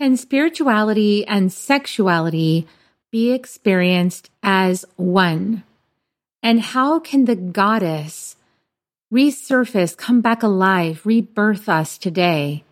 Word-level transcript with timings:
Can 0.00 0.16
spirituality 0.16 1.26
and 1.26 1.52
sexuality 1.52 2.66
be 3.12 3.32
experienced 3.32 4.30
as 4.42 4.86
one? 4.96 5.62
And 6.42 6.58
how 6.58 7.00
can 7.00 7.26
the 7.26 7.36
goddess 7.36 8.36
resurface, 9.12 9.94
come 9.94 10.22
back 10.22 10.42
alive, 10.42 11.04
rebirth 11.04 11.68
us 11.68 11.98
today 11.98 12.64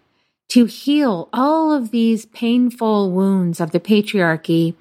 to 0.48 0.64
heal 0.64 1.28
all 1.30 1.70
of 1.70 1.90
these 1.90 2.24
painful 2.24 3.10
wounds 3.10 3.60
of 3.60 3.72
the 3.72 3.80
patriarchy 3.80 4.74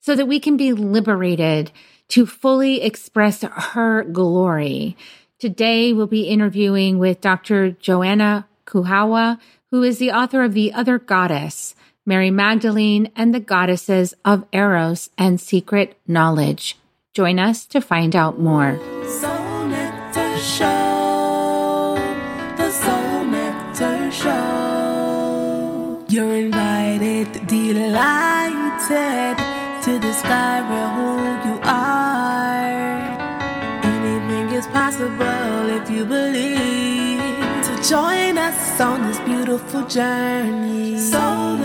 so 0.00 0.16
that 0.16 0.24
we 0.24 0.40
can 0.40 0.56
be 0.56 0.72
liberated 0.72 1.70
to 2.08 2.24
fully 2.24 2.80
express 2.80 3.42
her 3.42 4.04
glory? 4.04 4.96
Today, 5.38 5.92
we'll 5.92 6.06
be 6.06 6.22
interviewing 6.22 6.98
with 6.98 7.20
Dr. 7.20 7.72
Joanna 7.72 8.48
Kujawa, 8.64 9.38
who 9.70 9.82
is 9.82 9.98
the 9.98 10.12
author 10.12 10.42
of 10.42 10.54
The 10.54 10.72
Other 10.72 10.98
Goddess 10.98 11.74
Mary 12.06 12.30
Magdalene, 12.30 13.10
and 13.14 13.34
the 13.34 13.40
goddesses 13.40 14.14
of 14.24 14.44
Eros 14.52 15.10
and 15.18 15.40
secret 15.40 15.96
knowledge. 16.06 16.76
Join 17.12 17.38
us 17.38 17.66
to 17.66 17.80
find 17.80 18.16
out 18.16 18.38
more. 18.38 18.78
Soul 19.06 19.66
Nectar 19.66 20.38
Show, 20.38 21.96
the 22.56 22.70
Soul 22.70 23.24
Nectar 23.24 24.10
Show. 24.10 26.04
You're 26.08 26.36
invited, 26.36 27.46
delighted 27.46 29.36
to 29.84 29.98
discover 29.98 30.88
who 30.96 31.10
you 31.48 31.60
are. 31.62 33.00
Anything 33.82 34.56
is 34.56 34.66
possible 34.68 35.68
if 35.70 35.90
you 35.90 36.04
believe. 36.04 36.79
Join 37.90 38.38
us 38.38 38.80
on 38.80 39.02
this 39.02 39.18
beautiful 39.18 39.84
journey. 39.84 40.96
Soul 40.96 41.56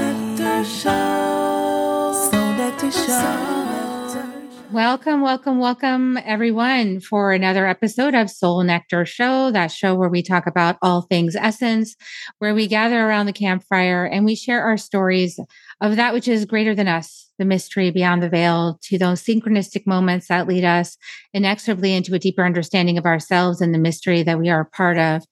Welcome, 4.71 5.21
welcome, 5.21 5.59
welcome, 5.59 6.17
everyone, 6.25 6.99
for 6.99 7.31
another 7.31 7.67
episode 7.67 8.15
of 8.15 8.31
Soul 8.31 8.63
Nectar 8.63 9.05
Show, 9.05 9.51
that 9.51 9.71
show 9.71 9.93
where 9.93 10.09
we 10.09 10.23
talk 10.23 10.47
about 10.47 10.77
all 10.81 11.03
things 11.03 11.35
essence, 11.35 11.95
where 12.39 12.55
we 12.55 12.65
gather 12.65 13.07
around 13.07 13.27
the 13.27 13.31
campfire 13.31 14.05
and 14.05 14.25
we 14.25 14.33
share 14.33 14.63
our 14.63 14.77
stories 14.77 15.39
of 15.79 15.95
that 15.95 16.11
which 16.11 16.27
is 16.27 16.45
greater 16.45 16.73
than 16.73 16.87
us, 16.87 17.29
the 17.37 17.45
mystery 17.45 17.91
beyond 17.91 18.23
the 18.23 18.29
veil, 18.29 18.79
to 18.81 18.97
those 18.97 19.23
synchronistic 19.23 19.85
moments 19.85 20.29
that 20.29 20.47
lead 20.47 20.63
us 20.63 20.97
inexorably 21.35 21.93
into 21.93 22.15
a 22.15 22.19
deeper 22.19 22.43
understanding 22.43 22.97
of 22.97 23.05
ourselves 23.05 23.61
and 23.61 23.75
the 23.75 23.79
mystery 23.79 24.23
that 24.23 24.39
we 24.39 24.49
are 24.49 24.61
a 24.61 24.65
part 24.65 24.97
of. 24.97 25.23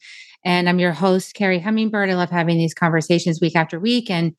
And 0.45 0.67
I'm 0.67 0.79
your 0.79 0.91
host, 0.91 1.33
Carrie 1.35 1.59
Hummingbird. 1.59 2.09
I 2.09 2.15
love 2.15 2.29
having 2.29 2.57
these 2.57 2.73
conversations 2.73 3.39
week 3.41 3.55
after 3.55 3.79
week. 3.79 4.09
And 4.09 4.35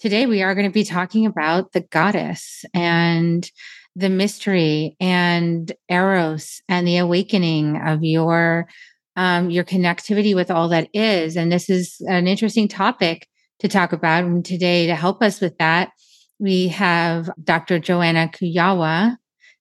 Today, 0.00 0.26
we 0.26 0.42
are 0.42 0.54
going 0.54 0.66
to 0.66 0.72
be 0.72 0.84
talking 0.84 1.24
about 1.24 1.72
the 1.72 1.80
goddess 1.80 2.64
and 2.74 3.50
the 3.96 4.10
mystery 4.10 4.96
and 5.00 5.72
Eros 5.88 6.60
and 6.68 6.86
the 6.86 6.98
awakening 6.98 7.80
of 7.80 8.02
your 8.02 8.68
um, 9.16 9.48
your 9.50 9.62
connectivity 9.62 10.34
with 10.34 10.50
all 10.50 10.68
that 10.68 10.88
is. 10.92 11.36
And 11.36 11.50
this 11.50 11.70
is 11.70 12.02
an 12.08 12.26
interesting 12.26 12.66
topic 12.66 13.28
to 13.60 13.68
talk 13.68 13.92
about. 13.92 14.24
And 14.24 14.44
today, 14.44 14.88
to 14.88 14.96
help 14.96 15.22
us 15.22 15.40
with 15.40 15.56
that, 15.58 15.90
we 16.40 16.68
have 16.68 17.30
Dr. 17.42 17.78
Joanna 17.78 18.28
Kujawa, 18.34 19.16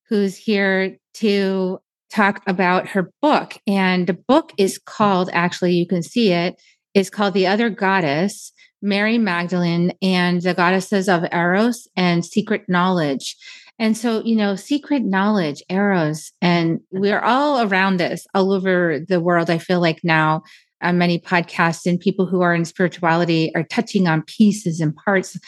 who's 0.09 0.35
here 0.35 0.97
to 1.15 1.79
talk 2.13 2.43
about 2.45 2.87
her 2.87 3.11
book. 3.21 3.57
And 3.67 4.07
the 4.07 4.13
book 4.13 4.53
is 4.57 4.77
called, 4.77 5.29
actually, 5.33 5.73
you 5.73 5.87
can 5.87 6.03
see 6.03 6.31
it, 6.31 6.61
is 6.93 7.09
called 7.09 7.33
The 7.33 7.47
Other 7.47 7.69
Goddess 7.69 8.53
Mary 8.81 9.17
Magdalene 9.17 9.93
and 10.01 10.41
the 10.41 10.53
goddesses 10.53 11.09
of 11.09 11.25
Eros 11.31 11.87
and 11.95 12.23
secret 12.23 12.63
knowledge. 12.67 13.35
And 13.79 13.97
so, 13.97 14.21
you 14.23 14.35
know, 14.35 14.55
secret 14.55 15.03
knowledge, 15.03 15.63
Eros, 15.69 16.31
and 16.41 16.79
we're 16.91 17.21
all 17.21 17.61
around 17.67 17.97
this 17.97 18.27
all 18.35 18.51
over 18.51 18.99
the 18.99 19.19
world. 19.19 19.49
I 19.49 19.57
feel 19.57 19.79
like 19.79 20.01
now 20.03 20.43
uh, 20.81 20.93
many 20.93 21.17
podcasts 21.17 21.85
and 21.85 21.99
people 21.99 22.25
who 22.27 22.41
are 22.41 22.53
in 22.53 22.65
spirituality 22.65 23.51
are 23.55 23.63
touching 23.63 24.07
on 24.07 24.21
pieces 24.23 24.79
and 24.79 24.95
parts 24.95 25.39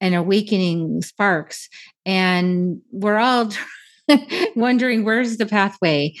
and 0.00 0.14
awakening 0.14 1.02
sparks. 1.02 1.68
And 2.06 2.80
we're 2.90 3.18
all 3.18 3.50
wondering 4.56 5.04
where's 5.04 5.36
the 5.36 5.46
pathway 5.46 6.14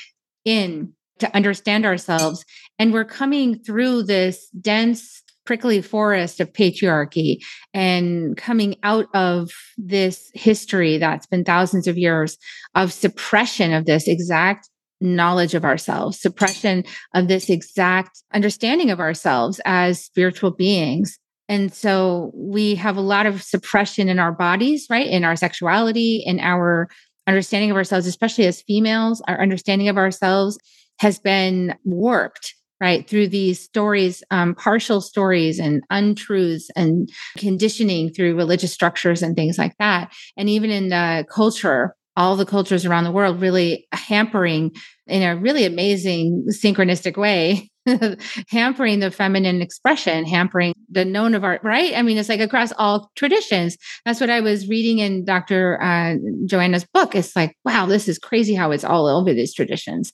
in 0.44 0.92
to 1.18 1.34
understand 1.34 1.86
ourselves. 1.86 2.44
And 2.78 2.92
we're 2.92 3.04
coming 3.04 3.58
through 3.58 4.04
this 4.04 4.48
dense 4.60 5.22
prickly 5.44 5.82
forest 5.82 6.40
of 6.40 6.52
patriarchy 6.52 7.36
and 7.74 8.36
coming 8.36 8.76
out 8.82 9.06
of 9.14 9.50
this 9.76 10.30
history 10.34 10.96
that's 10.98 11.26
been 11.26 11.44
thousands 11.44 11.86
of 11.86 11.98
years 11.98 12.38
of 12.74 12.92
suppression 12.92 13.72
of 13.72 13.84
this 13.84 14.08
exact 14.08 14.68
knowledge 15.00 15.54
of 15.54 15.64
ourselves, 15.64 16.20
suppression 16.20 16.84
of 17.14 17.28
this 17.28 17.50
exact 17.50 18.22
understanding 18.32 18.90
of 18.90 19.00
ourselves 19.00 19.60
as 19.66 20.02
spiritual 20.02 20.50
beings. 20.50 21.18
And 21.46 21.74
so 21.74 22.32
we 22.34 22.74
have 22.76 22.96
a 22.96 23.02
lot 23.02 23.26
of 23.26 23.42
suppression 23.42 24.08
in 24.08 24.18
our 24.18 24.32
bodies, 24.32 24.86
right? 24.88 25.06
In 25.06 25.24
our 25.24 25.36
sexuality, 25.36 26.22
in 26.24 26.40
our 26.40 26.88
understanding 27.26 27.70
of 27.70 27.76
ourselves, 27.76 28.06
especially 28.06 28.46
as 28.46 28.62
females, 28.62 29.22
our 29.28 29.40
understanding 29.40 29.88
of 29.88 29.96
ourselves 29.96 30.58
has 30.98 31.18
been 31.18 31.74
warped 31.84 32.54
right 32.80 33.08
through 33.08 33.28
these 33.28 33.60
stories 33.60 34.22
um, 34.30 34.54
partial 34.54 35.00
stories 35.00 35.58
and 35.58 35.82
untruths 35.90 36.70
and 36.76 37.08
conditioning 37.36 38.10
through 38.10 38.34
religious 38.34 38.72
structures 38.72 39.22
and 39.22 39.36
things 39.36 39.58
like 39.58 39.76
that. 39.78 40.12
And 40.36 40.48
even 40.48 40.70
in 40.70 40.88
the 40.88 41.24
culture 41.30 41.94
all 42.16 42.36
the 42.36 42.46
cultures 42.46 42.86
around 42.86 43.04
the 43.04 43.12
world 43.12 43.40
really 43.40 43.86
hampering 43.92 44.72
in 45.06 45.22
a 45.22 45.36
really 45.36 45.64
amazing 45.64 46.46
synchronistic 46.48 47.16
way 47.16 47.70
hampering 48.48 49.00
the 49.00 49.10
feminine 49.10 49.60
expression 49.60 50.24
hampering 50.24 50.74
the 50.90 51.04
known 51.04 51.34
of 51.34 51.44
art 51.44 51.60
right 51.62 51.92
i 51.96 52.02
mean 52.02 52.16
it's 52.16 52.28
like 52.28 52.40
across 52.40 52.72
all 52.78 53.10
traditions 53.14 53.76
that's 54.04 54.20
what 54.20 54.30
i 54.30 54.40
was 54.40 54.68
reading 54.68 54.98
in 54.98 55.24
dr 55.24 55.82
uh, 55.82 56.14
joanna's 56.46 56.84
book 56.94 57.14
it's 57.14 57.36
like 57.36 57.56
wow 57.64 57.86
this 57.86 58.08
is 58.08 58.18
crazy 58.18 58.54
how 58.54 58.70
it's 58.70 58.84
all 58.84 59.06
over 59.06 59.32
these 59.32 59.54
traditions 59.54 60.12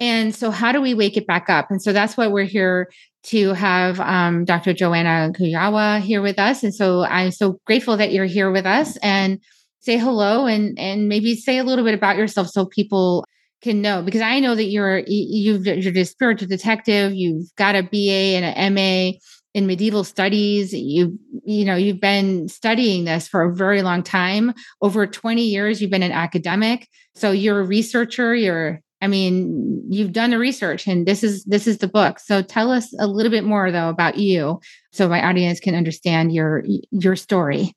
and 0.00 0.34
so, 0.34 0.50
how 0.50 0.72
do 0.72 0.80
we 0.80 0.92
wake 0.92 1.16
it 1.16 1.26
back 1.26 1.48
up? 1.48 1.70
And 1.70 1.80
so, 1.80 1.92
that's 1.92 2.16
why 2.16 2.26
we're 2.26 2.44
here 2.44 2.90
to 3.26 3.52
have 3.54 4.00
um, 4.00 4.44
Dr. 4.44 4.72
Joanna 4.72 5.32
Kujawa 5.32 6.00
here 6.00 6.20
with 6.20 6.38
us. 6.38 6.64
And 6.64 6.74
so, 6.74 7.04
I'm 7.04 7.30
so 7.30 7.60
grateful 7.64 7.96
that 7.96 8.12
you're 8.12 8.24
here 8.24 8.50
with 8.50 8.66
us 8.66 8.96
and 8.98 9.40
say 9.84 9.98
hello 9.98 10.46
and 10.46 10.78
and 10.78 11.08
maybe 11.08 11.36
say 11.36 11.58
a 11.58 11.64
little 11.64 11.84
bit 11.84 11.94
about 11.94 12.16
yourself 12.16 12.48
so 12.48 12.64
people 12.64 13.24
can 13.64 13.82
know 13.82 14.02
because 14.02 14.20
I 14.20 14.38
know 14.40 14.54
that 14.54 14.64
you're 14.64 15.02
you've 15.06 15.66
you're 15.66 15.98
a 15.98 16.04
spiritual 16.04 16.48
detective. 16.48 17.14
You've 17.14 17.48
got 17.56 17.74
a 17.74 17.82
BA 17.82 18.36
and 18.36 18.44
an 18.44 18.74
MA 18.74 19.18
in 19.54 19.66
medieval 19.68 20.02
studies 20.02 20.72
you 20.72 21.16
you 21.44 21.64
know 21.64 21.76
you've 21.76 22.00
been 22.00 22.48
studying 22.48 23.04
this 23.04 23.28
for 23.28 23.42
a 23.42 23.54
very 23.54 23.82
long 23.82 24.02
time 24.02 24.52
over 24.82 25.06
20 25.06 25.42
years 25.42 25.80
you've 25.80 25.92
been 25.92 26.02
an 26.02 26.10
academic 26.10 26.88
so 27.14 27.30
you're 27.30 27.60
a 27.60 27.64
researcher 27.64 28.34
you're 28.34 28.80
I 29.00 29.06
mean, 29.06 29.82
you've 29.90 30.12
done 30.12 30.30
the 30.30 30.38
research 30.38 30.86
and 30.86 31.04
this 31.04 31.22
is 31.22 31.44
this 31.44 31.66
is 31.66 31.76
the 31.76 31.88
book. 31.88 32.18
So 32.18 32.40
tell 32.40 32.70
us 32.70 32.90
a 32.98 33.06
little 33.06 33.30
bit 33.30 33.44
more 33.44 33.70
though 33.70 33.90
about 33.90 34.16
you 34.16 34.60
so 34.92 35.10
my 35.10 35.22
audience 35.22 35.60
can 35.60 35.74
understand 35.74 36.32
your 36.32 36.64
your 36.90 37.14
story. 37.14 37.74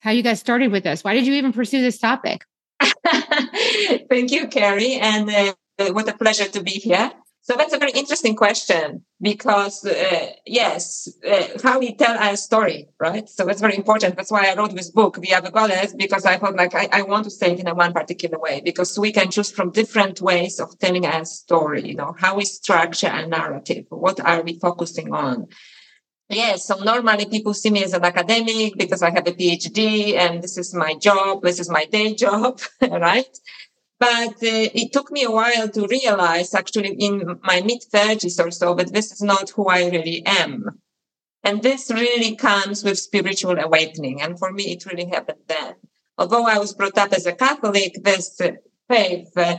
How 0.00 0.10
you 0.10 0.22
guys 0.22 0.38
started 0.38 0.70
with 0.70 0.84
this. 0.84 1.02
Why 1.02 1.14
did 1.14 1.26
you 1.26 1.32
even 1.32 1.54
pursue 1.54 1.80
this 1.80 1.98
topic? 1.98 2.42
Thank 4.10 4.30
you, 4.32 4.48
Carrie, 4.48 4.94
and 4.94 5.30
uh, 5.30 5.92
what 5.92 6.08
a 6.08 6.16
pleasure 6.16 6.46
to 6.48 6.62
be 6.62 6.72
here. 6.72 7.12
So 7.42 7.56
that's 7.56 7.72
a 7.72 7.78
very 7.78 7.92
interesting 7.92 8.36
question 8.36 9.02
because, 9.20 9.84
uh, 9.84 10.26
yes, 10.46 11.08
uh, 11.26 11.58
how 11.64 11.78
we 11.80 11.94
tell 11.94 12.16
our 12.16 12.36
story, 12.36 12.88
right? 13.00 13.28
So 13.28 13.44
that's 13.44 13.62
very 13.62 13.76
important. 13.76 14.16
That's 14.16 14.30
why 14.30 14.46
I 14.50 14.54
wrote 14.54 14.74
this 14.74 14.90
book, 14.90 15.16
The 15.20 15.34
Other 15.34 15.50
Goddess, 15.50 15.94
because 15.94 16.26
I 16.26 16.36
thought 16.36 16.54
like 16.54 16.74
I, 16.74 16.88
I 16.92 17.02
want 17.02 17.24
to 17.24 17.30
say 17.30 17.52
it 17.52 17.60
in 17.60 17.66
a 17.66 17.74
one 17.74 17.92
particular 17.92 18.38
way 18.38 18.60
because 18.62 18.96
we 18.98 19.10
can 19.10 19.30
choose 19.30 19.50
from 19.50 19.72
different 19.72 20.20
ways 20.20 20.60
of 20.60 20.78
telling 20.78 21.06
our 21.06 21.24
story, 21.24 21.82
you 21.88 21.94
know, 21.94 22.14
how 22.18 22.36
we 22.36 22.44
structure 22.44 23.08
a 23.08 23.26
narrative. 23.26 23.86
What 23.88 24.20
are 24.20 24.42
we 24.42 24.58
focusing 24.60 25.12
on? 25.12 25.48
Yes, 26.30 26.64
so 26.64 26.76
normally 26.76 27.26
people 27.26 27.52
see 27.54 27.70
me 27.70 27.82
as 27.82 27.92
an 27.92 28.04
academic 28.04 28.78
because 28.78 29.02
I 29.02 29.10
have 29.10 29.26
a 29.26 29.32
PhD 29.32 30.14
and 30.14 30.40
this 30.40 30.56
is 30.56 30.72
my 30.72 30.94
job, 30.94 31.42
this 31.42 31.58
is 31.58 31.68
my 31.68 31.86
day 31.86 32.14
job, 32.14 32.60
right? 32.88 33.36
But 33.98 34.34
uh, 34.34 34.70
it 34.80 34.92
took 34.92 35.10
me 35.10 35.24
a 35.24 35.30
while 35.30 35.68
to 35.68 35.88
realize, 35.88 36.54
actually, 36.54 36.92
in 36.92 37.40
my 37.42 37.60
mid 37.62 37.82
30s 37.92 38.42
or 38.44 38.52
so, 38.52 38.74
that 38.74 38.92
this 38.92 39.10
is 39.10 39.20
not 39.20 39.50
who 39.50 39.66
I 39.66 39.88
really 39.88 40.22
am. 40.24 40.80
And 41.42 41.62
this 41.62 41.90
really 41.90 42.36
comes 42.36 42.84
with 42.84 42.98
spiritual 42.98 43.58
awakening. 43.58 44.22
And 44.22 44.38
for 44.38 44.52
me, 44.52 44.72
it 44.72 44.86
really 44.86 45.06
happened 45.06 45.40
then. 45.48 45.74
Although 46.16 46.46
I 46.46 46.58
was 46.58 46.74
brought 46.74 46.96
up 46.96 47.12
as 47.12 47.26
a 47.26 47.32
Catholic, 47.32 48.04
this 48.04 48.40
faith, 48.88 49.36
uh, 49.36 49.56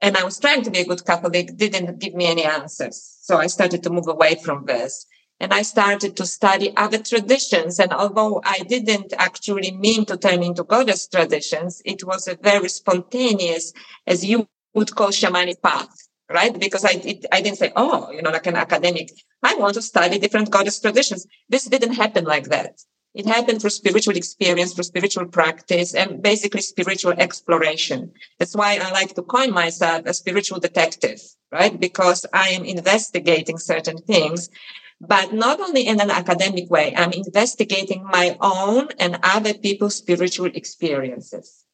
and 0.00 0.16
I 0.16 0.22
was 0.22 0.38
trying 0.38 0.62
to 0.62 0.70
be 0.70 0.80
a 0.80 0.86
good 0.86 1.04
Catholic, 1.04 1.56
didn't 1.56 1.98
give 1.98 2.14
me 2.14 2.26
any 2.26 2.44
answers. 2.44 3.18
So 3.20 3.36
I 3.36 3.48
started 3.48 3.82
to 3.82 3.90
move 3.90 4.06
away 4.06 4.36
from 4.36 4.64
this. 4.66 5.06
And 5.40 5.52
I 5.52 5.62
started 5.62 6.16
to 6.16 6.26
study 6.26 6.72
other 6.76 6.98
traditions. 6.98 7.78
And 7.78 7.92
although 7.92 8.40
I 8.44 8.60
didn't 8.60 9.12
actually 9.18 9.72
mean 9.72 10.04
to 10.06 10.16
turn 10.16 10.42
into 10.42 10.64
goddess 10.64 11.08
traditions, 11.08 11.82
it 11.84 12.04
was 12.04 12.28
a 12.28 12.36
very 12.36 12.68
spontaneous, 12.68 13.72
as 14.06 14.24
you 14.24 14.48
would 14.74 14.94
call 14.94 15.08
shamanic 15.08 15.62
path, 15.62 15.94
right? 16.30 16.58
Because 16.58 16.84
I, 16.84 17.20
I 17.32 17.40
didn't 17.40 17.58
say, 17.58 17.72
oh, 17.76 18.10
you 18.10 18.22
know, 18.22 18.30
like 18.30 18.46
an 18.46 18.56
academic, 18.56 19.10
I 19.42 19.54
want 19.56 19.74
to 19.74 19.82
study 19.82 20.18
different 20.18 20.50
goddess 20.50 20.80
traditions. 20.80 21.26
This 21.48 21.64
didn't 21.64 21.94
happen 21.94 22.24
like 22.24 22.48
that. 22.48 22.80
It 23.14 23.26
happened 23.26 23.60
through 23.60 23.70
spiritual 23.70 24.16
experience, 24.16 24.74
through 24.74 24.84
spiritual 24.84 25.26
practice, 25.26 25.94
and 25.94 26.20
basically 26.20 26.62
spiritual 26.62 27.12
exploration. 27.12 28.12
That's 28.40 28.56
why 28.56 28.78
I 28.82 28.90
like 28.90 29.14
to 29.14 29.22
coin 29.22 29.52
myself 29.52 30.02
a 30.06 30.14
spiritual 30.14 30.58
detective, 30.58 31.20
right? 31.52 31.78
Because 31.78 32.26
I 32.32 32.48
am 32.48 32.64
investigating 32.64 33.58
certain 33.58 33.98
things, 33.98 34.50
but 35.00 35.32
not 35.32 35.60
only 35.60 35.86
in 35.86 36.00
an 36.00 36.10
academic 36.10 36.70
way, 36.70 36.94
I'm 36.96 37.12
investigating 37.12 38.04
my 38.04 38.36
own 38.40 38.88
and 38.98 39.18
other 39.22 39.54
people's 39.54 39.96
spiritual 39.96 40.46
experiences. 40.46 41.64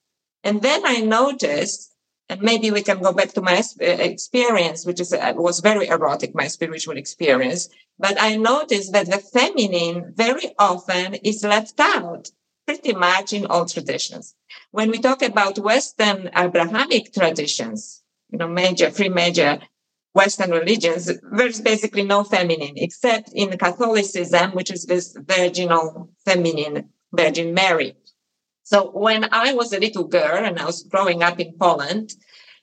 And 0.43 0.63
then 0.63 0.83
I 0.85 1.01
noticed 1.01 1.91
and 2.31 2.43
maybe 2.43 2.71
we 2.71 2.83
can 2.83 3.01
go 3.03 3.13
back 3.13 3.33
to 3.33 3.43
my 3.43 3.57
uh, 3.57 3.85
experience, 3.85 4.87
which 4.87 5.01
is 5.01 5.13
uh, 5.13 5.33
was 5.35 5.59
very 5.59 5.89
erotic, 5.89 6.33
my 6.33 6.47
spiritual 6.47 6.97
experience. 6.97 7.69
But 7.99 8.17
I 8.21 8.37
noticed 8.37 8.93
that 8.93 9.11
the 9.11 9.19
feminine 9.19 10.15
very 10.15 10.55
often 10.57 11.15
is 11.17 11.43
left 11.43 11.81
out 11.81 12.31
pretty 12.67 12.93
much 12.93 13.33
in 13.33 13.47
all 13.47 13.67
traditions. 13.67 14.37
When 14.71 14.93
we 14.93 14.99
talk 15.01 15.23
about 15.23 15.59
Western 15.59 16.31
Abrahamic 16.37 17.13
traditions, 17.13 18.05
you 18.31 18.39
know, 18.39 18.47
major, 18.47 18.91
three 18.91 19.09
major 19.09 19.59
Western 20.13 20.51
religions, 20.51 21.11
there's 21.33 21.61
basically 21.61 22.03
no 22.03 22.25
feminine 22.25 22.75
except 22.77 23.31
in 23.33 23.57
Catholicism, 23.57 24.53
which 24.53 24.71
is 24.71 24.87
this 24.87 25.17
virginal 25.21 26.11
feminine, 26.25 26.89
Virgin 27.13 27.55
Mary. 27.55 27.97
So 28.65 28.91
when 28.91 29.29
I 29.33 29.53
was 29.55 29.73
a 29.73 29.81
little 29.81 30.05
girl 30.05 30.45
and 30.45 30.59
I 30.59 30.65
was 30.65 30.83
growing 30.85 31.23
up 31.23 31.39
in 31.39 31.55
Poland, 31.59 32.15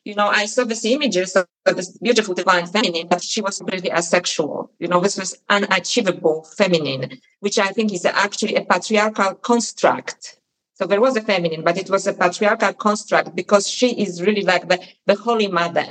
you 0.04 0.16
know, 0.16 0.28
I 0.28 0.46
saw 0.46 0.64
these 0.64 0.86
images 0.86 1.36
of 1.36 1.48
this 1.66 1.98
beautiful 1.98 2.34
divine 2.34 2.66
feminine, 2.66 3.08
but 3.10 3.22
she 3.22 3.42
was 3.42 3.58
completely 3.58 3.92
asexual. 3.92 4.72
You 4.80 4.88
know, 4.88 5.02
this 5.02 5.18
was 5.18 5.38
unachievable 5.50 6.48
feminine, 6.58 7.20
which 7.42 7.60
I 7.60 7.68
think 7.68 7.92
is 7.92 8.06
actually 8.06 8.56
a 8.56 8.64
patriarchal 8.64 9.36
construct. 9.36 10.40
So 10.76 10.86
there 10.86 11.02
was 11.02 11.18
a 11.18 11.22
feminine, 11.22 11.62
but 11.62 11.78
it 11.78 11.90
was 11.90 12.08
a 12.08 12.14
patriarchal 12.14 12.72
construct 12.74 13.36
because 13.36 13.68
she 13.68 14.00
is 14.02 14.22
really 14.22 14.44
like 14.44 14.70
the, 14.70 14.80
the 15.08 15.16
holy 15.16 15.48
mother, 15.48 15.88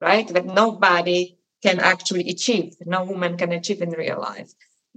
right? 0.00 0.28
That 0.28 0.46
nobody 0.46 1.38
can 1.62 1.80
actually 1.80 2.28
achieve. 2.28 2.74
No 2.84 3.04
woman 3.04 3.36
can 3.36 3.52
achieve 3.52 3.82
in 3.82 3.90
real 3.90 4.20
life. 4.20 4.52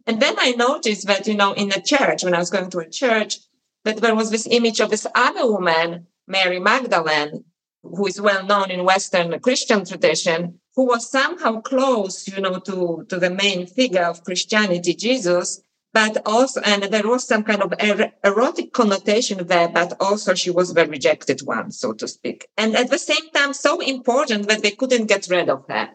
And 0.08 0.22
then 0.22 0.36
I 0.38 0.52
noticed 0.52 1.08
that, 1.08 1.28
you 1.28 1.36
know, 1.36 1.54
in 1.54 1.70
the 1.70 1.82
church, 1.82 2.24
when 2.24 2.34
I 2.34 2.40
was 2.40 2.50
going 2.50 2.70
to 2.72 2.80
a 2.80 2.90
church, 2.90 3.38
that 3.84 3.98
there 3.98 4.16
was 4.16 4.32
this 4.32 4.48
image 4.50 4.80
of 4.80 4.90
this 4.90 5.08
other 5.16 5.46
woman, 5.52 6.08
Mary 6.28 6.60
Magdalene, 6.60 7.46
who 7.84 8.06
is 8.08 8.22
well 8.22 8.46
known 8.46 8.70
in 8.70 8.86
Western 8.86 9.40
Christian 9.40 9.86
tradition, 9.86 10.60
who 10.76 10.86
was 10.86 11.10
somehow 11.10 11.62
close, 11.62 12.28
you 12.28 12.40
know, 12.40 12.60
to, 12.60 13.06
to 13.10 13.20
the 13.20 13.30
main 13.30 13.68
figure 13.68 14.04
of 14.04 14.24
Christianity, 14.24 14.94
Jesus, 14.94 15.62
but 15.94 16.22
also, 16.26 16.62
and 16.62 16.84
there 16.84 17.08
was 17.08 17.28
some 17.28 17.44
kind 17.44 17.62
of 17.62 17.74
er- 17.74 18.14
erotic 18.24 18.72
connotation 18.74 19.46
there, 19.48 19.68
but 19.68 19.94
also 20.00 20.34
she 20.34 20.50
was 20.50 20.74
the 20.74 20.86
rejected 20.88 21.42
one, 21.42 21.72
so 21.72 21.94
to 21.94 22.08
speak. 22.08 22.48
And 22.58 22.76
at 22.76 22.90
the 22.90 23.00
same 23.00 23.30
time, 23.34 23.54
so 23.54 23.80
important 23.82 24.48
that 24.48 24.64
they 24.64 24.72
couldn't 24.72 25.08
get 25.08 25.28
rid 25.30 25.50
of 25.50 25.66
her. 25.68 25.90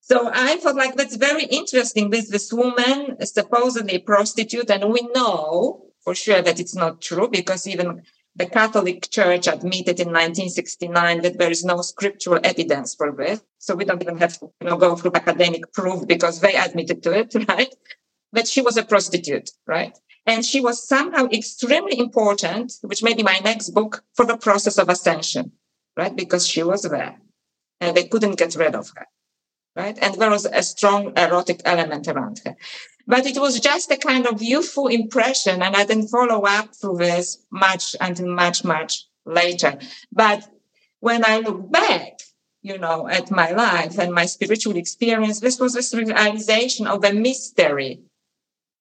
So 0.00 0.30
I 0.32 0.56
thought 0.56 0.74
like 0.74 0.96
that's 0.96 1.16
very 1.16 1.44
interesting 1.44 2.10
with 2.10 2.30
this 2.30 2.52
woman, 2.52 3.16
supposedly 3.24 3.98
prostitute, 3.98 4.68
and 4.70 4.92
we 4.92 5.08
know 5.14 5.86
for 6.04 6.14
sure 6.14 6.42
that 6.42 6.60
it's 6.60 6.74
not 6.74 7.00
true 7.00 7.28
because 7.28 7.66
even 7.66 8.02
the 8.34 8.46
Catholic 8.46 9.08
Church 9.10 9.46
admitted 9.46 10.00
in 10.00 10.08
1969 10.08 11.22
that 11.22 11.38
there 11.38 11.50
is 11.50 11.64
no 11.64 11.82
scriptural 11.82 12.40
evidence 12.42 12.94
for 12.94 13.12
this. 13.12 13.42
So 13.58 13.74
we 13.74 13.84
don't 13.84 14.02
even 14.02 14.18
have 14.18 14.38
to 14.40 14.50
you 14.60 14.68
know, 14.68 14.76
go 14.76 14.96
through 14.96 15.12
academic 15.14 15.72
proof 15.72 16.06
because 16.06 16.40
they 16.40 16.56
admitted 16.56 17.02
to 17.04 17.12
it, 17.12 17.34
right? 17.48 17.72
That 18.32 18.48
she 18.48 18.62
was 18.62 18.76
a 18.76 18.84
prostitute, 18.84 19.50
right? 19.66 19.96
And 20.24 20.44
she 20.44 20.60
was 20.60 20.86
somehow 20.86 21.26
extremely 21.26 21.98
important, 21.98 22.74
which 22.82 23.02
may 23.02 23.14
be 23.14 23.22
my 23.22 23.40
next 23.44 23.70
book, 23.70 24.04
for 24.14 24.24
the 24.24 24.36
process 24.36 24.78
of 24.78 24.88
ascension, 24.88 25.52
right? 25.96 26.14
Because 26.14 26.46
she 26.46 26.62
was 26.62 26.82
there 26.82 27.16
and 27.80 27.96
they 27.96 28.04
couldn't 28.04 28.38
get 28.38 28.54
rid 28.54 28.74
of 28.74 28.90
her, 28.96 29.06
right? 29.74 29.98
And 30.00 30.14
there 30.14 30.30
was 30.30 30.46
a 30.46 30.62
strong 30.62 31.12
erotic 31.16 31.60
element 31.64 32.06
around 32.06 32.40
her. 32.44 32.54
But 33.06 33.26
it 33.26 33.36
was 33.36 33.58
just 33.58 33.90
a 33.90 33.96
kind 33.96 34.26
of 34.28 34.40
youthful 34.40 34.86
impression, 34.86 35.60
and 35.60 35.74
I 35.74 35.84
didn't 35.84 36.08
follow 36.08 36.42
up 36.42 36.74
through 36.76 36.98
this 36.98 37.44
much 37.50 37.96
until 38.00 38.28
much, 38.28 38.64
much 38.64 39.04
later. 39.26 39.78
But 40.12 40.48
when 41.00 41.24
I 41.24 41.38
look 41.38 41.72
back, 41.72 42.20
you 42.62 42.78
know, 42.78 43.08
at 43.08 43.32
my 43.32 43.50
life 43.50 43.98
and 43.98 44.14
my 44.14 44.26
spiritual 44.26 44.76
experience, 44.76 45.40
this 45.40 45.58
was 45.58 45.74
this 45.74 45.92
realization 45.92 46.86
of 46.86 47.04
a 47.04 47.12
mystery, 47.12 48.02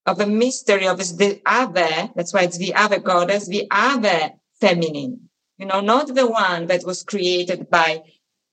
of 0.06 0.20
a 0.20 0.26
mystery 0.26 0.88
of 0.88 0.98
the 0.98 1.42
other. 1.46 2.10
That's 2.16 2.34
why 2.34 2.42
it's 2.44 2.58
the 2.58 2.74
other 2.74 3.00
goddess, 3.00 3.48
the 3.48 3.68
other 3.70 4.32
feminine, 4.60 5.30
you 5.58 5.66
know, 5.66 5.82
not 5.82 6.08
the 6.08 6.28
one 6.28 6.68
that 6.68 6.86
was 6.86 7.04
created 7.04 7.70
by 7.70 8.04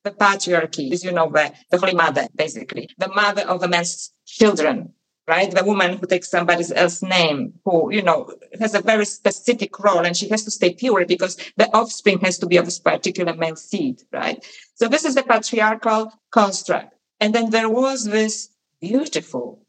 the 0.05 0.11
patriarchy, 0.11 1.03
you 1.03 1.13
know, 1.13 1.31
the, 1.31 1.53
the 1.71 1.79
Holy 1.79 1.95
Mother, 1.95 2.27
basically, 2.35 2.89
the 2.99 3.09
mother 3.09 3.43
of 3.43 3.61
the 3.61 3.69
man's 3.69 4.13
children, 4.27 4.93
right? 5.27 5.51
The 5.51 5.65
woman 5.65 5.99
who 5.99 6.07
takes 6.07 6.31
somebody 6.31 6.65
else's 6.75 7.03
name, 7.03 7.55
who, 7.65 7.93
you 7.93 8.03
know, 8.03 8.33
has 8.61 8.75
a 8.75 8.83
very 8.83 9.05
specific 9.05 9.79
role 9.79 10.05
and 10.05 10.17
she 10.17 10.29
has 10.29 10.45
to 10.45 10.51
stay 10.51 10.73
pure 10.75 11.05
because 11.05 11.37
the 11.57 11.69
offspring 11.75 12.21
has 12.21 12.39
to 12.39 12.47
be 12.47 12.57
of 12.57 12.65
this 12.65 12.79
particular 12.79 13.35
male 13.35 13.57
seed, 13.57 14.03
right? 14.13 14.45
So 14.75 14.89
this 14.89 15.05
is 15.05 15.15
the 15.15 15.23
patriarchal 15.23 16.13
construct. 16.31 16.95
And 17.21 17.35
then 17.35 17.51
there 17.51 17.69
was 17.69 18.05
this 18.05 18.51
beautiful, 18.81 19.67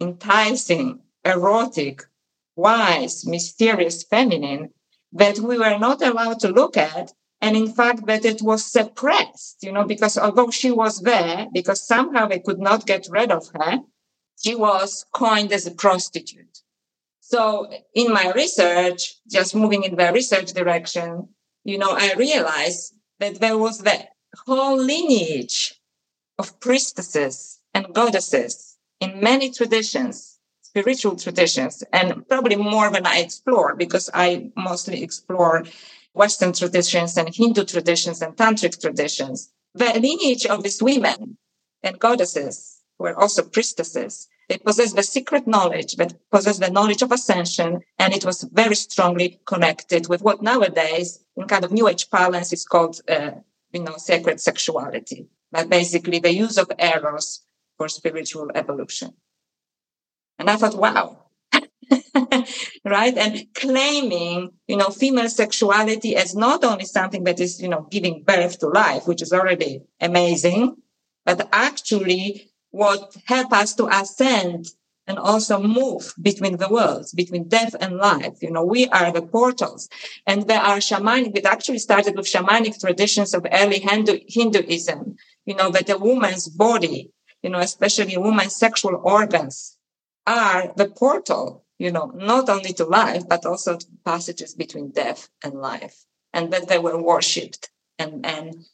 enticing, 0.00 1.00
erotic, 1.28 2.02
wise, 2.56 3.26
mysterious 3.26 4.02
feminine 4.02 4.70
that 5.12 5.38
we 5.38 5.58
were 5.58 5.78
not 5.78 6.02
allowed 6.02 6.40
to 6.40 6.48
look 6.48 6.76
at. 6.76 7.12
And 7.40 7.56
in 7.56 7.72
fact, 7.72 8.06
that 8.06 8.24
it 8.24 8.42
was 8.42 8.64
suppressed, 8.64 9.58
you 9.62 9.70
know, 9.70 9.84
because 9.84 10.18
although 10.18 10.50
she 10.50 10.72
was 10.72 11.00
there, 11.00 11.46
because 11.52 11.86
somehow 11.86 12.26
they 12.26 12.40
could 12.40 12.58
not 12.58 12.86
get 12.86 13.06
rid 13.10 13.30
of 13.30 13.48
her, 13.54 13.78
she 14.42 14.54
was 14.56 15.06
coined 15.12 15.52
as 15.52 15.66
a 15.66 15.70
prostitute. 15.70 16.58
So 17.20 17.70
in 17.94 18.12
my 18.12 18.32
research, 18.32 19.14
just 19.30 19.54
moving 19.54 19.84
in 19.84 19.96
the 19.96 20.10
research 20.12 20.52
direction, 20.52 21.28
you 21.64 21.78
know, 21.78 21.90
I 21.92 22.14
realized 22.14 22.94
that 23.20 23.40
there 23.40 23.58
was 23.58 23.78
the 23.78 24.06
whole 24.46 24.76
lineage 24.76 25.74
of 26.38 26.58
priestesses 26.60 27.60
and 27.74 27.94
goddesses 27.94 28.78
in 29.00 29.20
many 29.20 29.50
traditions, 29.50 30.37
spiritual 30.68 31.16
traditions, 31.16 31.82
and 31.92 32.26
probably 32.28 32.56
more 32.56 32.90
than 32.90 33.06
I 33.06 33.18
explore 33.18 33.74
because 33.74 34.10
I 34.12 34.50
mostly 34.56 35.02
explore 35.02 35.64
Western 36.12 36.52
traditions 36.52 37.16
and 37.16 37.34
Hindu 37.34 37.64
traditions 37.64 38.20
and 38.22 38.36
tantric 38.36 38.80
traditions. 38.80 39.50
The 39.74 39.98
lineage 39.98 40.46
of 40.46 40.62
these 40.62 40.82
women 40.82 41.38
and 41.82 41.98
goddesses 41.98 42.82
were 42.98 43.18
also 43.18 43.42
priestesses. 43.42 44.28
They 44.48 44.58
possessed 44.58 44.96
the 44.96 45.02
secret 45.02 45.46
knowledge, 45.46 45.96
that 45.96 46.14
possessed 46.30 46.60
the 46.60 46.70
knowledge 46.70 47.02
of 47.02 47.12
ascension, 47.12 47.80
and 47.98 48.14
it 48.14 48.24
was 48.24 48.42
very 48.62 48.74
strongly 48.74 49.40
connected 49.46 50.08
with 50.08 50.22
what 50.22 50.42
nowadays, 50.42 51.20
in 51.36 51.46
kind 51.46 51.64
of 51.64 51.72
New 51.72 51.86
Age 51.88 52.10
parlance, 52.10 52.52
is 52.52 52.64
called, 52.64 53.00
uh, 53.08 53.32
you 53.72 53.82
know, 53.82 53.96
sacred 53.96 54.40
sexuality. 54.40 55.28
But 55.52 55.68
basically, 55.68 56.18
the 56.18 56.34
use 56.34 56.56
of 56.58 56.70
eros 56.78 57.42
for 57.76 57.88
spiritual 57.88 58.48
evolution. 58.54 59.14
And 60.38 60.48
I 60.48 60.56
thought, 60.56 60.76
wow, 60.76 61.28
right? 62.84 63.16
And 63.16 63.46
claiming, 63.54 64.52
you 64.66 64.76
know, 64.76 64.88
female 64.88 65.28
sexuality 65.28 66.16
as 66.16 66.34
not 66.34 66.64
only 66.64 66.84
something 66.84 67.24
that 67.24 67.40
is, 67.40 67.60
you 67.60 67.68
know, 67.68 67.86
giving 67.90 68.22
birth 68.22 68.58
to 68.60 68.68
life, 68.68 69.06
which 69.06 69.22
is 69.22 69.32
already 69.32 69.82
amazing, 70.00 70.76
but 71.24 71.48
actually 71.52 72.50
what 72.70 73.16
help 73.26 73.52
us 73.52 73.74
to 73.74 73.86
ascend 73.88 74.66
and 75.06 75.18
also 75.18 75.58
move 75.60 76.12
between 76.20 76.58
the 76.58 76.68
worlds, 76.68 77.12
between 77.12 77.48
death 77.48 77.74
and 77.80 77.96
life. 77.96 78.42
You 78.42 78.50
know, 78.50 78.62
we 78.62 78.86
are 78.88 79.10
the 79.10 79.22
portals. 79.22 79.88
And 80.26 80.46
there 80.46 80.60
are 80.60 80.76
shamanic, 80.76 81.36
it 81.36 81.46
actually 81.46 81.78
started 81.78 82.14
with 82.14 82.26
shamanic 82.26 82.78
traditions 82.78 83.32
of 83.32 83.46
early 83.50 83.78
Hindu, 83.80 84.20
Hinduism, 84.28 85.16
you 85.46 85.54
know, 85.54 85.70
that 85.70 85.88
a 85.88 85.96
woman's 85.96 86.46
body, 86.48 87.10
you 87.42 87.48
know, 87.48 87.58
especially 87.58 88.14
a 88.14 88.20
woman's 88.20 88.56
sexual 88.56 89.00
organs 89.02 89.77
are 90.28 90.72
the 90.76 90.88
portal, 90.88 91.64
you 91.78 91.90
know, 91.90 92.12
not 92.14 92.48
only 92.48 92.72
to 92.74 92.84
life, 92.84 93.24
but 93.28 93.46
also 93.46 93.76
to 93.76 93.86
passages 94.04 94.54
between 94.54 94.90
death 94.90 95.28
and 95.42 95.54
life. 95.54 96.04
And 96.34 96.52
that 96.52 96.68
they 96.68 96.78
were 96.78 97.02
worshipped 97.02 97.70
and, 97.98 98.24
and 98.24 98.64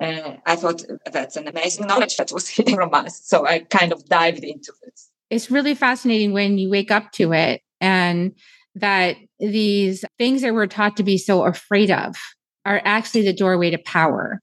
uh, 0.00 0.36
I 0.44 0.56
thought 0.56 0.82
that's 1.10 1.36
an 1.36 1.48
amazing 1.48 1.86
knowledge 1.86 2.16
that 2.16 2.32
was 2.32 2.48
hidden 2.56 2.74
from 2.74 2.94
us. 2.94 3.20
So 3.24 3.46
I 3.46 3.60
kind 3.60 3.92
of 3.92 4.04
dived 4.06 4.44
into 4.44 4.72
it. 4.82 5.00
it's 5.30 5.50
really 5.50 5.74
fascinating 5.74 6.32
when 6.32 6.58
you 6.58 6.68
wake 6.70 6.90
up 6.90 7.12
to 7.12 7.32
it 7.32 7.62
and 7.80 8.32
that 8.74 9.16
these 9.38 10.04
things 10.18 10.42
that 10.42 10.52
we're 10.52 10.66
taught 10.66 10.96
to 10.96 11.02
be 11.02 11.16
so 11.16 11.44
afraid 11.44 11.90
of 11.90 12.16
are 12.64 12.82
actually 12.84 13.22
the 13.22 13.32
doorway 13.32 13.70
to 13.70 13.78
power. 13.78 14.40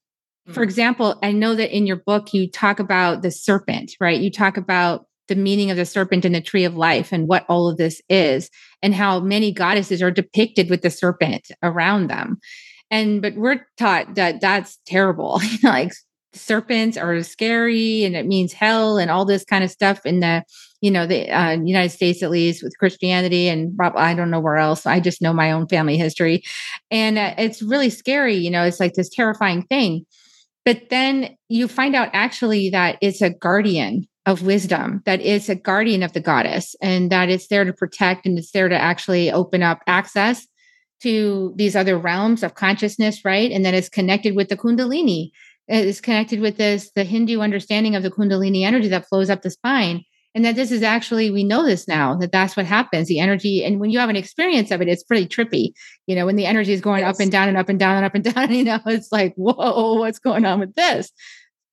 Mm-hmm. 0.48 0.54
For 0.54 0.64
example, 0.64 1.20
I 1.22 1.32
know 1.32 1.56
that 1.56 1.76
in 1.76 1.86
your 1.86 1.98
book, 1.98 2.34
you 2.34 2.50
talk 2.50 2.80
about 2.80 3.22
the 3.22 3.32
serpent, 3.32 3.92
right? 4.00 4.20
You 4.20 4.32
talk 4.32 4.58
about 4.58 5.06
the 5.32 5.42
meaning 5.42 5.72
of 5.72 5.78
the 5.78 5.86
serpent 5.86 6.26
and 6.26 6.36
the 6.36 6.42
tree 6.42 6.66
of 6.66 6.76
life 6.76 7.14
and 7.14 7.28
what 7.30 7.46
all 7.48 7.70
of 7.70 7.78
this 7.78 8.02
is, 8.10 8.50
and 8.84 8.94
how 8.94 9.22
many 9.22 9.54
goddesses 9.54 10.02
are 10.02 10.12
depicted 10.12 10.70
with 10.70 10.82
the 10.82 10.90
serpent 10.90 11.50
around 11.64 12.10
them. 12.10 12.38
And 12.90 13.22
but 13.22 13.36
we're 13.36 13.66
taught 13.78 14.16
that 14.16 14.42
that's 14.42 14.78
terrible. 14.86 15.40
like 15.64 15.94
serpents 16.34 16.98
are 16.98 17.24
scary 17.24 18.04
and 18.04 18.16
it 18.16 18.26
means 18.26 18.52
hell 18.52 18.98
and 18.98 19.10
all 19.10 19.24
this 19.24 19.46
kind 19.46 19.64
of 19.64 19.72
stuff 19.72 20.06
in 20.06 20.20
the 20.20 20.44
you 20.80 20.90
know 20.90 21.06
the 21.06 21.30
uh, 21.30 21.52
united 21.52 21.90
states 21.90 22.24
at 22.24 22.32
least 22.32 22.64
with 22.64 22.78
christianity 22.78 23.50
and 23.50 23.78
i 23.98 24.14
don't 24.14 24.32
know 24.32 24.40
where 24.40 24.56
else 24.56 24.86
i 24.86 24.98
just 24.98 25.22
know 25.22 25.34
my 25.34 25.52
own 25.52 25.68
family 25.68 25.98
history 25.98 26.42
and 26.90 27.18
uh, 27.18 27.34
it's 27.38 27.62
really 27.62 27.90
scary 27.90 28.36
you 28.36 28.50
know 28.50 28.64
it's 28.64 28.80
like 28.80 28.94
this 28.94 29.10
terrifying 29.10 29.64
thing 29.64 30.06
but 30.64 30.90
then 30.90 31.36
you 31.50 31.68
find 31.68 31.96
out 31.96 32.10
actually 32.14 32.70
that 32.70 32.98
it's 33.02 33.22
a 33.22 33.30
guardian 33.30 34.08
of 34.26 34.44
wisdom 34.44 35.02
that 35.06 35.20
it's 35.22 35.50
a 35.50 35.56
guardian 35.56 36.04
of 36.04 36.14
the 36.14 36.20
goddess 36.20 36.76
and 36.82 37.12
that 37.12 37.30
it's 37.30 37.48
there 37.48 37.66
to 37.66 37.74
protect 37.74 38.26
and 38.26 38.38
it's 38.38 38.52
there 38.52 38.70
to 38.70 38.78
actually 38.78 39.32
open 39.32 39.64
up 39.64 39.80
access 39.88 40.48
to 41.02 41.54
these 41.56 41.76
other 41.76 41.98
realms 41.98 42.44
of 42.44 42.54
consciousness 42.54 43.26
right? 43.26 43.52
And 43.52 43.66
that 43.66 43.74
it's 43.74 43.90
connected 43.90 44.36
with 44.36 44.50
the 44.50 44.58
kundalini. 44.58 45.32
It's 45.68 46.02
connected 46.02 46.40
with 46.40 46.58
this 46.58 46.92
the 46.96 47.04
hindu 47.04 47.40
understanding 47.40 47.96
of 47.96 48.04
the 48.04 48.12
kundalini 48.12 48.64
energy 48.64 48.90
that 48.90 49.08
flows 49.08 49.30
up 49.30 49.42
the 49.42 49.50
spine. 49.50 50.04
And 50.34 50.46
that 50.46 50.56
this 50.56 50.72
is 50.72 50.84
actually 50.84 51.32
we 51.32 51.44
know 51.44 51.66
this 51.66 51.88
now 51.88 52.16
that 52.18 52.32
that's 52.32 52.56
what 52.56 52.68
happens. 52.68 53.08
The 53.08 53.20
energy 53.20 53.66
and 53.66 53.80
when 53.80 53.90
you 53.90 53.98
have 53.98 54.10
an 54.10 54.16
experience 54.16 54.70
of 54.70 54.82
it 54.82 54.88
it's 54.88 55.04
pretty 55.04 55.28
trippy 55.28 55.72
you 56.06 56.16
know 56.16 56.28
when 56.28 56.36
the 56.36 56.46
energy 56.46 56.74
is 56.74 56.80
going 56.80 57.02
yes. 57.02 57.16
up 57.16 57.20
and 57.20 57.32
down 57.32 57.50
and 57.50 57.58
up 57.58 57.70
and 57.70 57.80
down 57.80 57.98
and 57.98 58.06
up 58.06 58.14
and 58.14 58.24
down 58.36 58.54
you 58.54 58.64
know 58.64 58.80
it's 58.86 59.12
like 59.12 59.34
whoa 59.36 59.96
what's 59.96 60.20
going 60.20 60.46
on 60.46 60.60
with 60.60 60.76
this? 60.76 61.12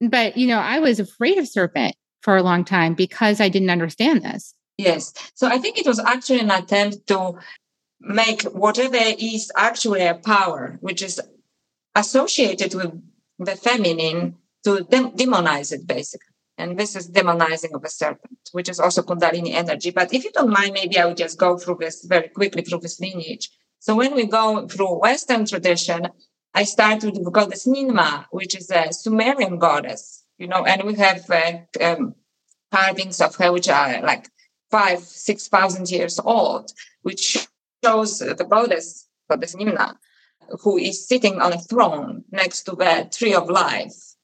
But 0.00 0.38
you 0.38 0.47
know 0.47 0.59
i 0.61 0.78
was 0.78 0.99
afraid 0.99 1.38
of 1.38 1.47
serpent 1.47 1.95
for 2.21 2.37
a 2.37 2.43
long 2.43 2.65
time 2.65 2.95
because 2.95 3.41
i 3.41 3.49
didn't 3.49 3.71
understand 3.71 4.23
this 4.23 4.55
yes 4.77 5.13
so 5.35 5.47
i 5.47 5.59
think 5.59 5.79
it 5.79 5.87
was 5.87 5.99
actually 5.99 6.41
an 6.41 6.51
attempt 6.51 7.07
to 7.07 7.39
make 8.01 8.43
whatever 8.43 8.99
is 9.19 9.51
actually 9.57 10.07
a 10.07 10.15
power 10.15 10.79
which 10.81 11.03
is 11.03 11.21
associated 11.95 12.75
with 12.75 12.93
the 13.39 13.57
feminine 13.57 14.37
to 14.65 14.85
dem- 14.91 15.13
demonize 15.13 15.73
it 15.73 15.87
basically 15.87 16.35
and 16.59 16.77
this 16.77 16.97
is 16.97 17.09
demonizing 17.09 17.73
of 17.73 17.85
a 17.85 17.89
serpent, 17.89 18.51
which 18.51 18.69
is 18.69 18.81
also 18.81 19.03
Kundalini 19.03 19.53
energy. 19.55 19.91
But 19.91 20.13
if 20.13 20.25
you 20.25 20.33
don't 20.33 20.51
mind, 20.51 20.73
maybe 20.75 20.99
I 20.99 21.07
would 21.07 21.17
just 21.17 21.39
go 21.39 21.57
through 21.57 21.79
this 21.81 22.05
very 22.05 22.29
quickly 22.29 22.63
through 22.63 22.81
this 22.81 23.01
lineage. 23.01 23.49
So 23.79 23.95
when 23.95 24.15
we 24.15 24.27
go 24.27 24.67
through 24.67 24.99
Western 24.99 25.47
tradition, 25.47 26.09
I 26.55 26.65
start 26.65 27.05
with 27.05 27.15
the 27.15 27.31
goddess 27.31 27.67
Ninmah, 27.67 28.27
which 28.33 28.57
is 28.57 28.71
a 28.71 28.93
Sumerian 28.93 29.59
goddess, 29.59 30.18
you 30.38 30.47
know, 30.47 30.64
and 30.64 30.85
we 30.85 30.95
have 30.95 31.28
uh, 31.30 31.52
um, 31.80 32.14
carvings 32.73 33.21
of 33.21 33.35
her 33.37 33.52
which 33.52 33.68
are 33.68 34.00
like 34.02 34.28
five, 34.71 35.00
six 35.00 35.49
thousand 35.49 35.90
years 35.90 36.18
old, 36.18 36.73
which 37.02 37.49
shows 37.85 38.18
the 38.18 38.47
goddess, 38.49 39.09
goddess 39.28 39.54
Ninmah, 39.54 39.97
who 40.61 40.78
is 40.78 41.07
sitting 41.07 41.40
on 41.40 41.52
a 41.52 41.59
throne 41.59 42.25
next 42.30 42.62
to 42.64 42.73
the 42.73 43.09
tree 43.12 43.35
of 43.35 43.50
life. 43.50 44.14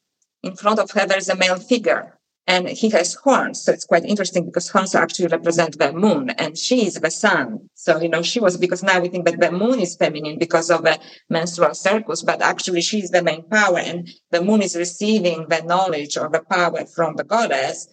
In 0.42 0.56
front 0.56 0.78
of 0.78 0.90
her, 0.92 1.06
there's 1.06 1.28
a 1.28 1.37
male 1.37 1.59
figure 1.59 2.13
and 2.47 2.69
he 2.69 2.91
has 2.91 3.15
horns. 3.15 3.63
So 3.63 3.73
it's 3.73 3.87
quite 3.87 4.05
interesting 4.05 4.45
because 4.45 4.69
horns 4.69 4.95
actually 4.95 5.29
represent 5.29 5.79
the 5.79 5.93
moon 5.93 6.31
and 6.31 6.59
she 6.59 6.87
is 6.87 6.95
the 6.95 7.11
sun. 7.11 7.71
So, 7.75 8.01
you 8.01 8.09
know, 8.09 8.23
she 8.23 8.39
was 8.39 8.59
because 8.59 8.83
now 8.83 9.01
we 9.01 9.09
think 9.09 9.25
that 9.25 9.41
the 9.41 9.51
moon 9.51 9.81
is 9.81 9.97
feminine 9.97 10.39
because 10.39 10.71
of 10.71 10.85
the 10.85 10.99
menstrual 11.31 11.75
cycles, 11.75 12.23
but 12.23 12.43
actually 12.43 12.83
she 12.83 12.99
is 12.99 13.11
the 13.11 13.23
main 13.23 13.49
power 13.49 13.79
and 13.79 14.09
the 14.31 14.43
moon 14.43 14.61
is 14.61 14.77
receiving 14.77 15.47
the 15.49 15.63
knowledge 15.63 16.19
or 16.19 16.29
the 16.29 16.43
power 16.43 16.85
from 16.85 17.17
the 17.17 17.25
goddess. 17.25 17.89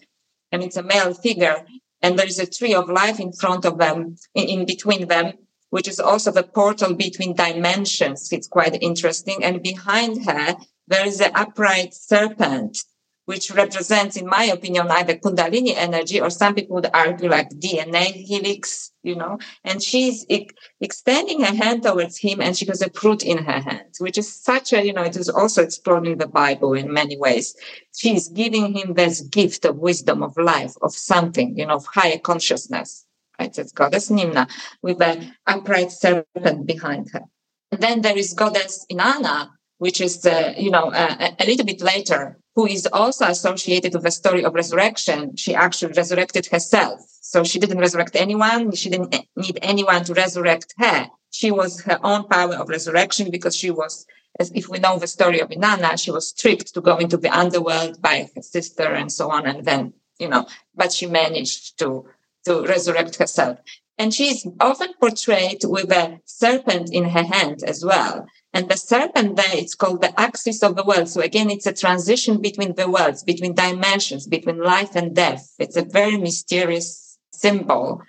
And 0.50 0.62
it's 0.62 0.76
a 0.76 0.82
male 0.82 1.14
figure. 1.14 1.64
And 2.02 2.18
there 2.18 2.26
is 2.26 2.38
a 2.38 2.46
tree 2.46 2.74
of 2.74 2.90
life 2.90 3.20
in 3.20 3.32
front 3.32 3.64
of 3.64 3.78
them, 3.78 4.16
in, 4.34 4.48
in 4.48 4.66
between 4.66 5.08
them, 5.08 5.32
which 5.70 5.88
is 5.88 5.98
also 5.98 6.30
the 6.30 6.42
portal 6.42 6.94
between 6.94 7.34
dimensions. 7.34 8.30
It's 8.30 8.48
quite 8.48 8.76
interesting. 8.82 9.42
And 9.42 9.62
behind 9.62 10.26
her, 10.26 10.56
there 10.88 11.06
is 11.06 11.20
an 11.22 11.30
upright 11.34 11.94
serpent 11.94 12.76
which 13.26 13.50
represents, 13.52 14.16
in 14.16 14.26
my 14.26 14.44
opinion, 14.44 14.88
either 14.90 15.14
Kundalini 15.14 15.74
energy 15.76 16.20
or 16.20 16.30
some 16.30 16.54
people 16.54 16.74
would 16.74 16.90
argue 16.92 17.28
like 17.28 17.50
DNA 17.50 18.12
helix, 18.12 18.90
you 19.02 19.14
know, 19.14 19.38
and 19.64 19.82
she's 19.82 20.26
e- 20.28 20.48
extending 20.80 21.40
her 21.40 21.54
hand 21.54 21.82
towards 21.84 22.18
him 22.18 22.40
and 22.40 22.56
she 22.56 22.66
has 22.66 22.82
a 22.82 22.90
fruit 22.90 23.22
in 23.22 23.38
her 23.38 23.60
hand, 23.60 23.94
which 23.98 24.18
is 24.18 24.34
such 24.34 24.72
a, 24.72 24.84
you 24.84 24.92
know, 24.92 25.02
it 25.02 25.16
is 25.16 25.28
also 25.28 25.62
explored 25.62 26.06
in 26.06 26.18
the 26.18 26.26
Bible 26.26 26.74
in 26.74 26.92
many 26.92 27.16
ways. 27.16 27.54
She's 27.94 28.28
giving 28.28 28.76
him 28.76 28.94
this 28.94 29.20
gift 29.20 29.64
of 29.64 29.78
wisdom, 29.78 30.22
of 30.22 30.36
life, 30.36 30.74
of 30.82 30.92
something, 30.92 31.56
you 31.56 31.66
know, 31.66 31.76
of 31.76 31.86
higher 31.86 32.18
consciousness. 32.18 33.06
Right? 33.38 33.56
It's 33.56 33.72
goddess 33.72 34.10
Ninmah 34.10 34.50
with 34.82 35.00
an 35.00 35.34
upright 35.46 35.92
serpent 35.92 36.66
behind 36.66 37.10
her. 37.12 37.22
And 37.70 37.80
then 37.80 38.02
there 38.02 38.16
is 38.16 38.34
goddess 38.34 38.84
Inanna, 38.90 39.50
which 39.82 40.00
is, 40.00 40.24
uh, 40.24 40.54
you 40.56 40.70
know, 40.70 40.86
uh, 40.92 41.30
a 41.40 41.44
little 41.44 41.66
bit 41.66 41.80
later, 41.80 42.38
who 42.54 42.64
is 42.68 42.86
also 42.92 43.24
associated 43.26 43.92
with 43.92 44.04
the 44.04 44.12
story 44.12 44.44
of 44.44 44.54
resurrection. 44.54 45.34
She 45.36 45.56
actually 45.56 45.92
resurrected 45.94 46.46
herself. 46.46 47.00
So 47.32 47.42
she 47.42 47.58
didn't 47.58 47.80
resurrect 47.86 48.14
anyone. 48.14 48.70
She 48.80 48.90
didn't 48.90 49.12
need 49.34 49.58
anyone 49.60 50.04
to 50.04 50.14
resurrect 50.14 50.72
her. 50.78 51.08
She 51.30 51.50
was 51.50 51.82
her 51.88 51.98
own 52.04 52.28
power 52.28 52.54
of 52.54 52.68
resurrection 52.68 53.32
because 53.32 53.56
she 53.56 53.72
was, 53.72 54.06
as 54.38 54.52
if 54.54 54.68
we 54.68 54.78
know 54.78 55.00
the 55.00 55.08
story 55.08 55.40
of 55.40 55.48
Inanna, 55.48 55.98
she 55.98 56.12
was 56.12 56.32
tricked 56.32 56.72
to 56.74 56.80
go 56.80 56.98
into 56.98 57.16
the 57.16 57.36
underworld 57.36 58.00
by 58.00 58.30
her 58.36 58.42
sister 58.42 58.88
and 59.00 59.10
so 59.10 59.32
on. 59.32 59.46
And 59.46 59.64
then, 59.64 59.94
you 60.20 60.28
know, 60.28 60.46
but 60.76 60.92
she 60.92 61.06
managed 61.06 61.80
to, 61.80 62.04
to 62.44 62.62
resurrect 62.74 63.16
herself. 63.16 63.58
And 63.98 64.14
she's 64.14 64.46
often 64.60 64.92
portrayed 65.00 65.62
with 65.64 65.90
a 65.90 66.20
serpent 66.24 66.92
in 66.92 67.04
her 67.04 67.24
hand 67.24 67.64
as 67.66 67.84
well. 67.84 68.26
And 68.54 68.68
the 68.68 68.76
serpent 68.76 69.36
there, 69.36 69.54
it's 69.54 69.74
called 69.74 70.02
the 70.02 70.18
axis 70.20 70.62
of 70.62 70.76
the 70.76 70.84
world. 70.84 71.08
So 71.08 71.22
again, 71.22 71.50
it's 71.50 71.66
a 71.66 71.72
transition 71.72 72.40
between 72.40 72.74
the 72.74 72.88
worlds, 72.88 73.22
between 73.22 73.54
dimensions, 73.54 74.26
between 74.26 74.58
life 74.58 74.94
and 74.94 75.16
death. 75.16 75.54
It's 75.58 75.76
a 75.76 75.84
very 75.84 76.18
mysterious 76.18 77.18
symbol. 77.32 78.02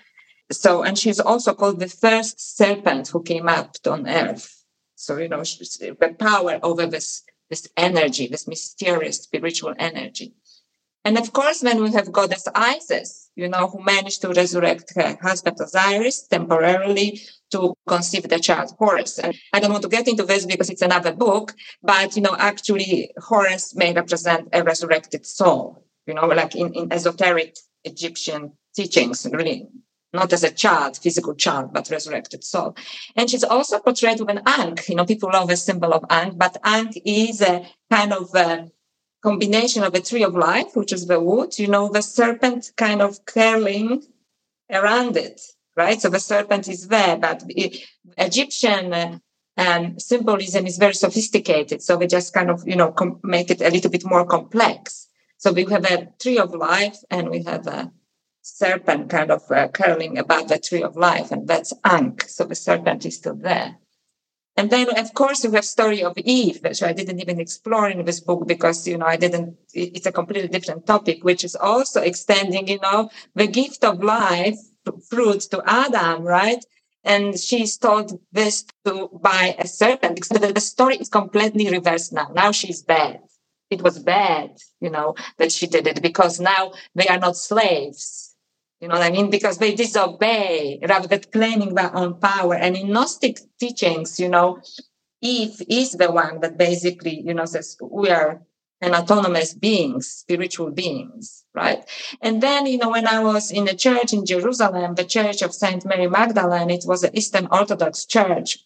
So, 0.52 0.84
and 0.84 0.98
she's 0.98 1.20
also 1.20 1.54
called 1.54 1.80
the 1.80 1.88
first 1.88 2.58
serpent 2.58 3.08
who 3.08 3.24
came 3.24 3.48
up 3.48 3.76
on 3.88 4.08
earth. 4.08 4.66
So, 4.96 5.18
you 5.18 5.30
know, 5.30 5.42
the 5.42 6.16
power 6.20 6.60
over 6.62 6.86
this, 6.88 7.24
this 7.50 7.68
energy, 7.78 8.28
this 8.28 8.48
mysterious 8.48 9.24
spiritual 9.24 9.74
energy. 9.80 10.34
And 11.06 11.18
of 11.18 11.34
course, 11.34 11.62
when 11.62 11.84
we 11.84 11.92
have 11.92 12.12
goddess 12.12 12.48
Isis, 12.56 13.30
you 13.36 13.50
know, 13.50 13.68
who 13.68 13.84
managed 13.84 14.22
to 14.22 14.30
resurrect 14.30 14.94
her 14.96 15.18
husband 15.22 15.58
Osiris 15.60 16.28
temporarily 16.28 17.20
to 17.52 17.74
conceive 17.88 18.30
the 18.30 18.40
child 18.40 18.74
Horus. 18.80 19.20
And 19.20 19.36
I 19.52 19.60
don't 19.60 19.72
want 19.72 19.84
to 19.84 19.90
get 19.90 20.08
into 20.08 20.24
this 20.24 20.46
because 20.46 20.70
it's 20.70 20.82
another 20.82 21.14
book, 21.14 21.54
but, 21.82 22.16
you 22.16 22.22
know, 22.22 22.36
actually 22.38 23.12
Horus 23.18 23.76
may 23.76 23.94
represent 23.94 24.50
a 24.54 24.64
resurrected 24.64 25.26
soul, 25.26 25.86
you 26.08 26.14
know, 26.14 26.28
like 26.28 26.56
in, 26.56 26.74
in 26.74 26.94
esoteric 26.94 27.58
Egyptian 27.84 28.54
teachings, 28.76 29.28
really 29.32 29.68
not 30.14 30.32
as 30.32 30.44
a 30.44 30.52
child, 30.52 30.98
physical 30.98 31.34
child, 31.34 31.74
but 31.74 31.90
resurrected 31.90 32.44
soul. 32.44 32.76
And 33.16 33.30
she's 33.30 33.44
also 33.44 33.80
portrayed 33.80 34.20
with 34.20 34.30
an 34.30 34.42
ankh. 34.46 34.88
You 34.88 34.96
know, 34.96 35.06
people 35.06 35.30
love 35.34 35.48
the 35.48 35.58
symbol 35.58 35.94
of 35.94 36.06
ankh, 36.10 36.38
but 36.38 36.58
ankh 36.64 37.02
is 37.04 37.42
a 37.42 37.68
kind 37.92 38.14
of 38.14 38.34
a 38.36 38.70
combination 39.24 39.84
of 39.84 39.96
a 39.96 40.02
tree 40.02 40.24
of 40.24 40.36
life, 40.36 40.76
which 40.76 40.94
is 40.94 41.08
the 41.08 41.20
wood, 41.20 41.58
you 41.58 41.68
know, 41.68 41.90
the 41.90 42.02
serpent 42.02 42.72
kind 42.78 43.02
of 43.02 43.26
curling 43.26 44.04
around 44.70 45.16
it, 45.18 45.42
right? 45.76 46.02
So 46.02 46.10
the 46.10 46.20
serpent 46.20 46.68
is 46.68 46.88
there, 46.90 47.18
but 47.18 47.44
Egyptian 48.18 48.94
uh, 48.94 49.20
um, 49.58 50.00
symbolism 50.00 50.66
is 50.66 50.78
very 50.78 50.94
sophisticated. 50.94 51.82
So 51.82 51.98
we 51.98 52.08
just 52.08 52.34
kind 52.34 52.50
of, 52.50 52.68
you 52.68 52.76
know, 52.76 52.92
com- 52.92 53.20
make 53.24 53.50
it 53.50 53.62
a 53.62 53.70
little 53.70 53.92
bit 53.92 54.06
more 54.06 54.26
complex. 54.26 55.08
So 55.38 55.52
we 55.52 55.66
have 55.66 55.86
a 55.86 56.10
tree 56.20 56.38
of 56.38 56.54
life 56.54 56.98
and 57.10 57.30
we 57.30 57.44
have 57.44 57.68
a 57.68 57.92
serpent 58.42 59.10
kind 59.10 59.32
of 59.32 59.50
uh, 59.50 59.70
curling 59.70 60.18
above 60.18 60.50
the 60.50 60.60
tree 60.60 60.84
of 60.84 60.98
life, 60.98 61.32
and 61.32 61.48
that's 61.48 61.74
Ankh. 61.86 62.28
So 62.28 62.44
the 62.44 62.56
serpent 62.56 63.06
is 63.06 63.16
still 63.18 63.36
there. 63.36 63.78
And 64.56 64.70
then, 64.70 64.88
of 65.00 65.14
course, 65.16 65.44
we 65.44 65.56
have 65.56 65.66
story 65.66 66.04
of 66.04 66.18
Eve, 66.18 66.60
which 66.64 66.84
I 66.84 66.94
didn't 66.94 67.20
even 67.20 67.40
explore 67.40 67.90
in 67.90 68.06
this 68.06 68.20
book 68.20 68.48
because, 68.48 68.88
you 68.88 68.98
know, 68.98 69.08
I 69.08 69.18
didn't, 69.18 69.58
it's 69.74 70.06
a 70.06 70.12
completely 70.12 70.48
different 70.48 70.86
topic, 70.86 71.24
which 71.24 71.44
is 71.44 71.56
also 71.56 72.02
extending, 72.02 72.68
you 72.68 72.80
know, 72.80 73.10
the 73.34 73.48
gift 73.48 73.84
of 73.84 74.04
life, 74.04 74.58
fruit 75.10 75.42
to 75.52 75.64
Adam, 75.66 76.22
right? 76.24 76.64
And 77.04 77.38
she's 77.38 77.78
told 77.78 78.20
this 78.32 78.66
to 78.86 79.10
by 79.22 79.56
a 79.58 79.68
serpent 79.68 80.16
because 80.16 80.30
the 80.30 80.62
story 80.62 80.98
is 80.98 81.10
completely 81.10 81.70
reversed 81.70 82.14
now. 82.14 82.30
Now 82.34 82.52
she's 82.52 82.84
bad. 82.84 83.22
It 83.72 83.82
was 83.82 83.98
bad, 83.98 84.52
you 84.80 84.92
know, 84.92 85.16
that 85.40 85.52
she 85.52 85.66
did 85.66 85.88
it 85.88 86.02
because 86.02 86.40
now 86.40 86.74
they 86.94 87.08
are 87.08 87.18
not 87.18 87.38
slaves 87.38 88.33
You 88.84 88.90
know 88.90 88.96
what 88.96 89.08
I 89.08 89.12
mean? 89.12 89.30
Because 89.30 89.60
they 89.60 89.74
disobey 89.76 90.78
rather 90.90 91.08
than 91.08 91.22
claiming 91.32 91.74
their 91.74 91.96
own 91.96 92.16
power. 92.16 92.56
And 92.56 92.76
in 92.76 92.92
Gnostic 92.92 93.40
teachings, 93.58 94.20
you 94.20 94.28
know, 94.28 94.60
Eve 95.22 95.62
is 95.70 95.94
the 95.94 96.12
one 96.12 96.42
that 96.42 96.58
basically, 96.58 97.22
you 97.22 97.34
know, 97.34 97.46
says 97.46 97.78
we 97.82 98.10
are 98.10 98.42
an 98.82 98.94
autonomous 98.94 99.54
beings, 99.54 100.10
spiritual 100.10 100.70
beings, 100.72 101.46
right? 101.56 101.90
And 102.22 102.44
then, 102.44 102.66
you 102.66 102.78
know, 102.78 102.90
when 102.90 103.08
I 103.08 103.24
was 103.24 103.52
in 103.52 103.70
a 103.70 103.74
church 103.74 104.12
in 104.12 104.26
Jerusalem, 104.26 104.96
the 104.96 105.06
Church 105.06 105.42
of 105.42 105.54
Saint 105.54 105.86
Mary 105.86 106.10
Magdalene, 106.10 106.70
it 106.70 106.84
was 106.86 107.04
an 107.04 107.16
Eastern 107.16 107.48
Orthodox 107.54 108.04
church 108.04 108.66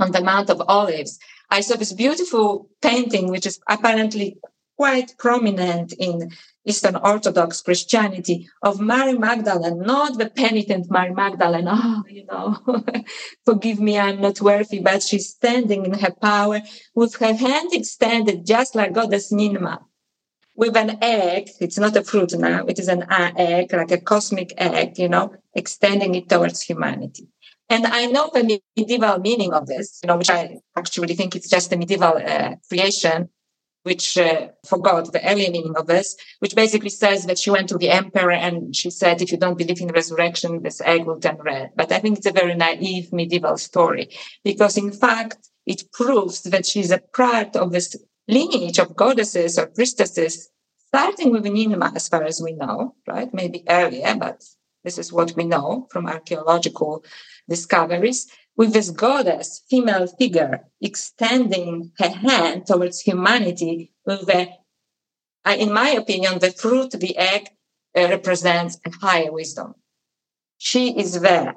on 0.00 0.10
the 0.10 0.20
Mount 0.20 0.50
of 0.50 0.60
Olives. 0.66 1.20
I 1.48 1.60
saw 1.60 1.76
this 1.76 1.92
beautiful 1.92 2.70
painting, 2.82 3.30
which 3.30 3.46
is 3.46 3.60
apparently 3.68 4.36
quite 4.76 5.14
prominent 5.16 5.92
in 5.92 6.32
Eastern 6.66 6.96
Orthodox 6.96 7.60
Christianity 7.60 8.48
of 8.62 8.80
Mary 8.80 9.18
Magdalene, 9.18 9.80
not 9.80 10.18
the 10.18 10.30
penitent 10.30 10.90
Mary 10.90 11.12
Magdalene. 11.12 11.66
Oh, 11.68 12.04
you 12.08 12.24
know, 12.26 12.58
forgive 13.44 13.80
me, 13.80 13.98
I'm 13.98 14.20
not 14.20 14.40
worthy, 14.40 14.80
but 14.80 15.02
she's 15.02 15.28
standing 15.28 15.84
in 15.84 15.94
her 15.94 16.12
power 16.12 16.60
with 16.94 17.16
her 17.16 17.34
hand 17.34 17.70
extended, 17.72 18.46
just 18.46 18.74
like 18.74 18.94
Goddess 18.94 19.32
Ninmah, 19.32 19.80
with 20.56 20.76
an 20.76 20.98
egg. 21.02 21.50
It's 21.60 21.78
not 21.78 21.96
a 21.96 22.04
fruit 22.04 22.32
now. 22.32 22.64
It 22.66 22.78
is 22.78 22.88
an 22.88 23.04
egg, 23.10 23.72
like 23.72 23.90
a 23.90 24.00
cosmic 24.00 24.54
egg, 24.56 24.98
you 24.98 25.08
know, 25.08 25.34
extending 25.54 26.14
it 26.14 26.28
towards 26.28 26.62
humanity. 26.62 27.28
And 27.68 27.86
I 27.86 28.06
know 28.06 28.30
the 28.32 28.60
medieval 28.76 29.18
meaning 29.18 29.52
of 29.52 29.66
this, 29.66 30.00
you 30.02 30.08
know, 30.08 30.16
which 30.16 30.30
I 30.30 30.58
actually 30.76 31.14
think 31.14 31.34
it's 31.34 31.48
just 31.48 31.72
a 31.72 31.76
medieval 31.76 32.16
uh, 32.16 32.56
creation 32.68 33.30
which 33.84 34.18
uh, 34.18 34.48
forgot 34.66 35.12
the 35.12 35.24
earlier 35.30 35.50
meaning 35.50 35.76
of 35.76 35.86
this, 35.86 36.16
which 36.40 36.56
basically 36.56 36.90
says 36.90 37.26
that 37.26 37.38
she 37.38 37.50
went 37.50 37.68
to 37.68 37.78
the 37.78 37.90
emperor 37.90 38.32
and 38.32 38.74
she 38.74 38.90
said, 38.90 39.22
if 39.22 39.30
you 39.30 39.38
don't 39.38 39.58
believe 39.58 39.80
in 39.80 39.88
resurrection, 39.88 40.62
this 40.62 40.80
egg 40.80 41.04
will 41.04 41.20
turn 41.20 41.36
red. 41.36 41.70
But 41.76 41.92
I 41.92 42.00
think 42.00 42.18
it's 42.18 42.26
a 42.26 42.32
very 42.32 42.54
naive 42.54 43.12
medieval 43.12 43.58
story 43.58 44.08
because 44.42 44.76
in 44.76 44.90
fact, 44.90 45.48
it 45.66 45.92
proves 45.92 46.42
that 46.42 46.66
she's 46.66 46.90
a 46.90 47.02
part 47.14 47.56
of 47.56 47.72
this 47.72 47.96
lineage 48.26 48.78
of 48.78 48.96
goddesses 48.96 49.58
or 49.58 49.66
priestesses, 49.66 50.50
starting 50.88 51.32
with 51.32 51.44
Ninmah, 51.44 51.94
as 51.94 52.08
far 52.08 52.24
as 52.24 52.40
we 52.42 52.52
know, 52.52 52.94
right? 53.06 53.32
Maybe 53.32 53.64
earlier, 53.68 54.14
but 54.16 54.42
this 54.82 54.98
is 54.98 55.12
what 55.12 55.34
we 55.36 55.44
know 55.44 55.88
from 55.90 56.06
archaeological 56.06 57.04
discoveries 57.48 58.28
with 58.56 58.72
this 58.72 58.90
goddess 58.90 59.62
female 59.68 60.06
figure 60.06 60.64
extending 60.80 61.92
her 61.98 62.08
hand 62.08 62.66
towards 62.66 63.00
humanity 63.00 63.92
with 64.06 64.26
the, 64.26 64.48
in 65.46 65.72
my 65.72 65.90
opinion, 65.90 66.38
the 66.38 66.50
fruit, 66.50 66.92
the 66.92 67.16
egg 67.16 67.48
uh, 67.96 68.08
represents 68.08 68.78
a 68.86 68.90
higher 68.90 69.32
wisdom. 69.32 69.74
She 70.58 70.98
is 70.98 71.20
there. 71.20 71.56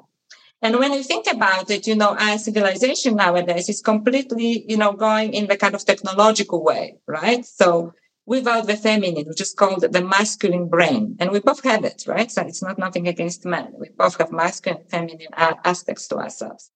And 0.60 0.76
when 0.78 0.92
you 0.92 1.04
think 1.04 1.26
about 1.32 1.70
it, 1.70 1.86
you 1.86 1.94
know, 1.94 2.16
our 2.16 2.36
civilization 2.36 3.14
nowadays 3.14 3.68
is 3.68 3.80
completely, 3.80 4.64
you 4.68 4.76
know, 4.76 4.92
going 4.92 5.32
in 5.32 5.46
the 5.46 5.56
kind 5.56 5.74
of 5.74 5.84
technological 5.84 6.64
way, 6.64 6.98
right? 7.06 7.44
So 7.44 7.92
without 8.26 8.66
the 8.66 8.76
feminine, 8.76 9.26
which 9.26 9.40
is 9.40 9.54
called 9.54 9.80
the 9.80 10.02
masculine 10.02 10.68
brain. 10.68 11.16
And 11.20 11.30
we 11.30 11.38
both 11.38 11.62
have 11.62 11.84
it, 11.84 12.04
right? 12.06 12.30
So 12.30 12.42
it's 12.42 12.62
not 12.62 12.78
nothing 12.78 13.06
against 13.06 13.46
men. 13.46 13.72
We 13.78 13.88
both 13.96 14.18
have 14.18 14.32
masculine 14.32 14.80
and 14.80 14.90
feminine 14.90 15.28
aspects 15.64 16.08
to 16.08 16.16
ourselves. 16.16 16.70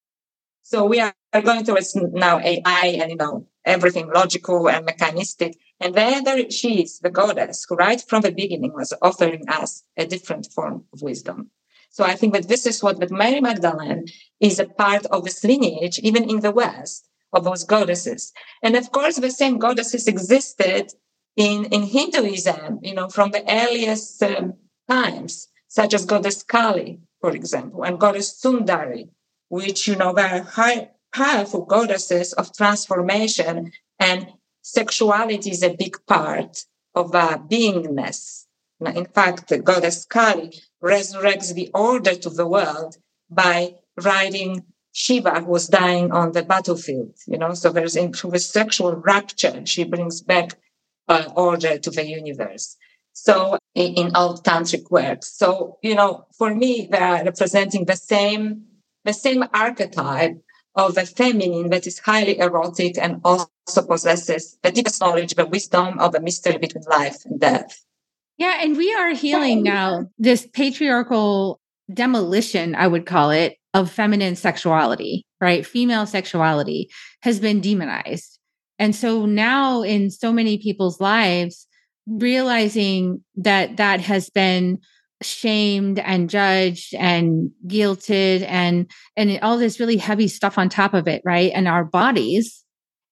So 0.72 0.86
we 0.86 1.00
are 1.00 1.12
going 1.34 1.66
towards 1.66 1.94
now 1.94 2.38
AI 2.38 2.96
and, 2.98 3.10
you 3.10 3.16
know, 3.18 3.46
everything 3.62 4.08
logical 4.08 4.70
and 4.70 4.86
mechanistic. 4.86 5.54
And 5.78 5.94
there, 5.94 6.22
there 6.22 6.50
she 6.50 6.84
is, 6.84 6.98
the 6.98 7.10
goddess 7.10 7.66
who 7.68 7.74
right 7.74 8.00
from 8.00 8.22
the 8.22 8.32
beginning 8.32 8.72
was 8.72 8.94
offering 9.02 9.44
us 9.48 9.82
a 9.98 10.06
different 10.06 10.46
form 10.46 10.84
of 10.94 11.02
wisdom. 11.02 11.50
So 11.90 12.04
I 12.04 12.14
think 12.14 12.32
that 12.32 12.48
this 12.48 12.64
is 12.64 12.82
what, 12.82 13.00
that 13.00 13.10
Mary 13.10 13.42
Magdalene 13.42 14.06
is 14.40 14.58
a 14.58 14.64
part 14.64 15.04
of 15.04 15.24
this 15.24 15.44
lineage, 15.44 15.98
even 15.98 16.24
in 16.30 16.40
the 16.40 16.52
West, 16.52 17.06
of 17.34 17.44
those 17.44 17.64
goddesses. 17.64 18.32
And 18.62 18.74
of 18.74 18.90
course, 18.92 19.16
the 19.16 19.30
same 19.30 19.58
goddesses 19.58 20.08
existed 20.08 20.94
in, 21.36 21.66
in 21.66 21.82
Hinduism, 21.82 22.78
you 22.80 22.94
know, 22.94 23.10
from 23.10 23.32
the 23.32 23.44
earliest 23.46 24.22
um, 24.22 24.54
times, 24.88 25.48
such 25.68 25.92
as 25.92 26.06
goddess 26.06 26.42
Kali, 26.42 27.00
for 27.20 27.32
example, 27.32 27.84
and 27.84 28.00
goddess 28.00 28.40
Sundari, 28.42 29.10
which, 29.52 29.86
you 29.86 29.94
know, 29.94 30.14
were 30.14 30.46
high, 30.54 30.88
powerful 31.12 31.66
goddesses 31.66 32.32
of 32.32 32.56
transformation 32.56 33.70
and 33.98 34.26
sexuality 34.62 35.50
is 35.50 35.62
a 35.62 35.76
big 35.76 35.94
part 36.06 36.64
of 36.94 37.14
our 37.14 37.36
beingness. 37.36 38.46
In 38.80 39.04
fact, 39.04 39.48
the 39.48 39.58
goddess 39.58 40.06
Kali 40.06 40.54
resurrects 40.82 41.52
the 41.52 41.70
order 41.74 42.14
to 42.14 42.30
the 42.30 42.46
world 42.46 42.96
by 43.28 43.74
riding 44.02 44.64
Shiva 44.92 45.40
who 45.40 45.50
was 45.50 45.68
dying 45.68 46.12
on 46.12 46.32
the 46.32 46.44
battlefield. 46.44 47.14
You 47.26 47.36
know, 47.36 47.52
so 47.52 47.68
there's 47.68 47.94
in 47.94 48.14
through 48.14 48.30
the 48.30 48.38
sexual 48.38 48.94
rapture, 48.94 49.66
she 49.66 49.84
brings 49.84 50.22
back 50.22 50.58
uh, 51.08 51.28
order 51.36 51.76
to 51.76 51.90
the 51.90 52.06
universe. 52.06 52.78
So 53.12 53.58
in, 53.74 53.94
in 53.96 54.16
old 54.16 54.44
tantric 54.44 54.90
works. 54.90 55.36
So, 55.36 55.76
you 55.82 55.94
know, 55.94 56.24
for 56.38 56.54
me, 56.54 56.88
they're 56.90 57.22
representing 57.22 57.84
the 57.84 57.96
same 57.96 58.71
the 59.04 59.12
same 59.12 59.44
archetype 59.52 60.36
of 60.74 60.96
a 60.96 61.04
feminine 61.04 61.70
that 61.70 61.86
is 61.86 61.98
highly 61.98 62.38
erotic 62.38 62.96
and 62.96 63.20
also 63.24 63.48
possesses 63.86 64.58
the 64.62 64.72
deepest 64.72 65.00
knowledge, 65.00 65.34
the 65.34 65.46
wisdom 65.46 65.98
of 65.98 66.12
the 66.12 66.20
mystery 66.20 66.58
between 66.58 66.84
life 66.84 67.18
and 67.24 67.40
death. 67.40 67.84
Yeah, 68.38 68.58
and 68.60 68.76
we 68.76 68.92
are 68.94 69.10
healing 69.10 69.62
now 69.62 70.06
this 70.18 70.46
patriarchal 70.52 71.60
demolition, 71.92 72.74
I 72.74 72.86
would 72.86 73.06
call 73.06 73.30
it, 73.30 73.56
of 73.74 73.90
feminine 73.90 74.36
sexuality, 74.36 75.26
right? 75.40 75.66
Female 75.66 76.06
sexuality 76.06 76.90
has 77.22 77.40
been 77.40 77.60
demonized. 77.60 78.38
And 78.78 78.96
so 78.96 79.26
now 79.26 79.82
in 79.82 80.10
so 80.10 80.32
many 80.32 80.58
people's 80.58 81.00
lives, 81.00 81.66
realizing 82.06 83.22
that 83.36 83.76
that 83.76 84.00
has 84.00 84.30
been 84.30 84.78
shamed 85.22 85.98
and 85.98 86.28
judged 86.28 86.94
and 86.94 87.50
guilted 87.66 88.44
and 88.48 88.90
and 89.16 89.38
all 89.42 89.58
this 89.58 89.80
really 89.80 89.96
heavy 89.96 90.28
stuff 90.28 90.58
on 90.58 90.68
top 90.68 90.94
of 90.94 91.08
it 91.08 91.22
right 91.24 91.52
and 91.54 91.68
our 91.68 91.84
bodies. 91.84 92.64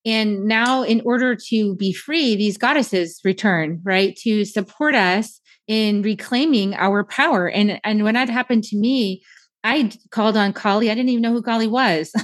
And 0.07 0.47
now 0.47 0.83
in 0.83 1.03
order 1.05 1.37
to 1.49 1.75
be 1.77 1.93
free 1.93 2.37
these 2.37 2.59
goddesses 2.59 3.21
return 3.25 3.81
right 3.85 4.17
to 4.23 4.45
support 4.45 4.95
us 4.95 5.41
in 5.67 6.03
reclaiming 6.03 6.75
our 6.75 7.05
power. 7.05 7.49
And 7.49 7.81
and 7.85 8.05
when 8.05 8.15
that 8.15 8.29
happened 8.29 8.65
to 8.65 8.77
me 8.77 9.23
i 9.63 9.91
called 10.11 10.37
on 10.37 10.53
kali. 10.53 10.91
I 10.91 10.95
didn't 10.95 11.11
even 11.11 11.23
know 11.23 11.33
who 11.33 11.43
kali 11.43 11.67
was. 11.67 12.13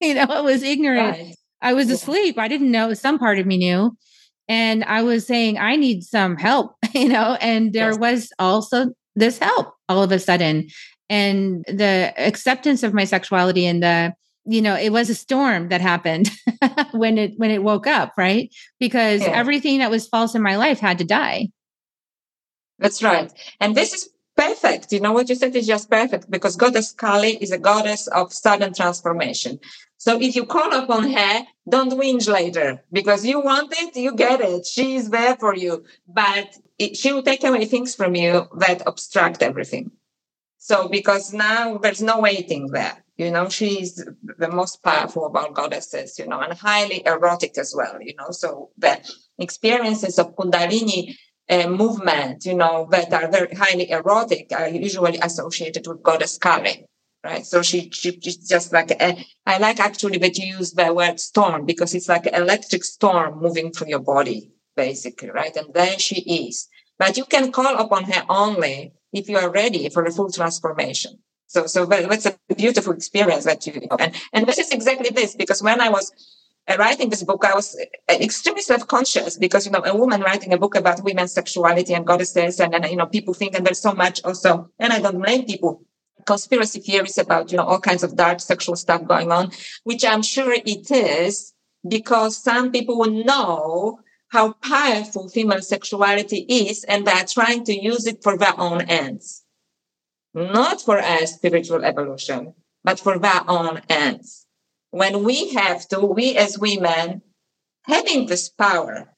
You 0.00 0.14
know 0.14 0.26
i 0.28 0.40
was 0.40 0.64
ignorant. 0.64 1.16
Right. 1.16 1.36
i 1.60 1.74
was 1.74 1.88
yeah. 1.88 1.94
asleep. 1.94 2.36
I 2.36 2.48
didn't 2.48 2.72
know 2.72 2.92
some 2.92 3.20
part 3.20 3.38
of 3.38 3.46
me 3.46 3.56
knew. 3.56 3.96
And 4.48 4.82
i 4.82 5.02
was 5.02 5.26
saying 5.26 5.58
i 5.58 5.76
need 5.76 6.02
some 6.02 6.36
help 6.36 6.74
you 6.92 7.08
know 7.08 7.38
and 7.40 7.72
there 7.72 7.90
yes. 7.90 7.98
was 7.98 8.32
also 8.40 8.86
this 9.14 9.38
help 9.38 9.74
all 9.88 10.02
of 10.02 10.12
a 10.12 10.18
sudden. 10.18 10.68
And 11.10 11.64
the 11.66 12.14
acceptance 12.16 12.82
of 12.82 12.94
my 12.94 13.04
sexuality 13.04 13.66
and 13.66 13.82
the 13.82 14.14
you 14.44 14.60
know 14.60 14.74
it 14.74 14.90
was 14.90 15.08
a 15.08 15.14
storm 15.14 15.68
that 15.68 15.80
happened 15.80 16.28
when 16.92 17.16
it 17.16 17.34
when 17.36 17.50
it 17.50 17.62
woke 17.62 17.86
up 17.86 18.12
right? 18.16 18.52
Because 18.80 19.20
yeah. 19.20 19.28
everything 19.28 19.78
that 19.78 19.90
was 19.90 20.08
false 20.08 20.34
in 20.34 20.42
my 20.42 20.56
life 20.56 20.80
had 20.80 20.98
to 20.98 21.04
die. 21.04 21.48
That's 22.78 23.02
right. 23.02 23.32
And 23.60 23.76
this 23.76 23.92
is 23.92 24.08
perfect. 24.36 24.92
You 24.92 25.00
know 25.00 25.12
what 25.12 25.28
you 25.28 25.34
said 25.34 25.54
is 25.54 25.66
just 25.66 25.90
perfect 25.90 26.30
because 26.30 26.56
goddess 26.56 26.92
kali 26.92 27.36
is 27.36 27.52
a 27.52 27.58
goddess 27.58 28.08
of 28.08 28.32
sudden 28.32 28.74
transformation 28.74 29.60
so 30.04 30.10
if 30.26 30.32
you 30.36 30.44
call 30.56 30.70
upon 30.82 31.02
her 31.18 31.34
don't 31.74 31.92
whinge 31.98 32.28
later 32.38 32.68
because 32.98 33.24
you 33.30 33.38
want 33.50 33.70
it 33.82 33.96
you 34.04 34.12
get 34.26 34.40
it 34.40 34.62
she 34.74 34.86
is 34.98 35.10
there 35.10 35.36
for 35.42 35.54
you 35.54 35.84
but 36.06 36.48
it, 36.82 36.96
she 36.96 37.12
will 37.12 37.22
take 37.22 37.44
away 37.44 37.64
things 37.64 37.94
from 37.94 38.14
you 38.14 38.48
that 38.58 38.82
obstruct 38.86 39.42
everything. 39.42 39.92
So 40.58 40.88
because 40.88 41.32
now 41.32 41.78
there's 41.78 42.02
no 42.02 42.20
waiting 42.20 42.68
there, 42.68 43.04
you 43.16 43.30
know, 43.30 43.48
she's 43.48 44.04
the 44.38 44.50
most 44.50 44.82
powerful 44.82 45.26
of 45.26 45.36
all 45.36 45.52
goddesses, 45.52 46.18
you 46.18 46.26
know, 46.26 46.40
and 46.40 46.52
highly 46.52 47.02
erotic 47.04 47.58
as 47.58 47.74
well, 47.76 47.96
you 48.00 48.14
know. 48.16 48.30
So 48.30 48.70
the 48.78 49.00
experiences 49.38 50.18
of 50.18 50.36
Kundalini 50.36 51.16
uh, 51.48 51.68
movement, 51.68 52.44
you 52.44 52.54
know, 52.54 52.88
that 52.90 53.12
are 53.12 53.28
very 53.30 53.54
highly 53.54 53.90
erotic 53.90 54.52
are 54.52 54.68
usually 54.68 55.18
associated 55.18 55.86
with 55.86 56.02
goddess 56.02 56.38
Kali. 56.38 56.86
Right. 57.24 57.46
So 57.46 57.62
she, 57.62 57.88
she, 57.90 58.18
she's 58.20 58.48
just 58.48 58.72
like, 58.72 58.90
a, 58.90 59.24
I 59.46 59.58
like 59.58 59.78
actually 59.78 60.18
that 60.18 60.36
you 60.38 60.56
use 60.56 60.72
the 60.72 60.92
word 60.92 61.20
storm 61.20 61.66
because 61.66 61.94
it's 61.94 62.08
like 62.08 62.26
electric 62.26 62.82
storm 62.82 63.40
moving 63.40 63.70
through 63.70 63.90
your 63.90 64.00
body, 64.00 64.50
basically. 64.74 65.30
Right. 65.30 65.54
And 65.54 65.72
there 65.72 65.98
she 66.00 66.20
is. 66.20 66.68
But 66.98 67.16
you 67.16 67.24
can 67.24 67.52
call 67.52 67.76
upon 67.76 68.04
her 68.04 68.24
only 68.28 68.94
if 69.12 69.28
you 69.28 69.36
are 69.38 69.50
ready 69.50 69.88
for 69.88 70.04
a 70.04 70.10
full 70.10 70.32
transformation. 70.32 71.18
So, 71.46 71.66
so 71.66 71.86
that's 71.86 72.26
a 72.26 72.36
beautiful 72.56 72.92
experience 72.92 73.44
that 73.44 73.66
you, 73.66 73.74
know. 73.88 73.96
and, 74.00 74.14
and 74.32 74.46
this 74.46 74.58
is 74.58 74.70
exactly 74.70 75.10
this, 75.10 75.36
because 75.36 75.62
when 75.62 75.80
I 75.80 75.90
was 75.90 76.10
uh, 76.66 76.76
writing 76.78 77.08
this 77.10 77.22
book, 77.22 77.44
I 77.44 77.54
was 77.54 77.78
uh, 78.08 78.14
extremely 78.14 78.62
self-conscious 78.62 79.36
because, 79.36 79.66
you 79.66 79.70
know, 79.70 79.82
a 79.84 79.96
woman 79.96 80.22
writing 80.22 80.52
a 80.54 80.58
book 80.58 80.74
about 80.74 81.04
women's 81.04 81.34
sexuality 81.34 81.94
and 81.94 82.06
goddesses 82.06 82.58
and, 82.58 82.74
and, 82.74 82.86
you 82.86 82.96
know, 82.96 83.06
people 83.06 83.34
think, 83.34 83.54
and 83.54 83.64
there's 83.64 83.82
so 83.82 83.92
much 83.92 84.22
also, 84.24 84.70
and 84.78 84.92
I 84.92 85.00
don't 85.00 85.20
blame 85.20 85.44
people, 85.44 85.84
conspiracy 86.24 86.80
theories 86.80 87.18
about, 87.18 87.50
you 87.50 87.58
know, 87.58 87.64
all 87.64 87.80
kinds 87.80 88.02
of 88.02 88.16
dark 88.16 88.40
sexual 88.40 88.76
stuff 88.76 89.06
going 89.06 89.30
on, 89.30 89.50
which 89.84 90.04
I'm 90.04 90.22
sure 90.22 90.52
it 90.52 90.90
is 90.90 91.52
because 91.86 92.36
some 92.36 92.72
people 92.72 92.98
will 92.98 93.24
know 93.24 94.00
how 94.28 94.52
powerful 94.52 95.28
female 95.28 95.60
sexuality 95.60 96.46
is 96.48 96.84
and 96.84 97.06
they're 97.06 97.24
trying 97.24 97.64
to 97.64 97.74
use 97.74 98.06
it 98.06 98.22
for 98.22 98.38
their 98.38 98.58
own 98.58 98.82
ends. 98.82 99.44
Not 100.34 100.80
for 100.80 100.96
a 100.96 101.26
spiritual 101.26 101.84
evolution, 101.84 102.54
but 102.82 102.98
for 102.98 103.18
their 103.18 103.42
own 103.48 103.82
ends. 103.88 104.46
When 104.90 105.24
we 105.24 105.50
have 105.54 105.86
to, 105.88 106.00
we 106.00 106.36
as 106.36 106.58
women, 106.58 107.22
having 107.84 108.26
this 108.26 108.48
power, 108.48 109.11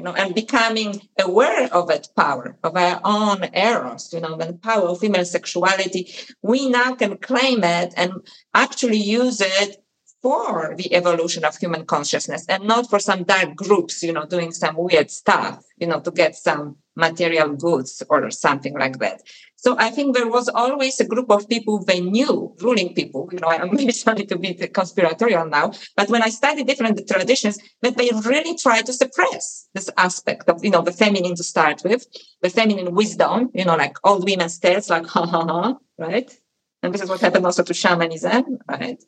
you 0.00 0.04
know, 0.04 0.14
and 0.14 0.34
becoming 0.34 0.98
aware 1.18 1.68
of 1.74 1.88
that 1.88 2.08
power, 2.16 2.56
of 2.64 2.74
our 2.74 3.02
own 3.04 3.46
eros, 3.52 4.10
you 4.14 4.20
know, 4.20 4.34
the 4.34 4.54
power 4.54 4.88
of 4.88 4.98
female 4.98 5.26
sexuality, 5.26 6.10
we 6.40 6.70
now 6.70 6.94
can 6.94 7.18
claim 7.18 7.62
it 7.62 7.92
and 7.98 8.10
actually 8.54 8.96
use 8.96 9.42
it 9.42 9.84
for 10.22 10.74
the 10.76 10.94
evolution 10.94 11.44
of 11.44 11.56
human 11.56 11.86
consciousness 11.86 12.44
and 12.48 12.64
not 12.64 12.88
for 12.90 12.98
some 12.98 13.24
dark 13.24 13.54
groups, 13.56 14.02
you 14.02 14.12
know, 14.12 14.26
doing 14.26 14.52
some 14.52 14.76
weird 14.76 15.10
stuff, 15.10 15.64
you 15.78 15.86
know, 15.86 16.00
to 16.00 16.10
get 16.10 16.34
some 16.34 16.76
material 16.94 17.54
goods 17.56 18.02
or 18.10 18.30
something 18.30 18.78
like 18.78 18.98
that. 18.98 19.22
So 19.56 19.76
I 19.78 19.90
think 19.90 20.14
there 20.14 20.28
was 20.28 20.48
always 20.48 21.00
a 21.00 21.06
group 21.06 21.30
of 21.30 21.48
people 21.48 21.82
they 21.82 22.00
knew, 22.00 22.54
ruling 22.60 22.94
people, 22.94 23.28
you 23.32 23.38
know, 23.38 23.48
I'm 23.50 23.74
maybe 23.74 23.92
starting 23.92 24.26
to 24.28 24.38
be 24.38 24.54
conspiratorial 24.54 25.46
now, 25.46 25.72
but 25.96 26.10
when 26.10 26.22
I 26.22 26.28
studied 26.28 26.66
different 26.66 27.06
traditions, 27.08 27.58
that 27.82 27.96
they 27.96 28.10
really 28.24 28.56
try 28.56 28.82
to 28.82 28.92
suppress 28.92 29.68
this 29.74 29.88
aspect 29.96 30.48
of, 30.48 30.62
you 30.64 30.70
know, 30.70 30.82
the 30.82 30.92
feminine 30.92 31.34
to 31.36 31.44
start 31.44 31.82
with, 31.84 32.06
the 32.42 32.50
feminine 32.50 32.94
wisdom, 32.94 33.50
you 33.54 33.64
know, 33.64 33.76
like 33.76 33.96
old 34.04 34.24
women's 34.24 34.58
tales, 34.58 34.90
like 34.90 35.06
ha 35.14 35.26
ha 35.26 35.44
ha, 35.44 35.76
right? 35.98 36.30
And 36.82 36.94
this 36.94 37.02
is 37.02 37.08
what 37.08 37.20
happened 37.20 37.46
also 37.46 37.62
to 37.62 37.74
shamanism, 37.74 38.58
right? 38.68 39.02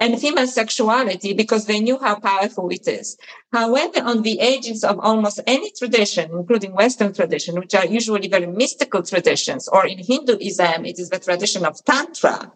And 0.00 0.18
female 0.18 0.46
sexuality 0.46 1.34
because 1.34 1.66
they 1.66 1.78
knew 1.78 1.98
how 1.98 2.18
powerful 2.18 2.70
it 2.70 2.88
is. 2.88 3.18
However, 3.52 4.00
on 4.02 4.22
the 4.22 4.40
edges 4.40 4.82
of 4.82 4.98
almost 4.98 5.40
any 5.46 5.70
tradition, 5.78 6.30
including 6.32 6.74
Western 6.74 7.12
tradition, 7.12 7.60
which 7.60 7.74
are 7.74 7.86
usually 7.86 8.28
very 8.28 8.46
mystical 8.46 9.02
traditions, 9.02 9.68
or 9.68 9.86
in 9.86 9.98
Hinduism, 9.98 10.86
it 10.86 10.98
is 10.98 11.10
the 11.10 11.18
tradition 11.18 11.66
of 11.66 11.84
Tantra, 11.84 12.50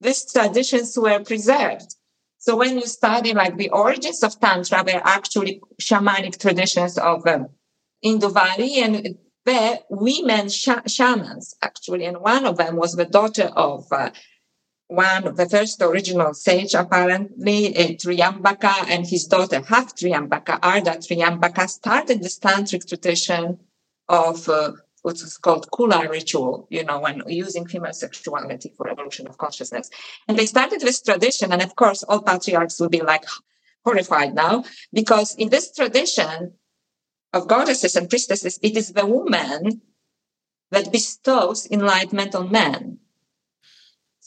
these 0.00 0.30
traditions 0.32 0.96
were 0.98 1.22
preserved. 1.24 1.96
So 2.38 2.56
when 2.56 2.76
you 2.76 2.86
study 2.86 3.34
like 3.34 3.56
the 3.56 3.70
origins 3.70 4.22
of 4.22 4.38
Tantra, 4.40 4.84
they're 4.84 5.02
actually 5.04 5.60
shamanic 5.80 6.38
traditions 6.38 6.96
of 6.96 7.26
um, 7.26 7.48
Indus 8.00 8.32
Valley 8.32 8.80
and 8.80 9.18
the 9.44 9.80
women 9.90 10.48
sh- 10.48 10.68
shamans 10.86 11.54
actually. 11.62 12.04
And 12.04 12.18
one 12.18 12.44
of 12.44 12.56
them 12.56 12.76
was 12.76 12.94
the 12.94 13.04
daughter 13.04 13.50
of 13.56 13.86
uh, 13.90 14.10
one 14.88 15.26
of 15.26 15.36
the 15.36 15.48
first 15.48 15.80
original 15.82 16.32
sage, 16.32 16.74
apparently, 16.74 17.76
uh, 17.76 17.88
Triambaka 17.88 18.88
and 18.88 19.06
his 19.06 19.26
daughter, 19.26 19.60
half 19.60 19.94
Triambaka, 19.94 20.58
Arda 20.62 20.92
Triambaka, 20.96 21.68
started 21.68 22.22
this 22.22 22.38
tantric 22.38 22.88
tradition 22.88 23.58
of 24.08 24.48
uh, 24.48 24.72
what's 25.02 25.36
called 25.36 25.70
Kula 25.70 26.08
ritual, 26.08 26.66
you 26.70 26.84
know, 26.84 27.00
when 27.00 27.22
using 27.26 27.66
female 27.66 27.92
sexuality 27.92 28.72
for 28.76 28.88
evolution 28.88 29.28
of 29.28 29.36
consciousness. 29.36 29.90
And 30.26 30.38
they 30.38 30.46
started 30.46 30.80
this 30.80 31.02
tradition. 31.02 31.52
And 31.52 31.60
of 31.60 31.76
course, 31.76 32.02
all 32.02 32.22
patriarchs 32.22 32.80
will 32.80 32.88
be 32.88 33.02
like 33.02 33.26
horrified 33.84 34.34
now 34.34 34.64
because 34.92 35.34
in 35.34 35.50
this 35.50 35.70
tradition 35.70 36.54
of 37.34 37.46
goddesses 37.46 37.94
and 37.94 38.08
priestesses, 38.08 38.58
it 38.62 38.74
is 38.74 38.94
the 38.94 39.06
woman 39.06 39.82
that 40.70 40.92
bestows 40.92 41.68
enlightenment 41.70 42.34
on 42.34 42.50
men 42.50 42.98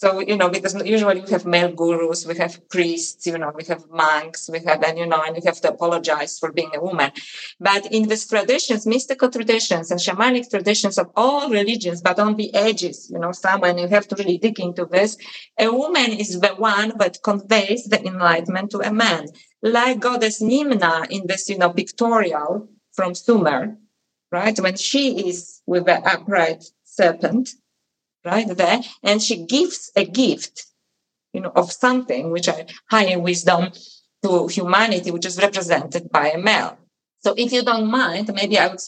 so, 0.02 0.20
you 0.20 0.36
know, 0.36 0.50
because 0.50 0.74
usually 0.84 1.22
we 1.22 1.30
have 1.30 1.46
male 1.46 1.72
gurus, 1.72 2.26
we 2.26 2.36
have 2.38 2.68
priests, 2.70 3.28
you 3.28 3.38
know, 3.38 3.52
we 3.56 3.64
have 3.66 3.88
monks, 3.92 4.50
we 4.52 4.58
have, 4.66 4.82
and, 4.82 4.98
you 4.98 5.06
know, 5.06 5.22
and 5.24 5.36
we 5.36 5.44
have 5.46 5.62
to 5.62 5.70
apologize 5.70 6.40
for 6.40 6.52
being 6.52 6.72
a 6.74 6.82
woman. 6.82 7.12
But 7.60 7.86
in 7.94 8.08
these 8.08 8.28
traditions, 8.28 8.88
mystical 8.88 9.30
traditions 9.30 9.92
and 9.92 10.00
shamanic 10.00 10.50
traditions 10.50 10.98
of 10.98 11.12
all 11.16 11.52
religions, 11.52 12.02
but 12.02 12.18
on 12.18 12.36
the 12.36 12.52
edges, 12.56 13.12
you 13.14 13.20
know, 13.20 13.32
some, 13.32 13.64
and 13.64 13.80
you 13.80 13.88
have 13.90 14.08
to 14.08 14.16
really 14.16 14.40
dig 14.40 14.60
into 14.60 14.86
this, 14.86 15.18
a 15.60 15.72
woman 15.72 16.14
is 16.14 16.40
the 16.40 16.56
one 16.56 16.94
that 16.98 17.22
conveys 17.22 17.84
the 17.84 18.04
enlightenment 18.04 18.72
to 18.72 18.80
a 18.80 18.92
man. 18.92 19.28
Like 19.62 20.00
goddess 20.00 20.42
Ninmah 20.42 21.12
in 21.12 21.28
this, 21.28 21.48
you 21.48 21.60
know, 21.60 21.70
pictorial 21.70 22.68
from 22.94 23.14
Sumer, 23.14 23.78
right? 24.32 24.60
When 24.60 24.78
she 24.78 25.30
is 25.30 25.62
with 25.68 25.86
the 25.86 26.00
upright 26.00 26.64
serpent, 26.86 27.52
right 28.26 28.48
there. 28.48 28.82
And 29.04 29.22
she 29.22 29.46
gives 29.46 29.92
a 29.96 30.06
gift, 30.06 30.66
you 31.34 31.42
know, 31.42 31.52
of 31.56 31.72
something 31.72 32.32
which 32.32 32.48
are 32.48 32.66
higher 32.90 33.20
wisdom 33.20 33.72
to 34.24 34.48
humanity, 34.48 35.12
which 35.12 35.26
is 35.26 35.38
represented 35.38 36.12
by 36.12 36.32
a 36.32 36.38
male. 36.38 36.78
So 37.24 37.36
if 37.38 37.52
you 37.54 37.62
don't 37.62 37.90
mind, 37.90 38.32
maybe 38.34 38.58
I 38.58 38.68
would 38.68 38.80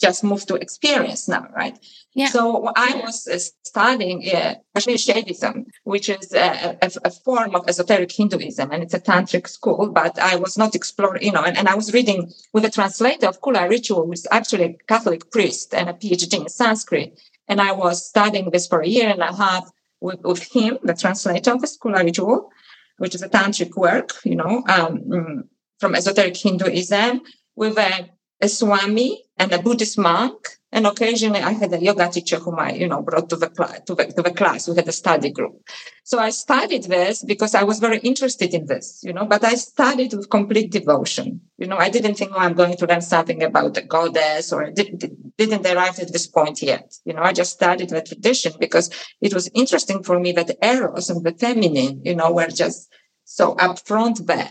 just 0.00 0.24
move 0.24 0.46
to 0.46 0.54
experience 0.54 1.28
now, 1.28 1.48
right? 1.54 1.78
Yeah. 2.14 2.28
So 2.28 2.72
I 2.74 3.02
was 3.04 3.28
uh, 3.28 3.38
studying 3.66 4.24
uh, 4.34 4.54
Shaivism, 4.78 5.66
which 5.84 6.08
is 6.08 6.32
a, 6.32 6.78
a, 6.80 6.90
a, 7.04 7.10
form 7.10 7.54
of 7.54 7.68
esoteric 7.68 8.10
Hinduism, 8.10 8.70
and 8.70 8.82
it's 8.82 8.94
a 8.94 9.00
tantric 9.00 9.46
school. 9.48 9.90
But 9.90 10.18
I 10.18 10.36
was 10.36 10.56
not 10.56 10.74
exploring, 10.74 11.22
you 11.22 11.32
know, 11.32 11.42
and, 11.42 11.58
and 11.58 11.68
I 11.68 11.74
was 11.74 11.92
reading 11.92 12.32
with 12.54 12.64
a 12.64 12.70
translator 12.70 13.26
of 13.26 13.42
Kula 13.42 13.68
ritual, 13.68 14.06
who 14.06 14.12
is 14.12 14.26
actually 14.30 14.64
a 14.64 14.76
Catholic 14.88 15.30
priest 15.30 15.74
and 15.74 15.90
a 15.90 15.92
PhD 15.92 16.40
in 16.40 16.48
Sanskrit. 16.48 17.20
And 17.48 17.60
I 17.60 17.72
was 17.72 18.06
studying 18.06 18.50
this 18.50 18.66
for 18.66 18.80
a 18.80 18.86
year 18.86 19.08
and 19.08 19.20
a 19.20 19.34
half 19.34 19.70
with, 20.00 20.20
with 20.22 20.42
him, 20.52 20.78
the 20.82 20.94
translator 20.94 21.52
of 21.52 21.60
the 21.60 21.66
Kula 21.66 22.04
ritual, 22.04 22.50
which 22.98 23.14
is 23.14 23.22
a 23.22 23.28
tantric 23.28 23.76
work, 23.76 24.12
you 24.24 24.36
know, 24.36 24.62
um, 24.68 25.44
from 25.78 25.94
esoteric 25.94 26.36
Hinduism, 26.36 27.22
with 27.56 27.78
a, 27.78 28.10
a 28.40 28.48
Swami 28.48 29.24
and 29.38 29.52
a 29.52 29.60
Buddhist 29.60 29.98
monk 29.98 30.57
and 30.70 30.86
occasionally 30.86 31.40
I 31.40 31.52
had 31.52 31.72
a 31.72 31.82
yoga 31.82 32.08
teacher 32.10 32.38
whom 32.38 32.58
I, 32.58 32.72
you 32.72 32.88
know, 32.88 33.00
brought 33.00 33.30
to 33.30 33.36
the, 33.36 33.48
class, 33.48 33.80
to 33.86 33.94
the, 33.94 34.06
to 34.06 34.22
the 34.22 34.32
class. 34.32 34.68
We 34.68 34.76
had 34.76 34.86
a 34.88 34.92
study 34.92 35.30
group. 35.30 35.66
So 36.04 36.18
I 36.18 36.30
studied 36.30 36.84
this 36.84 37.24
because 37.24 37.54
I 37.54 37.62
was 37.64 37.78
very 37.78 37.98
interested 37.98 38.52
in 38.52 38.66
this, 38.66 39.00
you 39.02 39.14
know, 39.14 39.24
but 39.24 39.44
I 39.44 39.54
studied 39.54 40.12
with 40.12 40.28
complete 40.28 40.70
devotion. 40.70 41.40
You 41.56 41.68
know, 41.68 41.78
I 41.78 41.88
didn't 41.88 42.16
think, 42.16 42.32
oh, 42.34 42.38
I'm 42.38 42.52
going 42.52 42.76
to 42.76 42.86
learn 42.86 43.00
something 43.00 43.42
about 43.42 43.74
the 43.74 43.82
goddess 43.82 44.52
or 44.52 44.70
did, 44.70 45.10
didn't 45.38 45.66
arrive 45.66 45.98
at 45.98 46.12
this 46.12 46.26
point 46.26 46.60
yet. 46.60 46.94
You 47.04 47.14
know, 47.14 47.22
I 47.22 47.32
just 47.32 47.52
studied 47.52 47.88
the 47.88 48.02
tradition 48.02 48.52
because 48.60 48.90
it 49.22 49.32
was 49.32 49.50
interesting 49.54 50.02
for 50.02 50.20
me 50.20 50.32
that 50.32 50.56
eros 50.62 51.08
and 51.08 51.24
the 51.24 51.32
feminine, 51.32 52.02
you 52.04 52.14
know, 52.14 52.30
were 52.30 52.48
just 52.48 52.92
so 53.24 53.54
upfront 53.56 54.26
there. 54.26 54.50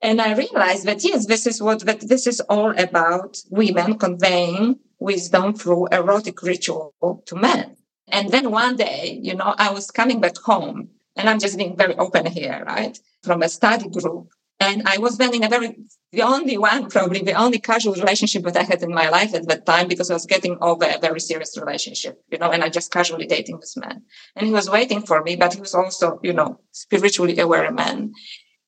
And 0.00 0.20
I 0.20 0.34
realized 0.34 0.86
that 0.86 1.04
yes, 1.04 1.26
this 1.26 1.46
is 1.46 1.60
what 1.60 1.80
that 1.84 2.08
this 2.08 2.26
is 2.26 2.40
all 2.40 2.70
about 2.78 3.36
women 3.50 3.98
conveying 3.98 4.78
wisdom 4.98 5.54
through 5.54 5.86
erotic 5.88 6.42
ritual 6.42 6.94
to 7.26 7.36
men. 7.36 7.76
And 8.10 8.30
then 8.30 8.50
one 8.50 8.76
day, 8.76 9.20
you 9.22 9.34
know, 9.34 9.54
I 9.58 9.70
was 9.70 9.90
coming 9.90 10.20
back 10.20 10.36
home 10.38 10.90
and 11.16 11.28
I'm 11.28 11.38
just 11.38 11.58
being 11.58 11.76
very 11.76 11.96
open 11.96 12.26
here, 12.26 12.64
right? 12.66 12.98
From 13.22 13.42
a 13.42 13.48
study 13.48 13.88
group. 13.88 14.28
And 14.60 14.88
I 14.88 14.98
was 14.98 15.18
then 15.18 15.34
in 15.34 15.44
a 15.44 15.48
very, 15.48 15.76
the 16.10 16.22
only 16.22 16.58
one, 16.58 16.90
probably 16.90 17.20
the 17.20 17.34
only 17.34 17.58
casual 17.58 17.94
relationship 17.94 18.42
that 18.42 18.56
I 18.56 18.64
had 18.64 18.82
in 18.82 18.92
my 18.92 19.08
life 19.08 19.32
at 19.34 19.46
that 19.46 19.66
time 19.66 19.86
because 19.86 20.10
I 20.10 20.14
was 20.14 20.26
getting 20.26 20.56
over 20.60 20.84
a 20.84 20.98
very 20.98 21.20
serious 21.20 21.56
relationship, 21.56 22.20
you 22.30 22.38
know, 22.38 22.50
and 22.50 22.64
I 22.64 22.68
just 22.68 22.90
casually 22.90 23.26
dating 23.26 23.60
this 23.60 23.76
man. 23.76 24.02
And 24.34 24.46
he 24.46 24.52
was 24.52 24.68
waiting 24.68 25.02
for 25.02 25.22
me, 25.22 25.36
but 25.36 25.54
he 25.54 25.60
was 25.60 25.74
also, 25.74 26.18
you 26.24 26.32
know, 26.32 26.60
spiritually 26.72 27.38
aware 27.38 27.70
man. 27.70 28.12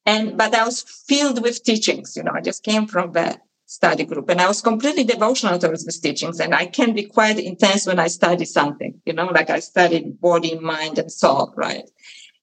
And, 0.07 0.38
but 0.38 0.55
I 0.55 0.64
was 0.64 0.83
filled 1.09 1.43
with 1.43 1.64
teachings, 1.64 2.14
you 2.16 2.23
know, 2.23 2.33
I 2.35 2.40
just 2.40 2.62
came 2.62 2.87
from 2.87 3.12
the 3.12 3.40
study 3.70 4.04
group. 4.04 4.28
And 4.28 4.40
I 4.40 4.48
was 4.48 4.61
completely 4.61 5.04
devotional 5.04 5.56
towards 5.56 5.85
the 5.85 5.92
teachings. 5.92 6.40
And 6.40 6.52
I 6.52 6.66
can 6.66 6.92
be 6.92 7.04
quite 7.04 7.38
intense 7.38 7.87
when 7.87 8.00
I 8.00 8.09
study 8.09 8.44
something, 8.44 9.00
you 9.06 9.12
know, 9.12 9.26
like 9.26 9.48
I 9.48 9.61
studied 9.61 10.20
body, 10.20 10.59
mind, 10.59 10.98
and 10.98 11.11
soul, 11.11 11.54
right? 11.56 11.88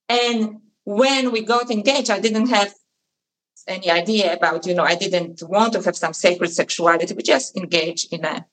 And 0.08 0.60
when 0.84 1.30
we 1.30 1.42
got 1.42 1.70
engaged, 1.70 2.10
I 2.10 2.18
didn't 2.18 2.48
have 2.48 2.72
any 3.66 3.90
idea 3.90 4.32
about, 4.32 4.64
you 4.66 4.74
know, 4.74 4.84
I 4.84 4.94
didn't 4.94 5.42
want 5.42 5.74
to 5.74 5.82
have 5.82 5.98
some 5.98 6.14
sacred 6.14 6.50
sexuality. 6.50 7.12
We 7.12 7.22
just 7.22 7.54
engaged 7.58 8.10
in 8.10 8.24
a 8.24 8.46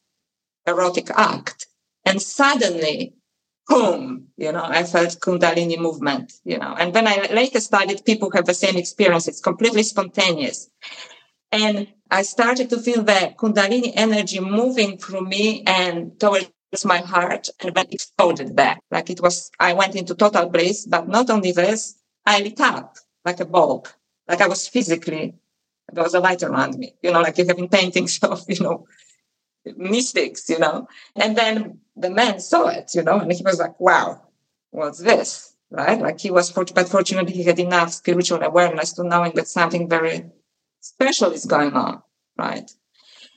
erotic 0.68 1.10
act. 1.16 1.68
And 2.04 2.22
suddenly, 2.22 3.14
boom, 3.70 4.28
you 4.36 4.52
know, 4.52 4.66
I 4.66 4.84
felt 4.84 5.22
Kundalini 5.22 5.78
movement, 5.80 6.34
you 6.44 6.58
know, 6.58 6.76
and 6.78 6.94
when 6.94 7.08
I 7.08 7.30
later 7.32 7.62
studied 7.62 8.04
people 8.04 8.32
have 8.32 8.46
the 8.46 8.54
same 8.54 8.76
experience. 8.76 9.30
It's 9.30 9.40
completely 9.40 9.84
spontaneous. 9.84 10.70
And 11.52 11.88
I 12.12 12.24
started 12.24 12.70
to 12.70 12.80
feel 12.80 13.04
the 13.04 13.34
Kundalini 13.38 13.92
energy 13.96 14.40
moving 14.40 14.98
through 14.98 15.26
me 15.26 15.64
and 15.66 16.20
towards 16.20 16.50
my 16.84 16.98
heart 16.98 17.50
and 17.62 17.74
then 17.74 17.86
exploded 17.92 18.56
back. 18.56 18.82
Like 18.92 19.10
it 19.10 19.22
was, 19.22 19.50
I 19.60 19.74
went 19.74 19.96
into 19.96 20.16
total 20.16 20.50
bliss, 20.50 20.86
but 20.86 21.08
not 21.08 21.30
only 21.30 21.52
this, 21.52 21.96
I 22.26 22.42
lit 22.42 22.60
up 22.60 22.98
like 23.24 23.40
a 23.40 23.46
bulb. 23.46 23.88
Like 24.28 24.42
I 24.42 24.48
was 24.48 24.68
physically 24.68 25.36
there 25.92 26.04
was 26.04 26.14
a 26.14 26.20
light 26.20 26.44
around 26.44 26.78
me, 26.78 26.96
you 27.02 27.12
know, 27.12 27.22
like 27.22 27.38
you 27.38 27.46
have 27.46 27.58
in 27.58 27.70
paintings 27.70 28.20
of, 28.24 28.44
you 28.48 28.62
know, 28.62 28.88
mystics, 29.78 30.50
you 30.50 30.60
know. 30.60 30.88
And 31.16 31.36
then 31.36 31.80
the 31.96 32.10
man 32.10 32.40
saw 32.40 32.68
it, 32.68 32.92
you 32.94 33.04
know, 33.04 33.20
and 33.20 33.32
he 33.32 33.44
was 33.44 33.60
like, 33.60 33.80
wow, 33.80 34.22
what's 34.72 35.00
this? 35.00 35.56
Right? 35.70 36.00
Like 36.00 36.20
he 36.20 36.32
was, 36.32 36.52
but 36.52 36.90
fortunately 36.90 37.34
he 37.34 37.44
had 37.44 37.60
enough 37.60 37.92
spiritual 37.92 38.42
awareness 38.42 38.94
to 38.94 39.04
knowing 39.04 39.34
that 39.36 39.48
something 39.48 39.90
very 39.90 40.26
special 40.86 41.32
is 41.32 41.46
going 41.46 41.74
on, 41.74 42.02
right? 42.38 42.70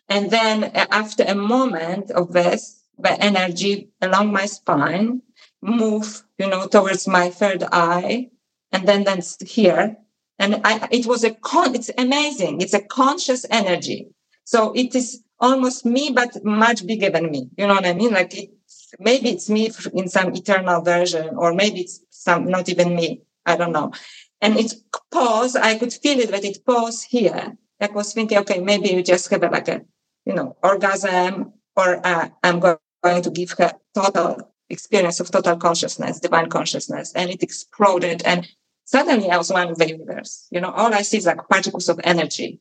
And 0.08 0.30
then 0.30 0.64
after 0.64 1.24
a 1.24 1.34
moment 1.34 2.10
of 2.10 2.32
this, 2.32 2.82
the 2.98 3.12
energy 3.22 3.90
along 4.00 4.32
my 4.32 4.46
spine 4.46 5.22
move, 5.62 6.22
you 6.38 6.48
know, 6.48 6.66
towards 6.66 7.06
my 7.06 7.30
third 7.30 7.62
eye, 7.72 8.30
and 8.72 8.86
then 8.86 9.04
then 9.04 9.22
here. 9.46 9.96
And 10.38 10.60
I, 10.64 10.88
it 10.90 11.06
was 11.06 11.24
a 11.24 11.34
con. 11.34 11.74
It's 11.74 11.90
amazing. 11.96 12.60
It's 12.60 12.74
a 12.74 12.82
conscious 12.82 13.44
energy. 13.50 14.08
So 14.44 14.72
it 14.72 14.94
is 14.94 15.22
almost 15.40 15.84
me, 15.84 16.10
but 16.14 16.44
much 16.44 16.86
bigger 16.86 17.10
than 17.10 17.30
me. 17.30 17.48
You 17.56 17.66
know 17.66 17.74
what 17.74 17.86
I 17.86 17.94
mean? 17.94 18.12
Like 18.12 18.36
it, 18.36 18.50
maybe 18.98 19.30
it's 19.30 19.48
me 19.48 19.70
in 19.94 20.08
some 20.08 20.34
eternal 20.34 20.82
version, 20.82 21.36
or 21.36 21.54
maybe 21.54 21.80
it's 21.80 22.00
some 22.10 22.44
not 22.46 22.68
even 22.68 22.94
me. 22.94 23.22
I 23.46 23.56
don't 23.56 23.72
know. 23.72 23.92
And 24.40 24.56
it 24.56 24.74
paused. 25.10 25.56
I 25.56 25.76
could 25.78 25.92
feel 25.92 26.20
it, 26.20 26.30
but 26.30 26.44
it 26.44 26.64
paused 26.64 27.06
here. 27.10 27.56
I 27.80 27.86
was 27.88 28.12
thinking, 28.12 28.38
okay, 28.38 28.60
maybe 28.60 28.90
you 28.90 29.02
just 29.02 29.30
have 29.30 29.42
a, 29.42 29.48
like 29.48 29.68
a, 29.68 29.82
you 30.24 30.34
know, 30.34 30.56
orgasm, 30.62 31.52
or 31.76 32.04
uh, 32.06 32.28
I'm 32.42 32.60
going 32.60 33.22
to 33.22 33.30
give 33.30 33.52
her 33.52 33.72
total 33.94 34.52
experience 34.70 35.20
of 35.20 35.30
total 35.30 35.56
consciousness, 35.56 36.20
divine 36.20 36.48
consciousness, 36.48 37.12
and 37.14 37.30
it 37.30 37.42
exploded. 37.42 38.22
And 38.24 38.46
suddenly 38.84 39.30
I 39.30 39.38
was 39.38 39.52
one 39.52 39.68
with 39.68 39.78
the 39.78 39.88
universe. 39.88 40.46
You 40.50 40.60
know, 40.60 40.70
all 40.70 40.92
I 40.92 41.02
see 41.02 41.18
is 41.18 41.26
like 41.26 41.48
particles 41.48 41.88
of 41.88 42.00
energy. 42.04 42.60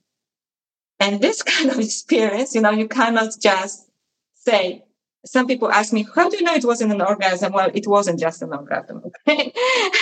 And 0.99 1.21
this 1.21 1.41
kind 1.53 1.69
of 1.69 1.79
experience, 1.79 2.55
you 2.55 2.61
know, 2.61 2.71
you 2.71 2.87
cannot 2.87 3.33
just 3.39 3.89
say, 4.35 4.83
some 5.27 5.47
people 5.47 5.71
ask 5.71 5.93
me, 5.93 6.07
how 6.15 6.29
do 6.29 6.37
you 6.37 6.43
know 6.43 6.53
it 6.53 6.65
wasn't 6.65 6.91
an 6.91 7.01
orgasm? 7.01 7.53
Well, 7.53 7.69
it 7.73 7.87
wasn't 7.87 8.19
just 8.19 8.41
an 8.41 8.53
orgasm. 8.53 9.01
Okay. 9.27 9.53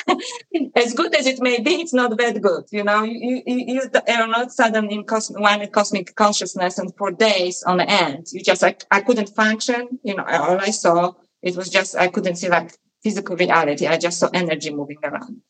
as 0.76 0.94
good 0.94 1.16
as 1.16 1.26
it 1.26 1.42
may 1.42 1.62
be, 1.62 1.82
it's 1.82 1.94
not 1.94 2.18
that 2.18 2.42
good. 2.42 2.66
You 2.72 2.84
know, 2.84 3.04
you, 3.04 3.42
you, 3.46 3.82
you 3.82 3.82
are 4.08 4.28
not 4.28 4.52
suddenly 4.52 4.96
in 4.96 5.04
cos- 5.04 5.32
one 5.32 5.68
cosmic 5.72 6.16
consciousness 6.16 6.78
and 6.78 6.96
for 6.98 7.12
days 7.12 7.64
on 7.64 7.82
end, 7.82 8.28
you 8.32 8.42
just 8.42 8.62
like, 8.62 8.86
I 8.92 9.02
couldn't 9.02 9.30
function. 9.30 10.00
You 10.04 10.16
know, 10.16 10.24
all 10.24 10.60
I 10.60 10.72
saw 10.72 11.14
it 11.42 11.56
was 11.56 11.70
just, 11.70 11.96
I 11.96 12.08
couldn't 12.08 12.36
see 12.36 12.50
like 12.50 12.72
physical 13.04 13.36
reality. 13.36 13.88
I 13.88 13.98
just 13.98 14.20
saw 14.20 14.30
energy 14.34 14.74
moving 14.74 14.98
around, 15.04 15.42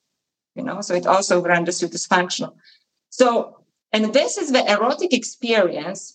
you 0.55 0.63
know, 0.63 0.81
so 0.81 0.93
it 0.93 1.07
also 1.07 1.41
renders 1.41 1.81
you 1.81 1.87
dysfunctional. 1.87 2.53
So, 3.09 3.63
and 3.93 4.13
this 4.13 4.37
is 4.37 4.51
the 4.51 4.69
erotic 4.69 5.13
experience 5.13 6.14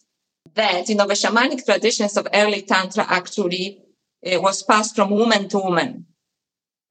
that, 0.54 0.88
you 0.88 0.94
know, 0.94 1.06
the 1.06 1.14
shamanic 1.14 1.64
traditions 1.64 2.16
of 2.16 2.28
early 2.34 2.62
Tantra 2.62 3.04
actually 3.08 3.82
uh, 4.26 4.40
was 4.40 4.62
passed 4.62 4.96
from 4.96 5.10
woman 5.10 5.48
to 5.48 5.58
woman, 5.58 6.06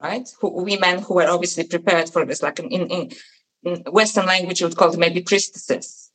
right? 0.00 0.28
Who, 0.40 0.62
women 0.62 1.02
who 1.02 1.14
were 1.14 1.28
obviously 1.28 1.64
prepared 1.64 2.08
for 2.08 2.24
this, 2.24 2.42
like 2.42 2.58
in, 2.58 2.70
in, 2.70 3.10
in 3.62 3.82
Western 3.92 4.26
language, 4.26 4.60
you 4.60 4.66
would 4.66 4.76
call 4.76 4.92
it 4.92 4.98
maybe 4.98 5.22
priestesses 5.22 6.10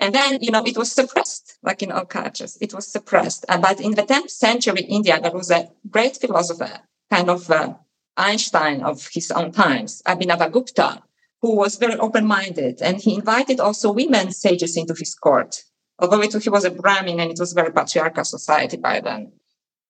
and 0.00 0.14
then, 0.14 0.38
you 0.40 0.50
know, 0.50 0.64
it 0.64 0.78
was 0.78 0.90
suppressed, 0.90 1.58
like 1.62 1.82
in 1.82 1.92
all 1.92 2.06
cultures, 2.06 2.56
it 2.60 2.72
was 2.72 2.90
suppressed. 2.90 3.44
Uh, 3.48 3.58
but 3.58 3.80
in 3.80 3.94
the 3.94 4.02
10th 4.02 4.30
century 4.30 4.80
India, 4.82 5.20
there 5.20 5.32
was 5.32 5.50
a 5.50 5.68
great 5.90 6.16
philosopher, 6.16 6.80
kind 7.10 7.28
of 7.28 7.50
uh, 7.50 7.74
Einstein 8.16 8.82
of 8.82 9.08
his 9.12 9.30
own 9.30 9.52
times, 9.52 10.02
Abhinavagupta, 10.06 11.02
who 11.42 11.54
was 11.54 11.76
very 11.76 11.96
open-minded. 11.96 12.80
And 12.80 12.98
he 12.98 13.14
invited 13.14 13.60
also 13.60 13.92
women 13.92 14.32
sages 14.32 14.76
into 14.76 14.94
his 14.98 15.14
court, 15.14 15.64
although 16.00 16.20
it, 16.22 16.42
he 16.42 16.50
was 16.50 16.64
a 16.64 16.70
Brahmin 16.70 17.20
and 17.20 17.30
it 17.30 17.38
was 17.38 17.52
a 17.52 17.54
very 17.54 17.72
patriarchal 17.72 18.24
society 18.24 18.76
by 18.76 19.00
then. 19.00 19.32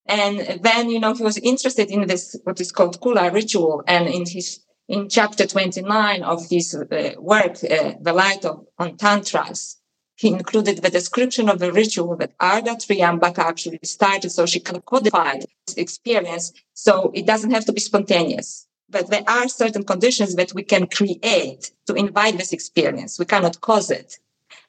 And 0.06 0.60
then, 0.62 0.90
you 0.90 0.98
know, 0.98 1.14
he 1.14 1.22
was 1.22 1.38
interested 1.38 1.90
in 1.90 2.06
this, 2.06 2.36
what 2.44 2.60
is 2.60 2.72
called 2.72 3.00
Kula 3.00 3.32
ritual. 3.32 3.84
And 3.86 4.08
in 4.08 4.26
his, 4.26 4.60
in 4.88 5.08
chapter 5.08 5.46
29 5.46 6.22
of 6.22 6.48
his 6.48 6.74
uh, 6.74 7.12
work, 7.18 7.58
uh, 7.62 7.92
The 8.00 8.12
Light 8.12 8.44
of, 8.44 8.66
on 8.78 8.96
Tantras, 8.96 9.76
he 10.16 10.28
included 10.28 10.78
the 10.78 10.90
description 10.90 11.48
of 11.48 11.60
the 11.60 11.72
ritual 11.72 12.16
that 12.16 12.34
Arda 12.40 12.72
Triambaka 12.72 13.38
actually 13.38 13.78
started. 13.84 14.30
So 14.30 14.46
she 14.46 14.60
codified 14.60 15.46
this 15.66 15.76
experience. 15.76 16.52
So 16.74 17.12
it 17.14 17.24
doesn't 17.24 17.52
have 17.52 17.64
to 17.66 17.72
be 17.72 17.80
spontaneous. 17.80 18.66
But 18.88 19.08
there 19.08 19.24
are 19.28 19.48
certain 19.48 19.84
conditions 19.84 20.34
that 20.34 20.52
we 20.52 20.64
can 20.64 20.88
create 20.88 21.70
to 21.86 21.94
invite 21.94 22.36
this 22.36 22.52
experience. 22.52 23.18
We 23.18 23.24
cannot 23.26 23.60
cause 23.60 23.90
it, 23.90 24.18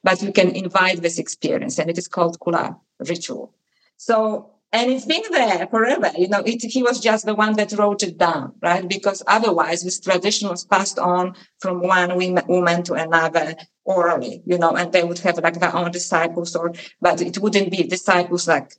but 0.04 0.22
we 0.22 0.32
can 0.32 0.50
invite 0.56 1.02
this 1.02 1.20
experience. 1.20 1.78
And 1.80 1.90
it 1.90 1.98
is 1.98 2.08
called 2.08 2.40
Kula 2.40 2.78
ritual. 3.00 3.54
So 3.98 4.52
and 4.74 4.90
it's 4.90 5.06
been 5.06 5.24
there 5.32 5.68
forever. 5.68 6.12
You 6.18 6.30
know, 6.30 6.44
it, 6.46 6.62
he 6.62 6.82
was 6.82 7.02
just 7.02 7.26
the 7.26 7.36
one 7.36 7.56
that 7.58 7.74
wrote 7.74 8.04
it 8.04 8.18
down, 8.18 8.54
right? 8.62 8.88
Because 8.88 9.22
otherwise 9.28 9.84
this 9.84 10.00
tradition 10.00 10.48
was 10.48 10.64
passed 10.64 10.98
on 10.98 11.36
from 11.60 11.82
one 11.82 12.16
woman 12.48 12.84
to 12.84 12.94
another 12.94 13.56
orally, 13.84 14.42
you 14.46 14.58
know, 14.58 14.76
and 14.76 14.94
they 14.94 15.04
would 15.04 15.20
have 15.20 15.40
like 15.40 15.60
their 15.60 15.76
own 15.76 15.92
disciples 15.92 16.56
or, 16.56 16.72
but 17.02 17.22
it 17.22 17.38
wouldn't 17.40 17.70
be 17.70 17.84
disciples 17.84 18.48
like 18.48 18.76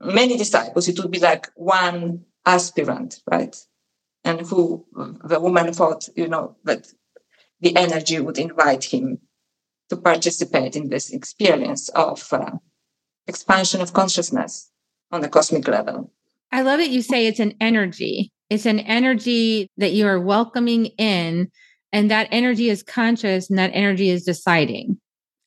many 0.00 0.36
disciples. 0.36 0.86
It 0.86 1.00
would 1.00 1.10
be 1.10 1.18
like 1.18 1.48
one 1.56 2.24
aspirant, 2.46 3.20
right? 3.28 3.56
And 4.22 4.40
who 4.40 4.86
the 5.24 5.40
woman 5.40 5.72
thought, 5.72 6.08
you 6.14 6.28
know, 6.28 6.56
that 6.62 6.86
the 7.60 7.76
energy 7.76 8.20
would 8.20 8.38
invite 8.38 8.84
him 8.84 9.18
to 9.90 9.96
participate 9.96 10.76
in 10.76 10.88
this 10.88 11.10
experience 11.10 11.88
of 11.90 12.26
uh, 12.32 12.50
expansion 13.26 13.80
of 13.80 13.92
consciousness 13.92 14.70
on 15.10 15.20
the 15.20 15.28
cosmic 15.28 15.68
level. 15.68 16.12
I 16.52 16.62
love 16.62 16.80
it. 16.80 16.90
You 16.90 17.02
say 17.02 17.26
it's 17.26 17.40
an 17.40 17.54
energy. 17.60 18.32
It's 18.50 18.66
an 18.66 18.80
energy 18.80 19.70
that 19.76 19.92
you 19.92 20.06
are 20.06 20.20
welcoming 20.20 20.86
in, 20.98 21.50
and 21.92 22.10
that 22.10 22.28
energy 22.30 22.70
is 22.70 22.82
conscious, 22.82 23.48
and 23.48 23.58
that 23.58 23.70
energy 23.72 24.10
is 24.10 24.24
deciding 24.24 24.98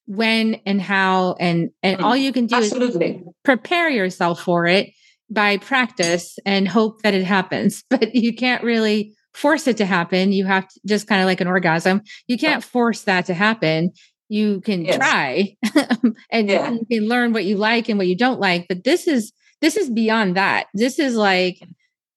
when 0.06 0.56
and 0.66 0.82
how, 0.82 1.36
and 1.40 1.70
and 1.84 2.00
mm, 2.00 2.04
all 2.04 2.16
you 2.16 2.34
can 2.34 2.48
do 2.48 2.56
absolutely. 2.56 3.16
is 3.16 3.22
prepare 3.44 3.90
yourself 3.90 4.42
for 4.42 4.66
it 4.66 4.90
by 5.30 5.58
practice 5.58 6.40
and 6.46 6.68
hope 6.68 7.02
that 7.04 7.14
it 7.14 7.26
happens. 7.26 7.84
But 7.90 8.16
you 8.16 8.34
can't 8.34 8.64
really 8.64 9.14
force 9.34 9.68
it 9.68 9.78
to 9.78 9.86
happen. 9.86 10.32
You 10.32 10.46
have 10.46 10.68
to 10.68 10.80
just 10.86 11.08
kind 11.08 11.22
of 11.22 11.28
like 11.28 11.42
an 11.42 11.48
orgasm. 11.48 12.02
You 12.28 12.38
can't 12.38 12.64
force 12.64 13.04
that 13.04 13.28
to 13.28 13.34
happen 13.34 13.92
you 14.30 14.62
can 14.62 14.84
yes. 14.84 14.98
try 14.98 15.56
and 16.32 16.50
yeah. 16.50 16.72
you 16.72 16.86
can 16.92 17.08
learn 17.08 17.34
what 17.34 17.46
you 17.46 17.56
like 17.56 17.88
and 17.88 17.98
what 17.98 18.08
you 18.08 18.16
don't 18.16 18.40
like 18.40 18.68
but 18.68 18.84
this 18.84 19.08
is 19.08 19.32
this 19.62 19.78
is 19.78 19.90
beyond 19.90 20.38
that. 20.38 20.68
This 20.74 21.00
is 21.00 21.16
like 21.16 21.62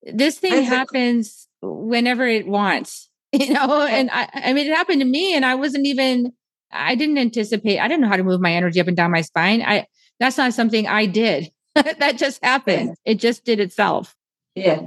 this 0.03 0.38
thing 0.38 0.62
happens 0.64 1.49
whenever 1.62 2.27
it 2.27 2.46
wants, 2.46 3.09
you 3.33 3.53
know. 3.53 3.83
And 3.83 4.11
I, 4.12 4.29
I 4.35 4.53
mean, 4.53 4.66
it 4.66 4.77
happened 4.77 5.01
to 5.01 5.07
me, 5.07 5.35
and 5.35 5.44
I 5.44 5.55
wasn't 5.55 5.87
even. 5.87 6.33
I 6.73 6.94
didn't 6.94 7.18
anticipate. 7.18 7.81
I 7.81 7.88
didn't 7.88 8.03
know 8.03 8.09
how 8.09 8.16
to 8.16 8.23
move 8.23 8.40
my 8.40 8.53
energy 8.53 8.81
up 8.81 8.87
and 8.87 8.96
down 8.96 9.11
my 9.11 9.23
spine. 9.23 9.62
I 9.62 9.87
that's 10.20 10.38
not 10.38 10.55
something 10.55 10.87
I 10.87 11.07
did. 11.07 11.51
that 11.75 12.16
just 12.16 12.44
happened. 12.44 12.96
It 13.05 13.16
just 13.16 13.44
did 13.44 13.59
itself. 13.59 14.14
Yeah. 14.55 14.83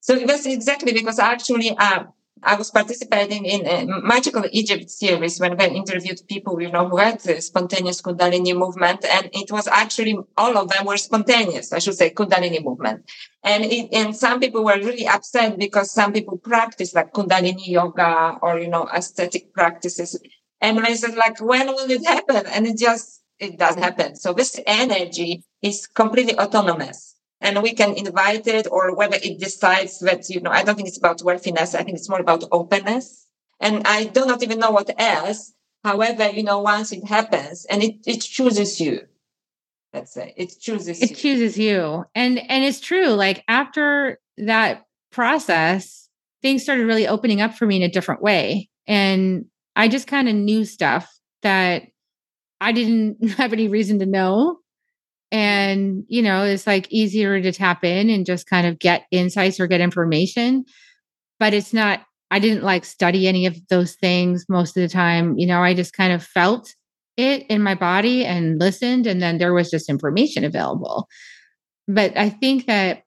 So 0.00 0.18
that's 0.18 0.46
exactly 0.46 0.92
because 0.92 1.18
actually, 1.18 1.76
uh, 1.76 2.04
I 2.42 2.56
was 2.56 2.70
participating 2.70 3.44
in 3.44 3.66
a 3.66 3.86
Magical 4.02 4.44
Egypt 4.52 4.90
series 4.90 5.40
when 5.40 5.56
we 5.56 5.64
interviewed 5.66 6.20
people, 6.28 6.60
you 6.60 6.70
know, 6.70 6.88
who 6.88 6.96
had 6.96 7.20
the 7.20 7.40
spontaneous 7.40 8.00
Kundalini 8.00 8.56
movement. 8.56 9.04
And 9.04 9.28
it 9.32 9.50
was 9.50 9.66
actually 9.68 10.16
all 10.36 10.56
of 10.56 10.68
them 10.68 10.86
were 10.86 10.96
spontaneous, 10.96 11.72
I 11.72 11.78
should 11.78 11.94
say, 11.94 12.10
Kundalini 12.10 12.64
movement. 12.64 13.10
And 13.42 13.64
it, 13.64 13.92
and 13.92 14.16
some 14.16 14.40
people 14.40 14.64
were 14.64 14.78
really 14.78 15.06
upset 15.06 15.58
because 15.58 15.90
some 15.92 16.12
people 16.12 16.38
practice 16.38 16.94
like 16.94 17.12
Kundalini 17.12 17.66
yoga 17.68 18.38
or, 18.42 18.58
you 18.58 18.68
know, 18.68 18.88
aesthetic 18.94 19.52
practices. 19.52 20.20
And 20.60 20.84
they 20.84 20.94
said 20.94 21.14
like, 21.14 21.40
when 21.40 21.66
will 21.66 21.90
it 21.90 22.06
happen? 22.06 22.46
And 22.46 22.66
it 22.66 22.78
just, 22.78 23.22
it 23.38 23.58
doesn't 23.58 23.82
happen. 23.82 24.16
So 24.16 24.32
this 24.32 24.58
energy 24.66 25.44
is 25.62 25.86
completely 25.86 26.38
autonomous 26.38 27.17
and 27.40 27.62
we 27.62 27.72
can 27.72 27.94
invite 27.94 28.46
it 28.46 28.66
or 28.70 28.94
whether 28.94 29.16
it 29.22 29.38
decides 29.38 30.00
that, 30.00 30.28
you 30.28 30.40
know, 30.40 30.50
I 30.50 30.62
don't 30.62 30.74
think 30.74 30.88
it's 30.88 30.98
about 30.98 31.22
worthiness. 31.22 31.74
I 31.74 31.82
think 31.84 31.96
it's 31.96 32.08
more 32.08 32.20
about 32.20 32.44
openness. 32.50 33.26
And 33.60 33.86
I 33.86 34.04
do 34.04 34.26
not 34.26 34.42
even 34.42 34.58
know 34.58 34.70
what 34.70 34.90
else. 35.00 35.52
However, 35.84 36.28
you 36.30 36.42
know, 36.42 36.60
once 36.60 36.92
it 36.92 37.06
happens 37.06 37.64
and 37.66 37.82
it, 37.82 37.96
it 38.06 38.20
chooses 38.20 38.80
you, 38.80 39.00
let's 39.92 40.12
say 40.12 40.34
it 40.36 40.54
chooses 40.60 41.00
it 41.00 41.10
you. 41.10 41.16
chooses 41.16 41.58
you. 41.58 42.04
And, 42.14 42.38
and 42.38 42.64
it's 42.64 42.80
true. 42.80 43.08
Like 43.08 43.44
after 43.46 44.18
that 44.38 44.86
process, 45.12 46.08
things 46.42 46.62
started 46.62 46.86
really 46.86 47.06
opening 47.06 47.40
up 47.40 47.54
for 47.54 47.66
me 47.66 47.76
in 47.76 47.82
a 47.82 47.88
different 47.88 48.22
way. 48.22 48.68
And 48.86 49.46
I 49.76 49.86
just 49.86 50.08
kind 50.08 50.28
of 50.28 50.34
knew 50.34 50.64
stuff 50.64 51.08
that 51.42 51.82
I 52.60 52.72
didn't 52.72 53.30
have 53.36 53.52
any 53.52 53.68
reason 53.68 54.00
to 54.00 54.06
know 54.06 54.58
and 55.30 56.04
you 56.08 56.22
know 56.22 56.44
it's 56.44 56.66
like 56.66 56.90
easier 56.90 57.40
to 57.40 57.52
tap 57.52 57.84
in 57.84 58.10
and 58.10 58.26
just 58.26 58.48
kind 58.48 58.66
of 58.66 58.78
get 58.78 59.04
insights 59.10 59.60
or 59.60 59.66
get 59.66 59.80
information 59.80 60.64
but 61.38 61.52
it's 61.52 61.72
not 61.72 62.00
i 62.30 62.38
didn't 62.38 62.62
like 62.62 62.84
study 62.84 63.28
any 63.28 63.46
of 63.46 63.56
those 63.68 63.94
things 63.96 64.46
most 64.48 64.76
of 64.76 64.82
the 64.82 64.88
time 64.88 65.36
you 65.36 65.46
know 65.46 65.62
i 65.62 65.74
just 65.74 65.92
kind 65.92 66.12
of 66.12 66.22
felt 66.22 66.74
it 67.18 67.44
in 67.48 67.62
my 67.62 67.74
body 67.74 68.24
and 68.24 68.58
listened, 68.58 69.06
and 69.06 69.20
then 69.20 69.36
there 69.38 69.52
was 69.52 69.70
just 69.70 69.90
information 69.90 70.44
available. 70.44 71.08
But 71.88 72.16
I 72.16 72.30
think 72.30 72.66
that 72.66 73.02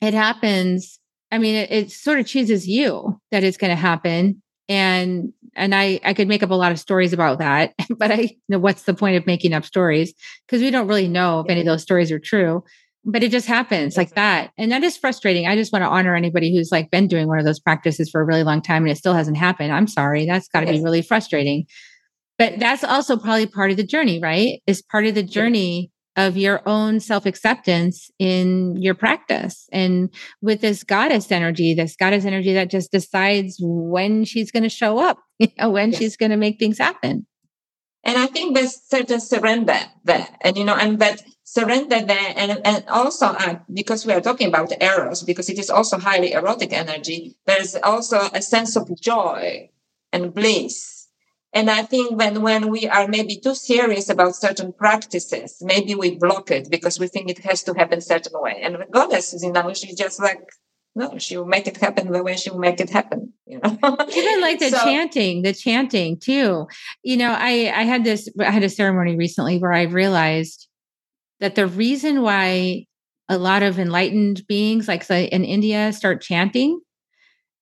it 0.00 0.14
happens. 0.14 1.00
I 1.32 1.38
mean, 1.38 1.56
it, 1.56 1.70
it 1.70 1.90
sort 1.90 2.20
of 2.20 2.26
chooses 2.26 2.68
you 2.68 3.20
that 3.32 3.42
it's 3.42 3.56
going 3.56 3.70
to 3.70 3.76
happen. 3.76 4.40
And 4.68 5.32
and 5.56 5.74
I 5.74 6.00
I 6.04 6.14
could 6.14 6.28
make 6.28 6.42
up 6.42 6.50
a 6.50 6.54
lot 6.54 6.72
of 6.72 6.78
stories 6.78 7.12
about 7.12 7.38
that, 7.38 7.74
but 7.98 8.10
I 8.10 8.20
you 8.20 8.36
know 8.48 8.58
what's 8.58 8.84
the 8.84 8.94
point 8.94 9.16
of 9.16 9.26
making 9.26 9.52
up 9.52 9.64
stories 9.64 10.14
because 10.46 10.62
we 10.62 10.70
don't 10.70 10.88
really 10.88 11.08
know 11.08 11.40
if 11.40 11.50
any 11.50 11.60
of 11.60 11.66
those 11.66 11.82
stories 11.82 12.10
are 12.10 12.18
true. 12.18 12.62
But 13.06 13.22
it 13.22 13.30
just 13.30 13.46
happens 13.46 13.98
like 13.98 14.14
that, 14.14 14.52
and 14.56 14.72
that 14.72 14.82
is 14.82 14.96
frustrating. 14.96 15.46
I 15.46 15.56
just 15.56 15.72
want 15.72 15.82
to 15.82 15.88
honor 15.88 16.14
anybody 16.14 16.54
who's 16.54 16.72
like 16.72 16.90
been 16.90 17.06
doing 17.06 17.28
one 17.28 17.38
of 17.38 17.44
those 17.44 17.60
practices 17.60 18.08
for 18.08 18.22
a 18.22 18.24
really 18.24 18.44
long 18.44 18.62
time 18.62 18.84
and 18.84 18.90
it 18.90 18.96
still 18.96 19.12
hasn't 19.12 19.36
happened. 19.36 19.72
I'm 19.72 19.86
sorry, 19.86 20.24
that's 20.24 20.48
got 20.48 20.60
to 20.60 20.72
be 20.72 20.82
really 20.82 21.02
frustrating. 21.02 21.66
But 22.38 22.58
that's 22.58 22.82
also 22.82 23.18
probably 23.18 23.46
part 23.46 23.70
of 23.70 23.76
the 23.76 23.86
journey, 23.86 24.20
right? 24.20 24.62
Is 24.66 24.82
part 24.82 25.06
of 25.06 25.14
the 25.14 25.22
journey 25.22 25.92
of 26.16 26.36
your 26.36 26.62
own 26.66 27.00
self 27.00 27.26
acceptance 27.26 28.10
in 28.18 28.76
your 28.76 28.94
practice. 28.94 29.68
And 29.72 30.10
with 30.40 30.60
this 30.60 30.84
goddess 30.84 31.30
energy, 31.32 31.74
this 31.74 31.96
goddess 31.96 32.24
energy 32.24 32.52
that 32.54 32.70
just 32.70 32.92
decides 32.92 33.56
when 33.60 34.24
she's 34.24 34.50
going 34.50 34.62
to 34.62 34.68
show 34.68 34.98
up, 34.98 35.18
you 35.38 35.48
know, 35.58 35.70
when 35.70 35.90
yes. 35.90 35.98
she's 35.98 36.16
going 36.16 36.30
to 36.30 36.36
make 36.36 36.58
things 36.58 36.78
happen. 36.78 37.26
And 38.06 38.18
I 38.18 38.26
think 38.26 38.54
there's 38.54 38.82
certain 38.82 39.20
surrender 39.20 39.78
there. 40.04 40.28
And, 40.42 40.58
you 40.58 40.64
know, 40.64 40.76
and 40.76 40.98
that 40.98 41.22
surrender 41.44 42.02
there. 42.02 42.34
And, 42.36 42.60
and 42.64 42.84
also, 42.88 43.26
uh, 43.26 43.60
because 43.72 44.04
we 44.04 44.12
are 44.12 44.20
talking 44.20 44.48
about 44.48 44.72
eros, 44.82 45.22
because 45.22 45.48
it 45.48 45.58
is 45.58 45.70
also 45.70 45.98
highly 45.98 46.32
erotic 46.32 46.74
energy, 46.74 47.36
there's 47.46 47.74
also 47.76 48.20
a 48.34 48.42
sense 48.42 48.76
of 48.76 48.90
joy 49.00 49.70
and 50.12 50.34
bliss 50.34 50.93
and 51.54 51.70
I 51.70 51.84
think 51.84 52.18
when, 52.18 52.42
when 52.42 52.68
we 52.68 52.88
are 52.88 53.06
maybe 53.06 53.36
too 53.36 53.54
serious 53.54 54.08
about 54.08 54.34
certain 54.34 54.72
practices, 54.72 55.56
maybe 55.62 55.94
we 55.94 56.16
block 56.16 56.50
it 56.50 56.68
because 56.68 56.98
we 56.98 57.06
think 57.06 57.30
it 57.30 57.38
has 57.44 57.62
to 57.62 57.74
happen 57.74 58.00
certain 58.00 58.32
way. 58.34 58.60
And 58.60 58.74
the 58.74 58.86
goddess, 58.90 59.32
you 59.40 59.52
know, 59.52 59.72
she's 59.72 59.96
just 59.96 60.20
like, 60.20 60.40
no, 60.96 61.16
she'll 61.18 61.46
make 61.46 61.68
it 61.68 61.76
happen 61.76 62.10
the 62.10 62.24
way 62.24 62.34
she'll 62.36 62.58
make 62.58 62.80
it 62.80 62.90
happen, 62.90 63.32
you 63.46 63.60
know. 63.60 63.78
Even 64.16 64.40
like 64.40 64.58
the 64.58 64.70
so, 64.70 64.78
chanting, 64.78 65.42
the 65.42 65.54
chanting 65.54 66.18
too. 66.18 66.66
You 67.04 67.16
know, 67.16 67.30
I, 67.30 67.72
I 67.72 67.82
had 67.82 68.02
this, 68.02 68.28
I 68.40 68.50
had 68.50 68.64
a 68.64 68.68
ceremony 68.68 69.14
recently 69.14 69.58
where 69.58 69.72
I 69.72 69.82
realized 69.82 70.66
that 71.38 71.54
the 71.54 71.68
reason 71.68 72.22
why 72.22 72.86
a 73.28 73.38
lot 73.38 73.62
of 73.62 73.78
enlightened 73.78 74.44
beings 74.48 74.88
like 74.88 75.08
in 75.08 75.44
India 75.44 75.92
start 75.92 76.20
chanting 76.20 76.80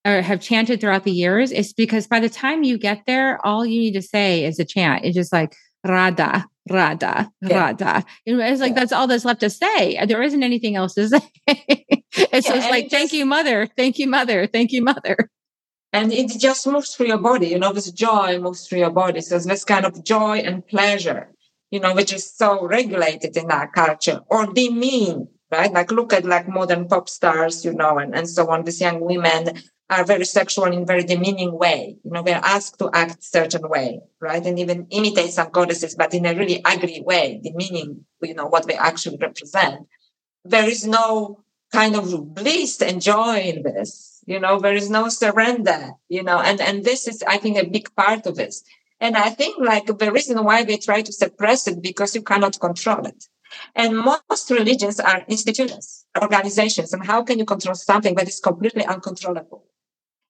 or 0.04 0.20
have 0.20 0.40
chanted 0.40 0.80
throughout 0.80 1.04
the 1.04 1.12
years 1.12 1.52
is 1.52 1.72
because 1.72 2.06
by 2.06 2.20
the 2.20 2.28
time 2.28 2.64
you 2.64 2.76
get 2.78 3.02
there, 3.06 3.44
all 3.46 3.64
you 3.64 3.80
need 3.80 3.94
to 3.94 4.02
say 4.02 4.44
is 4.44 4.58
a 4.58 4.64
chant. 4.64 5.04
It's 5.04 5.14
just 5.14 5.32
like 5.32 5.54
Radha, 5.86 6.46
Radha, 6.68 7.30
yeah. 7.40 7.58
Radha. 7.58 8.04
It's 8.26 8.60
like 8.60 8.70
yeah. 8.70 8.80
that's 8.80 8.92
all 8.92 9.06
that's 9.06 9.24
left 9.24 9.40
to 9.40 9.50
say. 9.50 10.04
There 10.06 10.22
isn't 10.22 10.42
anything 10.42 10.76
else 10.76 10.94
to 10.94 11.08
say. 11.08 11.20
it's 11.46 12.48
yeah, 12.48 12.54
just 12.54 12.70
like, 12.70 12.90
thank 12.90 13.12
you, 13.12 13.24
mother. 13.24 13.68
Thank 13.76 13.98
you, 13.98 14.08
mother. 14.08 14.46
Thank 14.46 14.72
you, 14.72 14.82
mother. 14.82 15.30
And 15.92 16.12
it 16.12 16.28
just 16.38 16.66
moves 16.66 16.94
through 16.94 17.08
your 17.08 17.18
body, 17.18 17.48
you 17.48 17.58
know, 17.58 17.72
this 17.72 17.90
joy 17.92 18.38
moves 18.38 18.66
through 18.66 18.78
your 18.78 18.90
body. 18.90 19.20
So 19.20 19.38
this 19.38 19.64
kind 19.64 19.84
of 19.84 20.02
joy 20.02 20.38
and 20.38 20.66
pleasure, 20.66 21.30
you 21.70 21.80
know, 21.80 21.94
which 21.94 22.14
is 22.14 22.34
so 22.34 22.66
regulated 22.66 23.36
in 23.36 23.50
our 23.50 23.68
culture 23.70 24.20
or 24.28 24.46
demean, 24.46 25.28
right? 25.50 25.70
Like 25.70 25.92
look 25.92 26.14
at 26.14 26.24
like 26.24 26.48
modern 26.48 26.88
pop 26.88 27.10
stars, 27.10 27.62
you 27.62 27.74
know, 27.74 27.98
and, 27.98 28.14
and 28.14 28.26
so 28.26 28.50
on, 28.50 28.64
these 28.64 28.80
young 28.80 29.00
women 29.00 29.62
are 29.90 30.04
very 30.04 30.24
sexual 30.24 30.64
in 30.64 30.86
very 30.86 31.04
demeaning 31.04 31.56
way. 31.56 31.96
You 32.04 32.10
know, 32.10 32.22
we're 32.22 32.34
asked 32.34 32.78
to 32.78 32.90
act 32.92 33.22
certain 33.22 33.68
way, 33.68 34.00
right? 34.20 34.44
And 34.44 34.58
even 34.58 34.86
imitate 34.90 35.32
some 35.32 35.50
goddesses, 35.50 35.94
but 35.94 36.14
in 36.14 36.24
a 36.26 36.34
really 36.34 36.64
ugly 36.64 37.02
way, 37.04 37.40
demeaning, 37.42 38.04
you 38.22 38.34
know, 38.34 38.46
what 38.46 38.66
they 38.66 38.74
actually 38.74 39.18
represent. 39.20 39.86
There 40.44 40.68
is 40.68 40.86
no 40.86 41.42
kind 41.72 41.96
of 41.96 42.34
bliss 42.34 42.80
and 42.80 43.02
joy 43.02 43.40
in 43.40 43.62
this. 43.62 44.22
You 44.26 44.38
know, 44.38 44.60
there 44.60 44.74
is 44.74 44.88
no 44.88 45.08
surrender, 45.08 45.90
you 46.08 46.22
know, 46.22 46.38
and, 46.38 46.60
and 46.60 46.84
this 46.84 47.08
is, 47.08 47.22
I 47.26 47.38
think, 47.38 47.58
a 47.58 47.68
big 47.68 47.94
part 47.96 48.26
of 48.26 48.36
this. 48.36 48.62
And 49.00 49.16
I 49.16 49.30
think 49.30 49.56
like 49.58 49.86
the 49.86 50.12
reason 50.12 50.42
why 50.44 50.62
they 50.64 50.76
try 50.76 51.02
to 51.02 51.12
suppress 51.12 51.66
it 51.66 51.82
because 51.82 52.14
you 52.14 52.22
cannot 52.22 52.60
control 52.60 53.04
it. 53.04 53.24
And 53.74 53.98
most 53.98 54.50
religions 54.50 55.00
are 55.00 55.24
institutions, 55.28 56.06
organizations. 56.20 56.92
And 56.92 57.04
how 57.04 57.22
can 57.22 57.38
you 57.38 57.44
control 57.44 57.74
something 57.74 58.14
that 58.14 58.28
is 58.28 58.40
completely 58.40 58.84
uncontrollable? 58.84 59.64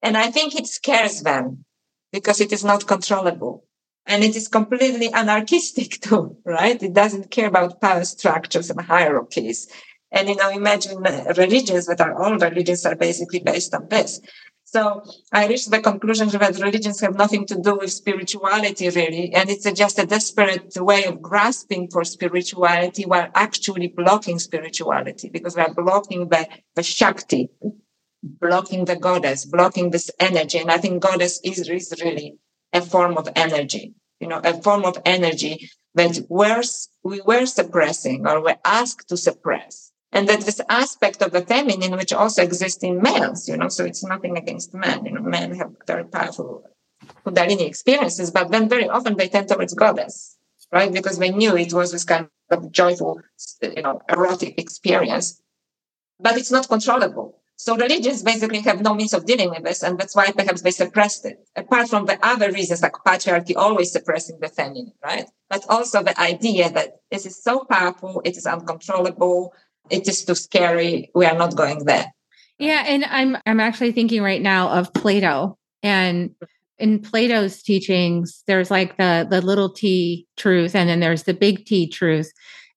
And 0.02 0.16
I 0.16 0.30
think 0.30 0.54
it 0.54 0.66
scares 0.66 1.22
them 1.22 1.64
because 2.12 2.40
it 2.40 2.52
is 2.52 2.64
not 2.64 2.86
controllable. 2.86 3.64
And 4.04 4.24
it 4.24 4.34
is 4.34 4.48
completely 4.48 5.12
anarchistic 5.12 6.00
too, 6.00 6.36
right? 6.44 6.82
It 6.82 6.92
doesn't 6.92 7.30
care 7.30 7.48
about 7.48 7.80
power 7.80 8.04
structures 8.04 8.68
and 8.70 8.80
hierarchies. 8.80 9.68
And, 10.10 10.28
you 10.28 10.36
know, 10.36 10.50
imagine 10.50 10.98
religions 10.98 11.86
that 11.86 12.00
are 12.00 12.20
all 12.20 12.36
religions 12.36 12.84
are 12.84 12.96
basically 12.96 13.40
based 13.40 13.74
on 13.74 13.88
this. 13.88 14.20
So 14.64 15.02
I 15.32 15.48
reached 15.48 15.70
the 15.70 15.80
conclusion 15.80 16.28
that 16.30 16.58
religions 16.58 17.00
have 17.00 17.14
nothing 17.14 17.44
to 17.46 17.60
do 17.60 17.76
with 17.76 17.92
spirituality 17.92 18.88
really. 18.88 19.32
And 19.34 19.50
it's 19.50 19.70
just 19.72 19.98
a 19.98 20.06
desperate 20.06 20.74
way 20.76 21.04
of 21.04 21.20
grasping 21.20 21.88
for 21.90 22.04
spirituality 22.04 23.04
while 23.04 23.28
actually 23.34 23.88
blocking 23.88 24.38
spirituality 24.38 25.28
because 25.28 25.56
we 25.56 25.62
are 25.62 25.74
blocking 25.74 26.28
the, 26.28 26.48
the 26.74 26.82
Shakti, 26.82 27.50
blocking 28.22 28.84
the 28.84 28.96
goddess, 28.96 29.44
blocking 29.44 29.90
this 29.90 30.10
energy. 30.18 30.58
And 30.58 30.70
I 30.70 30.78
think 30.78 31.02
goddess 31.02 31.40
is, 31.42 31.68
is 31.68 32.02
really 32.02 32.38
a 32.72 32.80
form 32.80 33.18
of 33.18 33.28
energy, 33.34 33.94
you 34.20 34.28
know, 34.28 34.40
a 34.42 34.60
form 34.62 34.84
of 34.84 34.98
energy 35.04 35.70
that 35.94 36.20
we're, 36.28 36.62
we 37.02 37.20
were 37.20 37.46
suppressing 37.46 38.26
or 38.26 38.40
were 38.40 38.58
asked 38.64 39.08
to 39.08 39.16
suppress. 39.16 39.90
And 40.12 40.28
that 40.28 40.42
this 40.42 40.60
aspect 40.68 41.22
of 41.22 41.32
the 41.32 41.40
feminine, 41.40 41.92
which 41.92 42.12
also 42.12 42.42
exists 42.42 42.82
in 42.82 43.00
males, 43.00 43.48
you 43.48 43.56
know, 43.56 43.68
so 43.68 43.84
it's 43.84 44.04
nothing 44.04 44.36
against 44.36 44.74
men, 44.74 45.06
you 45.06 45.12
know, 45.12 45.22
men 45.22 45.54
have 45.56 45.72
very 45.86 46.04
powerful 46.04 46.64
Kundalini 47.26 47.66
experiences, 47.66 48.30
but 48.30 48.50
then 48.50 48.68
very 48.68 48.88
often 48.88 49.16
they 49.16 49.28
tend 49.28 49.48
towards 49.48 49.74
goddess, 49.74 50.36
right? 50.70 50.92
Because 50.92 51.18
they 51.18 51.30
knew 51.30 51.56
it 51.56 51.72
was 51.72 51.92
this 51.92 52.04
kind 52.04 52.28
of 52.50 52.70
joyful, 52.70 53.20
you 53.62 53.82
know, 53.82 54.02
erotic 54.08 54.60
experience. 54.60 55.40
But 56.20 56.36
it's 56.36 56.52
not 56.52 56.68
controllable 56.68 57.41
so 57.56 57.76
religions 57.76 58.22
basically 58.22 58.60
have 58.60 58.82
no 58.82 58.94
means 58.94 59.14
of 59.14 59.24
dealing 59.24 59.50
with 59.50 59.62
this, 59.62 59.82
and 59.82 59.98
that's 59.98 60.16
why 60.16 60.32
perhaps 60.32 60.62
they 60.62 60.70
suppressed 60.70 61.24
it. 61.24 61.38
Apart 61.54 61.88
from 61.88 62.06
the 62.06 62.18
other 62.26 62.50
reasons, 62.50 62.82
like 62.82 62.92
patriarchy 63.06 63.54
always 63.56 63.92
suppressing 63.92 64.38
the 64.40 64.48
feminine, 64.48 64.92
right? 65.04 65.26
But 65.48 65.64
also 65.68 66.02
the 66.02 66.18
idea 66.20 66.70
that 66.70 66.96
this 67.10 67.24
is 67.26 67.42
so 67.42 67.64
powerful, 67.70 68.20
it 68.24 68.36
is 68.36 68.46
uncontrollable, 68.46 69.54
it 69.90 70.08
is 70.08 70.24
too 70.24 70.34
scary. 70.34 71.10
We 71.14 71.26
are 71.26 71.36
not 71.36 71.54
going 71.54 71.84
there. 71.84 72.12
Yeah, 72.58 72.84
and 72.86 73.04
I'm 73.04 73.36
I'm 73.46 73.60
actually 73.60 73.92
thinking 73.92 74.22
right 74.22 74.42
now 74.42 74.68
of 74.70 74.92
Plato, 74.94 75.58
and 75.82 76.30
in 76.78 77.00
Plato's 77.00 77.62
teachings, 77.62 78.42
there's 78.46 78.70
like 78.70 78.96
the 78.96 79.26
the 79.28 79.40
little 79.40 79.70
T 79.70 80.26
truth, 80.36 80.74
and 80.74 80.88
then 80.88 81.00
there's 81.00 81.24
the 81.24 81.34
big 81.34 81.64
T 81.64 81.88
truth, 81.88 82.32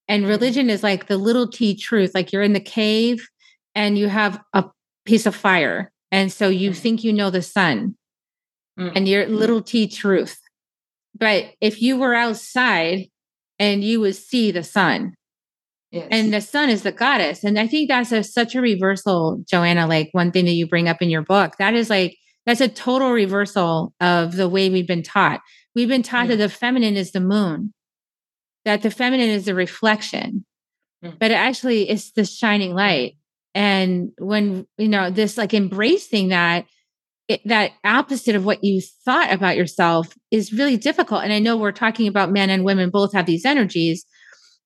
and 0.08 0.26
religion 0.26 0.70
is 0.70 0.82
like 0.82 1.08
the 1.08 1.18
little 1.18 1.48
T 1.48 1.76
truth. 1.76 2.12
Like 2.14 2.32
you're 2.32 2.42
in 2.42 2.52
the 2.52 2.60
cave 2.60 3.28
and 3.76 3.98
you 3.98 4.08
have 4.08 4.42
a 4.54 4.64
piece 5.04 5.26
of 5.26 5.36
fire. 5.36 5.92
And 6.10 6.32
so 6.32 6.48
you 6.48 6.70
mm. 6.70 6.76
think 6.76 7.04
you 7.04 7.12
know 7.12 7.30
the 7.30 7.42
sun 7.42 7.94
mm. 8.78 8.90
and 8.96 9.06
your 9.06 9.26
little 9.26 9.62
t 9.62 9.86
truth. 9.86 10.40
But 11.16 11.52
if 11.60 11.80
you 11.80 11.96
were 11.96 12.14
outside 12.14 13.06
and 13.58 13.84
you 13.84 14.00
would 14.00 14.16
see 14.16 14.50
the 14.50 14.62
sun, 14.62 15.14
yes. 15.92 16.08
and 16.10 16.32
the 16.32 16.40
sun 16.40 16.70
is 16.70 16.82
the 16.82 16.92
goddess. 16.92 17.44
And 17.44 17.58
I 17.58 17.66
think 17.66 17.88
that's 17.88 18.12
a, 18.12 18.24
such 18.24 18.54
a 18.54 18.60
reversal, 18.60 19.42
Joanna. 19.48 19.86
Like 19.86 20.08
one 20.12 20.32
thing 20.32 20.46
that 20.46 20.52
you 20.52 20.66
bring 20.66 20.88
up 20.88 21.02
in 21.02 21.10
your 21.10 21.22
book, 21.22 21.54
that 21.58 21.74
is 21.74 21.90
like, 21.90 22.16
that's 22.46 22.60
a 22.60 22.68
total 22.68 23.12
reversal 23.12 23.92
of 24.00 24.36
the 24.36 24.48
way 24.48 24.70
we've 24.70 24.86
been 24.86 25.02
taught. 25.02 25.40
We've 25.74 25.88
been 25.88 26.02
taught 26.02 26.28
that 26.28 26.36
the 26.36 26.48
feminine 26.48 26.96
is 26.96 27.12
the 27.12 27.20
moon, 27.20 27.74
that 28.64 28.82
the 28.82 28.90
feminine 28.90 29.28
is 29.28 29.44
the 29.44 29.54
reflection, 29.54 30.46
mm. 31.04 31.18
but 31.18 31.30
actually 31.30 31.90
it's 31.90 32.12
the 32.12 32.24
shining 32.24 32.74
light 32.74 33.16
and 33.56 34.10
when 34.18 34.66
you 34.76 34.86
know 34.86 35.10
this 35.10 35.38
like 35.38 35.54
embracing 35.54 36.28
that 36.28 36.66
it, 37.26 37.40
that 37.46 37.72
opposite 37.82 38.36
of 38.36 38.44
what 38.44 38.62
you 38.62 38.80
thought 39.04 39.32
about 39.32 39.56
yourself 39.56 40.16
is 40.30 40.52
really 40.52 40.76
difficult. 40.76 41.24
And 41.24 41.32
i 41.32 41.38
know 41.40 41.56
we're 41.56 41.72
talking 41.72 42.06
about 42.06 42.30
men 42.30 42.50
and 42.50 42.64
women 42.64 42.90
both 42.90 43.12
have 43.14 43.26
these 43.26 43.44
energies 43.44 44.04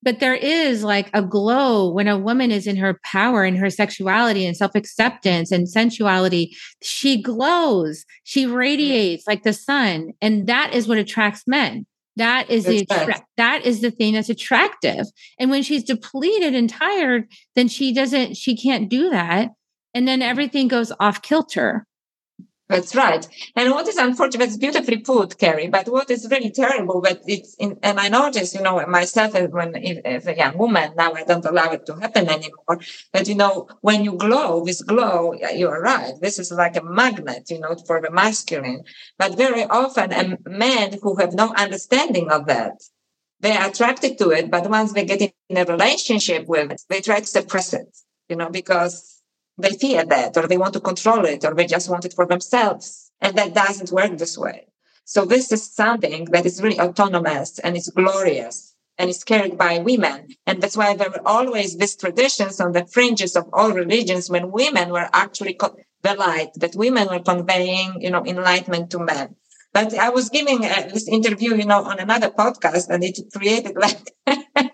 but 0.03 0.19
there 0.19 0.35
is 0.35 0.83
like 0.83 1.09
a 1.13 1.21
glow 1.21 1.91
when 1.91 2.07
a 2.07 2.17
woman 2.17 2.51
is 2.51 2.65
in 2.65 2.75
her 2.77 2.99
power 3.03 3.43
and 3.43 3.57
her 3.57 3.69
sexuality 3.69 4.45
and 4.45 4.57
self-acceptance 4.57 5.51
and 5.51 5.69
sensuality. 5.69 6.55
She 6.81 7.21
glows. 7.21 8.03
She 8.23 8.47
radiates 8.47 9.27
like 9.27 9.43
the 9.43 9.53
sun. 9.53 10.13
And 10.19 10.47
that 10.47 10.73
is 10.73 10.87
what 10.87 10.97
attracts 10.97 11.43
men 11.45 11.85
that 12.17 12.49
is 12.49 12.65
the 12.65 12.85
attra- 12.89 13.25
that 13.37 13.65
is 13.65 13.81
the 13.81 13.91
thing 13.91 14.13
that's 14.13 14.29
attractive. 14.29 15.05
And 15.39 15.49
when 15.49 15.63
she's 15.63 15.83
depleted 15.83 16.53
and 16.53 16.69
tired, 16.69 17.27
then 17.55 17.67
she 17.67 17.93
doesn't 17.93 18.35
she 18.35 18.55
can't 18.55 18.89
do 18.89 19.09
that. 19.09 19.51
And 19.93 20.07
then 20.07 20.21
everything 20.21 20.67
goes 20.67 20.91
off 20.99 21.21
kilter. 21.21 21.85
That's 22.71 22.95
right. 22.95 23.27
And 23.57 23.71
what 23.71 23.85
is 23.89 23.97
unfortunate, 23.97 24.45
it's 24.45 24.55
beautifully 24.55 24.99
put, 24.99 25.37
Carrie, 25.37 25.67
but 25.67 25.89
what 25.89 26.09
is 26.09 26.29
really 26.31 26.51
terrible, 26.51 27.01
but 27.01 27.21
it's 27.27 27.53
in, 27.55 27.77
and 27.83 27.99
I 27.99 28.07
noticed, 28.07 28.55
you 28.55 28.61
know, 28.61 28.85
myself 28.87 29.35
as 29.35 29.49
when, 29.49 29.75
as 30.05 30.25
a 30.25 30.37
young 30.37 30.57
woman, 30.57 30.93
now 30.95 31.11
I 31.11 31.25
don't 31.25 31.43
allow 31.43 31.69
it 31.71 31.85
to 31.87 31.95
happen 31.95 32.29
anymore. 32.29 32.79
But, 33.11 33.27
you 33.27 33.35
know, 33.35 33.67
when 33.81 34.05
you 34.05 34.13
glow, 34.13 34.63
this 34.63 34.81
glow, 34.83 35.33
you're 35.53 35.81
right. 35.81 36.13
This 36.21 36.39
is 36.39 36.49
like 36.53 36.77
a 36.77 36.83
magnet, 36.83 37.49
you 37.49 37.59
know, 37.59 37.75
for 37.75 37.99
the 37.99 38.09
masculine. 38.09 38.85
But 39.17 39.35
very 39.35 39.65
often 39.65 40.13
a 40.13 40.37
men 40.49 40.97
who 41.01 41.17
have 41.17 41.33
no 41.33 41.53
understanding 41.55 42.31
of 42.31 42.45
that, 42.45 42.81
they're 43.41 43.67
attracted 43.67 44.17
to 44.19 44.29
it. 44.29 44.49
But 44.49 44.69
once 44.69 44.93
they 44.93 45.03
get 45.03 45.33
in 45.49 45.57
a 45.57 45.65
relationship 45.65 46.47
with 46.47 46.71
it, 46.71 46.81
they 46.87 47.01
try 47.01 47.19
to 47.19 47.25
suppress 47.25 47.73
it, 47.73 47.97
you 48.29 48.37
know, 48.37 48.49
because 48.49 49.20
they 49.57 49.71
fear 49.71 50.05
that 50.05 50.37
or 50.37 50.47
they 50.47 50.57
want 50.57 50.73
to 50.73 50.79
control 50.79 51.25
it 51.25 51.45
or 51.45 51.53
they 51.53 51.65
just 51.65 51.89
want 51.89 52.05
it 52.05 52.13
for 52.13 52.25
themselves. 52.25 53.11
And 53.21 53.37
that 53.37 53.53
doesn't 53.53 53.91
work 53.91 54.17
this 54.17 54.37
way. 54.37 54.67
So 55.05 55.25
this 55.25 55.51
is 55.51 55.73
something 55.73 56.25
that 56.25 56.45
is 56.45 56.61
really 56.61 56.79
autonomous 56.79 57.59
and 57.59 57.75
it's 57.75 57.89
glorious 57.89 58.75
and 58.97 59.09
it's 59.09 59.23
carried 59.23 59.57
by 59.57 59.79
women. 59.79 60.27
And 60.45 60.61
that's 60.61 60.77
why 60.77 60.95
there 60.95 61.09
were 61.09 61.27
always 61.27 61.77
these 61.77 61.95
traditions 61.95 62.59
on 62.59 62.71
the 62.71 62.85
fringes 62.85 63.35
of 63.35 63.45
all 63.53 63.71
religions 63.71 64.29
when 64.29 64.51
women 64.51 64.89
were 64.89 65.09
actually 65.13 65.55
co- 65.55 65.75
the 66.03 66.13
light, 66.15 66.49
that 66.55 66.75
women 66.75 67.07
were 67.09 67.19
conveying, 67.19 68.01
you 68.01 68.09
know, 68.09 68.23
enlightenment 68.25 68.89
to 68.91 68.99
men. 68.99 69.35
But 69.73 69.93
I 69.93 70.09
was 70.09 70.29
giving 70.29 70.65
uh, 70.65 70.89
this 70.91 71.07
interview, 71.07 71.55
you 71.55 71.65
know, 71.65 71.83
on 71.83 71.99
another 71.99 72.29
podcast 72.29 72.89
and 72.89 73.03
it 73.03 73.17
created 73.33 73.75
like 73.75 74.13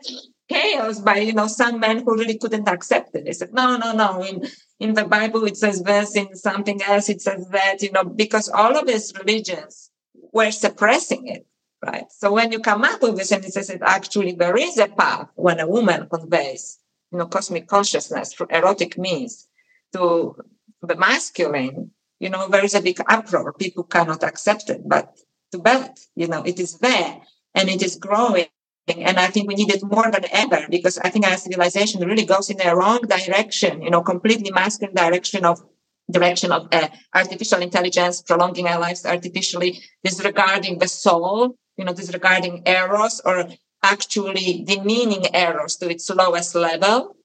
chaos 0.47 0.99
by, 0.99 1.17
you 1.17 1.33
know, 1.33 1.47
some 1.47 1.79
men 1.79 2.03
who 2.03 2.15
really 2.15 2.37
couldn't 2.37 2.67
accept 2.67 3.15
it. 3.15 3.25
They 3.25 3.33
said, 3.33 3.53
no, 3.53 3.77
no, 3.77 3.91
no. 3.91 4.23
In, 4.23 4.47
in 4.79 4.93
the 4.93 5.05
Bible, 5.05 5.45
it 5.45 5.57
says 5.57 5.81
this, 5.83 6.15
in 6.15 6.35
something 6.35 6.81
else, 6.83 7.09
it 7.09 7.21
says 7.21 7.47
that, 7.49 7.81
you 7.81 7.91
know, 7.91 8.03
because 8.03 8.49
all 8.49 8.77
of 8.77 8.87
these 8.87 9.13
religions 9.17 9.91
were 10.31 10.51
suppressing 10.51 11.27
it, 11.27 11.45
right? 11.85 12.05
So 12.11 12.31
when 12.31 12.51
you 12.51 12.59
come 12.59 12.83
up 12.83 13.01
with 13.01 13.17
this 13.17 13.31
and 13.31 13.43
it 13.43 13.53
says 13.53 13.67
that 13.67 13.81
actually 13.81 14.33
there 14.33 14.57
is 14.57 14.77
a 14.77 14.87
path 14.87 15.29
when 15.35 15.59
a 15.59 15.67
woman 15.67 16.07
conveys, 16.09 16.79
you 17.11 17.17
know, 17.17 17.27
cosmic 17.27 17.67
consciousness 17.67 18.33
through 18.33 18.47
erotic 18.49 18.97
means 18.97 19.47
to 19.93 20.35
the 20.81 20.95
masculine, 20.95 21.91
you 22.19 22.29
know, 22.29 22.47
there 22.47 22.65
is 22.65 22.73
a 22.73 22.81
big 22.81 22.99
uproar. 23.07 23.53
People 23.53 23.83
cannot 23.83 24.23
accept 24.23 24.69
it, 24.69 24.81
but 24.87 25.15
too 25.51 25.59
bad, 25.59 25.97
you 26.15 26.27
know, 26.27 26.43
it 26.43 26.59
is 26.59 26.77
there 26.79 27.21
and 27.55 27.69
it 27.69 27.81
is 27.81 27.95
growing 27.95 28.45
and 28.87 29.19
I 29.19 29.27
think 29.27 29.47
we 29.47 29.55
need 29.55 29.71
it 29.71 29.83
more 29.83 30.09
than 30.09 30.25
ever 30.31 30.65
because 30.69 30.97
I 30.97 31.09
think 31.09 31.27
our 31.27 31.37
civilization 31.37 32.07
really 32.07 32.25
goes 32.25 32.49
in 32.49 32.57
the 32.57 32.73
wrong 32.75 33.01
direction, 33.01 33.81
you 33.81 33.89
know, 33.89 34.01
completely 34.01 34.51
masculine 34.51 34.95
direction 34.95 35.43
of 35.45 35.61
direction 36.09 36.53
of 36.53 36.69
uh, 36.71 36.87
artificial 37.13 37.61
intelligence, 37.61 38.21
prolonging 38.21 38.65
our 38.67 38.79
lives 38.79 39.05
artificially, 39.05 39.81
disregarding 40.05 40.79
the 40.79 40.87
soul, 40.87 41.55
you 41.75 41.83
know, 41.83 41.93
disregarding 41.93 42.63
eros 42.65 43.19
or 43.25 43.49
actually 43.83 44.63
demeaning 44.65 45.25
eros 45.33 45.75
to 45.75 45.89
its 45.89 46.09
lowest 46.09 46.55
level, 46.55 47.17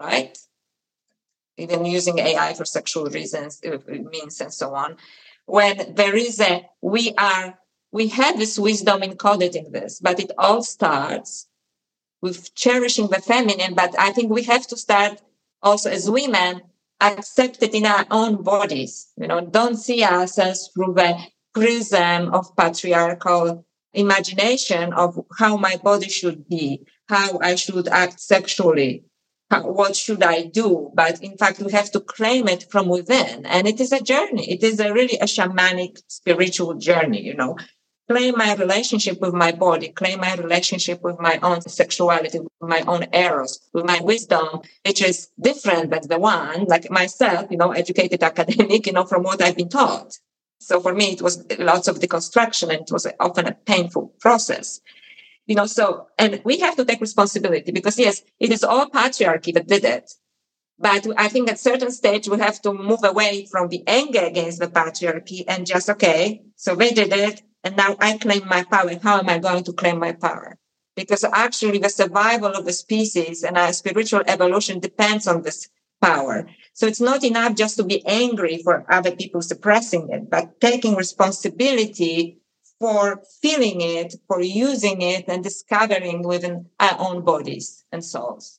right? 0.00 0.36
Even 1.56 1.84
using 1.84 2.18
AI 2.18 2.52
for 2.54 2.64
sexual 2.64 3.06
reasons, 3.06 3.60
means 3.86 4.40
and 4.40 4.52
so 4.52 4.74
on. 4.74 4.96
When 5.46 5.94
there 5.94 6.16
is 6.16 6.40
a, 6.40 6.68
we 6.82 7.14
are 7.16 7.59
we 7.92 8.08
have 8.08 8.38
this 8.38 8.58
wisdom 8.58 9.02
encoded 9.02 9.54
in 9.54 9.72
this, 9.72 10.00
but 10.00 10.20
it 10.20 10.30
all 10.38 10.62
starts 10.62 11.48
with 12.22 12.54
cherishing 12.54 13.08
the 13.08 13.20
feminine. 13.20 13.74
But 13.74 13.98
I 13.98 14.12
think 14.12 14.30
we 14.30 14.44
have 14.44 14.66
to 14.68 14.76
start 14.76 15.20
also 15.62 15.90
as 15.90 16.10
women 16.10 16.62
accept 17.00 17.62
it 17.62 17.74
in 17.74 17.86
our 17.86 18.06
own 18.10 18.42
bodies. 18.42 19.08
You 19.16 19.26
know, 19.26 19.40
don't 19.40 19.76
see 19.76 20.04
as 20.04 20.36
through 20.74 20.94
the 20.94 21.18
prism 21.54 22.32
of 22.32 22.54
patriarchal 22.56 23.66
imagination 23.92 24.92
of 24.92 25.18
how 25.36 25.56
my 25.56 25.76
body 25.76 26.08
should 26.08 26.48
be, 26.48 26.86
how 27.08 27.40
I 27.40 27.56
should 27.56 27.88
act 27.88 28.20
sexually, 28.20 29.04
how, 29.50 29.68
what 29.68 29.96
should 29.96 30.22
I 30.22 30.44
do? 30.44 30.92
But 30.94 31.22
in 31.22 31.36
fact, 31.36 31.58
we 31.58 31.72
have 31.72 31.90
to 31.92 32.00
claim 32.00 32.46
it 32.46 32.70
from 32.70 32.86
within. 32.88 33.44
And 33.46 33.66
it 33.66 33.80
is 33.80 33.90
a 33.90 34.00
journey. 34.00 34.48
It 34.48 34.62
is 34.62 34.78
a 34.78 34.92
really 34.92 35.18
a 35.18 35.24
shamanic 35.24 36.00
spiritual 36.06 36.74
journey, 36.74 37.20
you 37.22 37.34
know, 37.34 37.56
claim 38.10 38.34
my 38.36 38.54
relationship 38.56 39.20
with 39.20 39.32
my 39.32 39.52
body, 39.52 39.88
claim 39.90 40.18
my 40.18 40.34
relationship 40.34 41.00
with 41.00 41.20
my 41.20 41.38
own 41.44 41.60
sexuality, 41.60 42.40
with 42.40 42.50
my 42.60 42.80
own 42.88 43.06
eros, 43.12 43.60
with 43.72 43.84
my 43.84 44.00
wisdom, 44.00 44.62
which 44.84 45.00
is 45.00 45.28
different 45.40 45.90
than 45.90 46.00
the 46.08 46.18
one, 46.18 46.64
like 46.64 46.90
myself, 46.90 47.46
you 47.52 47.56
know, 47.56 47.70
educated 47.70 48.20
academic, 48.30 48.84
you 48.88 48.92
know, 48.92 49.04
from 49.04 49.22
what 49.22 49.40
I've 49.40 49.56
been 49.56 49.68
taught. 49.68 50.18
So 50.58 50.80
for 50.80 50.92
me, 50.92 51.12
it 51.12 51.22
was 51.22 51.46
lots 51.60 51.86
of 51.86 52.00
deconstruction 52.00 52.70
and 52.70 52.80
it 52.82 52.90
was 52.90 53.06
often 53.20 53.46
a 53.46 53.54
painful 53.54 54.12
process. 54.18 54.80
You 55.46 55.54
know, 55.54 55.66
so, 55.66 56.08
and 56.18 56.40
we 56.44 56.58
have 56.58 56.74
to 56.76 56.84
take 56.84 57.00
responsibility 57.00 57.70
because 57.70 57.96
yes, 57.96 58.22
it 58.40 58.50
is 58.50 58.64
all 58.64 58.90
patriarchy 58.90 59.54
that 59.54 59.68
did 59.68 59.84
it. 59.84 60.10
But 60.80 61.06
I 61.16 61.28
think 61.28 61.48
at 61.48 61.60
certain 61.60 61.92
stage 61.92 62.28
we 62.28 62.38
have 62.40 62.60
to 62.62 62.72
move 62.72 63.04
away 63.04 63.46
from 63.46 63.68
the 63.68 63.84
anger 63.86 64.24
against 64.24 64.58
the 64.58 64.66
patriarchy 64.66 65.44
and 65.46 65.64
just, 65.64 65.88
okay, 65.90 66.42
so 66.56 66.74
they 66.74 66.90
did 66.90 67.12
it. 67.12 67.42
And 67.64 67.76
now 67.76 67.96
I 68.00 68.16
claim 68.18 68.46
my 68.46 68.64
power. 68.64 68.92
How 69.02 69.18
am 69.18 69.28
I 69.28 69.38
going 69.38 69.64
to 69.64 69.72
claim 69.72 69.98
my 69.98 70.12
power? 70.12 70.58
Because 70.96 71.24
actually 71.24 71.78
the 71.78 71.88
survival 71.88 72.52
of 72.52 72.64
the 72.64 72.72
species 72.72 73.42
and 73.42 73.56
our 73.56 73.72
spiritual 73.72 74.22
evolution 74.26 74.80
depends 74.80 75.26
on 75.26 75.42
this 75.42 75.68
power. 76.00 76.48
So 76.72 76.86
it's 76.86 77.00
not 77.00 77.24
enough 77.24 77.54
just 77.54 77.76
to 77.76 77.84
be 77.84 78.04
angry 78.06 78.62
for 78.62 78.84
other 78.92 79.14
people 79.14 79.42
suppressing 79.42 80.08
it, 80.10 80.30
but 80.30 80.60
taking 80.60 80.96
responsibility 80.96 82.38
for 82.78 83.22
feeling 83.42 83.82
it, 83.82 84.14
for 84.26 84.40
using 84.40 85.02
it 85.02 85.26
and 85.28 85.44
discovering 85.44 86.22
within 86.22 86.66
our 86.80 86.96
own 86.98 87.22
bodies 87.22 87.84
and 87.92 88.02
souls. 88.02 88.58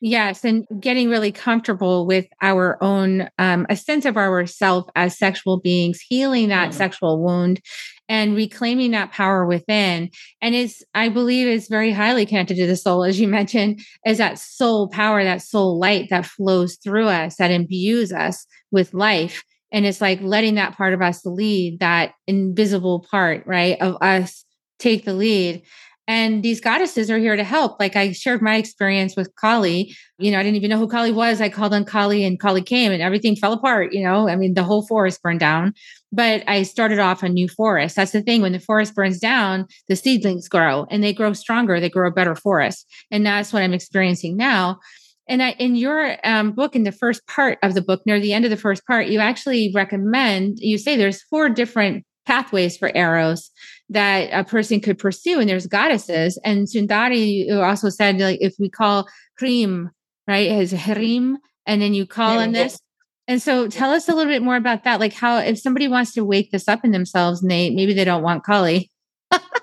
Yes, 0.00 0.44
and 0.44 0.66
getting 0.80 1.08
really 1.08 1.32
comfortable 1.32 2.04
with 2.04 2.26
our 2.42 2.76
own 2.82 3.30
um, 3.38 3.66
a 3.70 3.76
sense 3.76 4.04
of 4.04 4.18
ourself 4.18 4.86
as 4.94 5.16
sexual 5.16 5.60
beings, 5.60 6.00
healing 6.00 6.48
that 6.48 6.70
mm-hmm. 6.70 6.76
sexual 6.76 7.22
wound, 7.22 7.62
and 8.08 8.36
reclaiming 8.36 8.90
that 8.92 9.12
power 9.12 9.46
within. 9.46 10.10
And 10.42 10.54
is 10.54 10.84
I 10.94 11.08
believe 11.08 11.46
is 11.46 11.68
very 11.68 11.90
highly 11.90 12.26
connected 12.26 12.56
to 12.56 12.66
the 12.66 12.76
soul, 12.76 13.04
as 13.04 13.20
you 13.20 13.28
mentioned, 13.40 13.80
is 14.06 14.18
that 14.18 14.38
soul 14.38 14.88
power, 14.88 15.24
that 15.24 15.42
soul 15.42 15.78
light 15.78 16.10
that 16.10 16.26
flows 16.26 16.76
through 16.76 17.08
us, 17.08 17.36
that 17.36 17.50
imbues 17.50 18.12
us 18.12 18.46
with 18.70 18.94
life. 18.94 19.42
And 19.72 19.84
it's 19.86 20.00
like 20.00 20.20
letting 20.20 20.54
that 20.54 20.76
part 20.76 20.94
of 20.94 21.02
us 21.02 21.24
lead, 21.24 21.80
that 21.80 22.12
invisible 22.26 23.06
part, 23.10 23.44
right, 23.46 23.76
of 23.80 23.96
us 24.00 24.44
take 24.78 25.04
the 25.04 25.14
lead 25.14 25.62
and 26.06 26.42
these 26.42 26.60
goddesses 26.60 27.10
are 27.10 27.18
here 27.18 27.36
to 27.36 27.44
help. 27.44 27.80
Like 27.80 27.96
I 27.96 28.12
shared 28.12 28.42
my 28.42 28.56
experience 28.56 29.16
with 29.16 29.34
Kali. 29.36 29.96
You 30.18 30.30
know, 30.30 30.38
I 30.38 30.42
didn't 30.42 30.56
even 30.56 30.68
know 30.68 30.78
who 30.78 30.88
Kali 30.88 31.12
was. 31.12 31.40
I 31.40 31.48
called 31.48 31.72
on 31.72 31.84
Kali 31.84 32.24
and 32.24 32.38
Kali 32.38 32.60
came 32.60 32.92
and 32.92 33.00
everything 33.00 33.36
fell 33.36 33.54
apart. 33.54 33.94
You 33.94 34.04
know, 34.04 34.28
I 34.28 34.36
mean, 34.36 34.52
the 34.52 34.64
whole 34.64 34.86
forest 34.86 35.22
burned 35.22 35.40
down. 35.40 35.72
But 36.14 36.44
I 36.46 36.62
started 36.62 36.98
off 36.98 37.22
a 37.22 37.28
new 37.28 37.48
forest. 37.48 37.96
That's 37.96 38.12
the 38.12 38.22
thing. 38.22 38.40
When 38.40 38.52
the 38.52 38.60
forest 38.60 38.94
burns 38.94 39.18
down, 39.18 39.66
the 39.88 39.96
seedlings 39.96 40.48
grow 40.48 40.86
and 40.90 41.02
they 41.02 41.12
grow 41.12 41.32
stronger. 41.32 41.80
They 41.80 41.90
grow 41.90 42.08
a 42.08 42.12
better 42.12 42.36
forest. 42.36 42.86
And 43.10 43.26
that's 43.26 43.52
what 43.52 43.62
I'm 43.62 43.72
experiencing 43.72 44.36
now. 44.36 44.78
And 45.26 45.42
I, 45.42 45.52
in 45.52 45.74
your 45.74 46.16
um, 46.24 46.52
book, 46.52 46.76
in 46.76 46.84
the 46.84 46.92
first 46.92 47.26
part 47.26 47.58
of 47.62 47.74
the 47.74 47.82
book, 47.82 48.02
near 48.04 48.20
the 48.20 48.32
end 48.32 48.44
of 48.44 48.50
the 48.50 48.56
first 48.56 48.86
part, 48.86 49.08
you 49.08 49.20
actually 49.20 49.72
recommend, 49.74 50.58
you 50.60 50.78
say 50.78 50.96
there's 50.96 51.22
four 51.22 51.48
different 51.48 52.04
pathways 52.26 52.76
for 52.76 52.90
eros 52.94 53.50
that 53.90 54.28
a 54.32 54.44
person 54.44 54.80
could 54.80 54.98
pursue 54.98 55.40
and 55.40 55.48
there's 55.48 55.66
goddesses 55.66 56.38
and 56.44 56.66
sundari 56.66 57.50
also 57.62 57.90
said 57.90 58.18
like 58.18 58.38
if 58.40 58.54
we 58.58 58.68
call 58.68 59.06
Krim, 59.38 59.90
right 60.26 60.50
as 60.50 60.70
harim 60.70 61.38
and 61.66 61.82
then 61.82 61.92
you 61.92 62.06
call 62.06 62.36
yeah, 62.36 62.40
on 62.40 62.52
this 62.52 62.78
and 63.26 63.40
so 63.40 63.68
tell 63.68 63.90
us 63.90 64.08
a 64.08 64.14
little 64.14 64.32
bit 64.32 64.42
more 64.42 64.56
about 64.56 64.84
that 64.84 65.00
like 65.00 65.12
how 65.12 65.38
if 65.38 65.58
somebody 65.58 65.88
wants 65.88 66.12
to 66.14 66.24
wake 66.24 66.50
this 66.50 66.68
up 66.68 66.84
in 66.84 66.90
themselves 66.90 67.42
and 67.42 67.50
they 67.50 67.70
maybe 67.70 67.94
they 67.94 68.04
don't 68.04 68.22
want 68.22 68.44
kali 68.44 68.90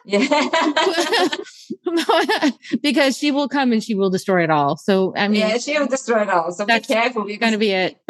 yeah 0.06 0.28
because 2.82 3.18
she 3.18 3.32
will 3.32 3.48
come 3.48 3.72
and 3.72 3.84
she 3.84 3.96
will 3.96 4.10
destroy 4.10 4.44
it 4.44 4.50
all 4.50 4.76
so 4.76 5.14
i 5.16 5.28
mean 5.28 5.42
yeah 5.42 5.58
she 5.58 5.78
will 5.78 5.88
destroy 5.88 6.24
it 6.24 6.30
all 6.30 6.52
so 6.52 6.66
be 6.66 6.80
careful 6.80 7.30
you're 7.30 7.38
going 7.38 7.54
to 7.54 7.58
be 7.58 7.72
it 7.72 7.98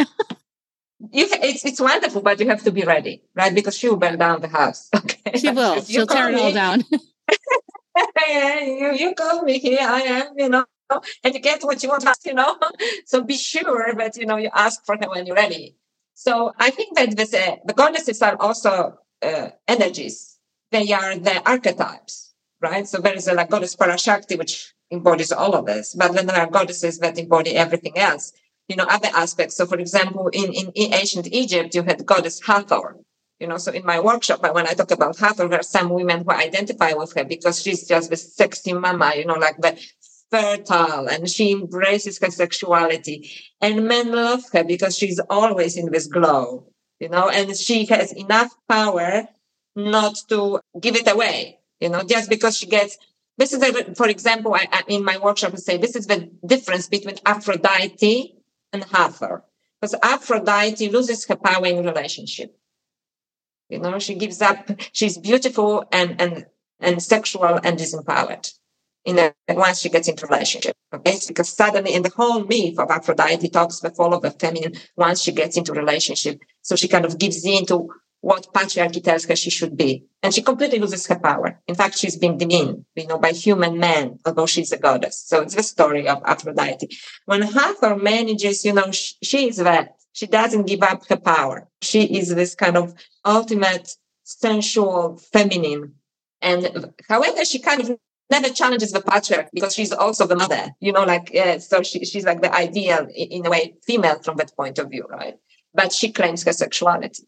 you, 1.12 1.28
it's 1.32 1.66
it's 1.66 1.82
wonderful, 1.82 2.22
but 2.22 2.40
you 2.40 2.48
have 2.50 2.64
to 2.64 2.72
be 2.72 2.84
ready, 2.84 3.24
right? 3.36 3.54
Because 3.54 3.76
she 3.76 3.90
will 3.90 3.98
burn 3.98 4.18
down 4.18 4.42
the 4.42 4.48
house. 4.48 4.90
Okay, 4.96 5.38
she 5.38 5.52
will. 5.52 5.82
She'll 5.84 6.08
tear 6.08 6.30
it 6.30 6.36
all 6.36 6.52
down. 6.52 6.84
you 8.28 8.94
you 8.94 9.14
call 9.16 9.44
me 9.44 9.60
here. 9.60 9.80
I 9.82 10.02
am, 10.02 10.28
you 10.38 10.50
know, 10.50 10.66
and 11.24 11.34
you 11.34 11.40
get 11.40 11.64
what 11.64 11.82
you 11.84 11.90
want, 11.90 12.06
you 12.26 12.34
know. 12.34 12.58
So 13.06 13.24
be 13.24 13.38
sure 13.38 13.94
that 13.98 14.18
you 14.18 14.26
know 14.26 14.38
you 14.38 14.50
ask 14.54 14.86
for 14.86 14.96
her 14.98 15.10
when 15.10 15.26
you're 15.26 15.36
ready. 15.36 15.76
So 16.14 16.54
I 16.58 16.70
think 16.70 16.96
that 16.98 17.16
this, 17.18 17.34
uh, 17.34 17.56
the 17.66 17.74
goddesses 17.74 18.22
are 18.22 18.36
also 18.40 19.00
uh, 19.22 19.50
energies. 19.68 20.38
They 20.72 20.92
are 20.94 21.18
the 21.18 21.42
archetypes, 21.50 22.34
right? 22.62 22.88
So 22.88 23.00
there 23.00 23.16
is 23.16 23.28
a 23.28 23.34
like 23.34 23.50
goddess 23.50 23.76
Parashakti, 23.76 24.38
which 24.38 24.74
embodies 24.92 25.32
all 25.32 25.56
of 25.56 25.66
this, 25.66 25.96
but 25.96 26.14
then 26.14 26.28
there 26.28 26.38
are 26.38 26.50
goddesses 26.50 27.00
that 27.00 27.18
embody 27.18 27.56
everything 27.56 27.98
else 27.98 28.34
you 28.72 28.78
know, 28.78 28.86
other 28.90 29.10
aspects. 29.14 29.58
So, 29.58 29.66
for 29.66 29.78
example, 29.78 30.30
in, 30.30 30.54
in, 30.54 30.72
in 30.76 30.94
ancient 30.94 31.28
Egypt, 31.28 31.76
you 31.76 31.84
had 31.84 32.06
goddess 32.06 32.40
Hathor. 32.46 32.96
You 33.40 33.48
know, 33.48 33.58
so 33.58 33.72
in 33.72 33.84
my 33.86 34.00
workshop, 34.00 34.42
when 34.42 34.68
I 34.68 34.74
talk 34.74 34.92
about 34.92 35.18
Hathor, 35.18 35.50
there 35.50 35.60
are 35.60 35.64
some 35.64 35.90
women 35.90 36.24
who 36.24 36.32
identify 36.32 36.94
with 36.94 37.14
her 37.16 37.26
because 37.26 37.62
she's 37.62 37.86
just 37.86 38.10
the 38.10 38.16
sexy 38.16 38.72
mama, 38.72 39.14
you 39.18 39.26
know, 39.26 39.34
like 39.34 39.58
the 39.58 39.78
fertile 40.32 41.08
and 41.08 41.30
she 41.30 41.52
embraces 41.52 42.18
her 42.20 42.32
sexuality. 42.32 43.30
And 43.60 43.88
men 43.88 44.12
love 44.12 44.44
her 44.54 44.64
because 44.64 44.98
she's 44.98 45.20
always 45.30 45.78
in 45.78 45.92
this 45.92 46.08
glow, 46.08 46.68
you 47.00 47.10
know, 47.10 47.30
and 47.30 47.56
she 47.56 47.86
has 47.86 48.14
enough 48.14 48.56
power 48.68 49.28
not 49.76 50.16
to 50.30 50.60
give 50.80 50.96
it 50.96 51.12
away, 51.12 51.60
you 51.80 51.90
know, 51.90 52.04
just 52.04 52.30
because 52.30 52.58
she 52.58 52.66
gets 52.66 52.98
this 53.38 53.54
is, 53.54 53.64
a, 53.64 53.96
for 53.96 54.08
example, 54.08 54.54
I, 54.54 54.68
I, 54.72 54.84
in 54.88 55.04
my 55.04 55.18
workshop, 55.18 55.54
I 55.54 55.56
say 55.56 55.78
this 55.78 55.96
is 55.96 56.06
the 56.06 56.30
difference 56.46 56.88
between 56.88 57.16
Aphrodite 57.26 58.36
and 58.72 58.84
Hathor. 58.84 59.44
Because 59.80 59.96
Aphrodite 60.04 60.90
loses 60.90 61.26
her 61.26 61.38
power 61.38 61.66
in 61.66 61.84
relationship. 61.84 62.56
You 63.70 63.80
know, 63.80 63.98
she 63.98 64.16
gives 64.16 64.42
up, 64.42 64.70
she's 64.92 65.18
beautiful 65.18 65.86
and, 65.92 66.22
and, 66.22 66.46
and 66.80 67.02
sexual 67.02 67.60
and 67.64 67.80
disempowered 67.80 68.54
in 69.06 69.20
a, 69.20 69.34
once 69.50 69.80
she 69.80 69.90
gets 69.90 70.08
into 70.08 70.26
relationship. 70.28 70.76
Okay. 70.94 71.18
Because 71.28 71.50
suddenly 71.50 71.94
in 71.94 72.04
the 72.04 72.10
whole 72.10 72.44
myth 72.44 72.78
of 72.78 72.92
Aphrodite 72.92 73.50
talks 73.50 73.80
the 73.80 73.90
fall 73.90 74.14
of 74.14 74.22
the 74.22 74.32
feminine 74.32 74.74
once 74.96 75.22
she 75.22 75.32
gets 75.32 75.58
into 75.58 75.74
relationship. 75.74 76.40
So 76.62 76.76
she 76.76 76.88
kind 76.88 77.06
of 77.06 77.18
gives 77.18 77.46
in 77.46 77.66
to 77.68 77.90
what 78.22 78.54
patriarchy 78.54 79.04
tells 79.04 79.26
her 79.26 79.36
she 79.36 79.50
should 79.50 79.76
be. 79.76 80.06
And 80.22 80.34
she 80.34 80.44
completely 80.44 80.78
loses 80.78 81.08
her 81.08 81.18
power. 81.18 81.60
In 81.68 81.76
fact, 81.76 81.98
she's 81.98 82.16
being 82.16 82.38
demeaned, 82.38 82.86
you 82.96 83.08
know, 83.08 83.18
by 83.18 83.32
human 83.32 83.80
men, 83.80 84.20
although 84.26 84.46
she's 84.46 84.72
a 84.72 84.78
goddess. 84.78 85.24
So 85.26 85.42
it's 85.42 85.56
the 85.56 85.64
story 85.64 86.08
of 86.08 86.22
Aphrodite. 86.26 86.88
When 87.26 87.42
Hathor 87.42 87.96
manages, 87.96 88.64
you 88.64 88.74
know, 88.74 88.92
she, 88.92 89.16
she 89.24 89.50
is 89.50 89.58
that. 89.58 89.96
She 90.14 90.28
doesn't 90.28 90.68
give 90.68 90.84
up 90.84 91.08
her 91.08 91.18
power. 91.18 91.68
She 91.82 92.04
is 92.04 92.36
this 92.36 92.54
kind 92.54 92.78
of 92.78 92.94
ultimate 93.26 93.96
sensual 94.24 95.18
feminine. 95.32 95.96
And 96.42 96.94
however, 97.08 97.46
she 97.46 97.60
kind 97.60 97.82
of 97.82 97.98
never 98.32 98.50
challenges 98.50 98.92
the 98.92 99.02
patriarch 99.02 99.50
because 99.54 99.76
she's 99.76 99.92
also 99.92 100.26
the 100.26 100.36
mother, 100.36 100.70
you 100.80 100.92
know, 100.92 101.04
like, 101.04 101.36
uh, 101.36 101.60
so 101.60 101.84
she, 101.84 102.06
she's 102.06 102.26
like 102.26 102.42
the 102.42 102.54
ideal, 102.54 103.08
in 103.14 103.46
a 103.46 103.50
way, 103.50 103.76
female 103.86 104.20
from 104.24 104.38
that 104.38 104.56
point 104.56 104.80
of 104.80 104.90
view, 104.90 105.06
right? 105.10 105.36
But 105.74 105.92
she 105.92 106.12
claims 106.12 106.44
her 106.44 106.54
sexuality. 106.54 107.28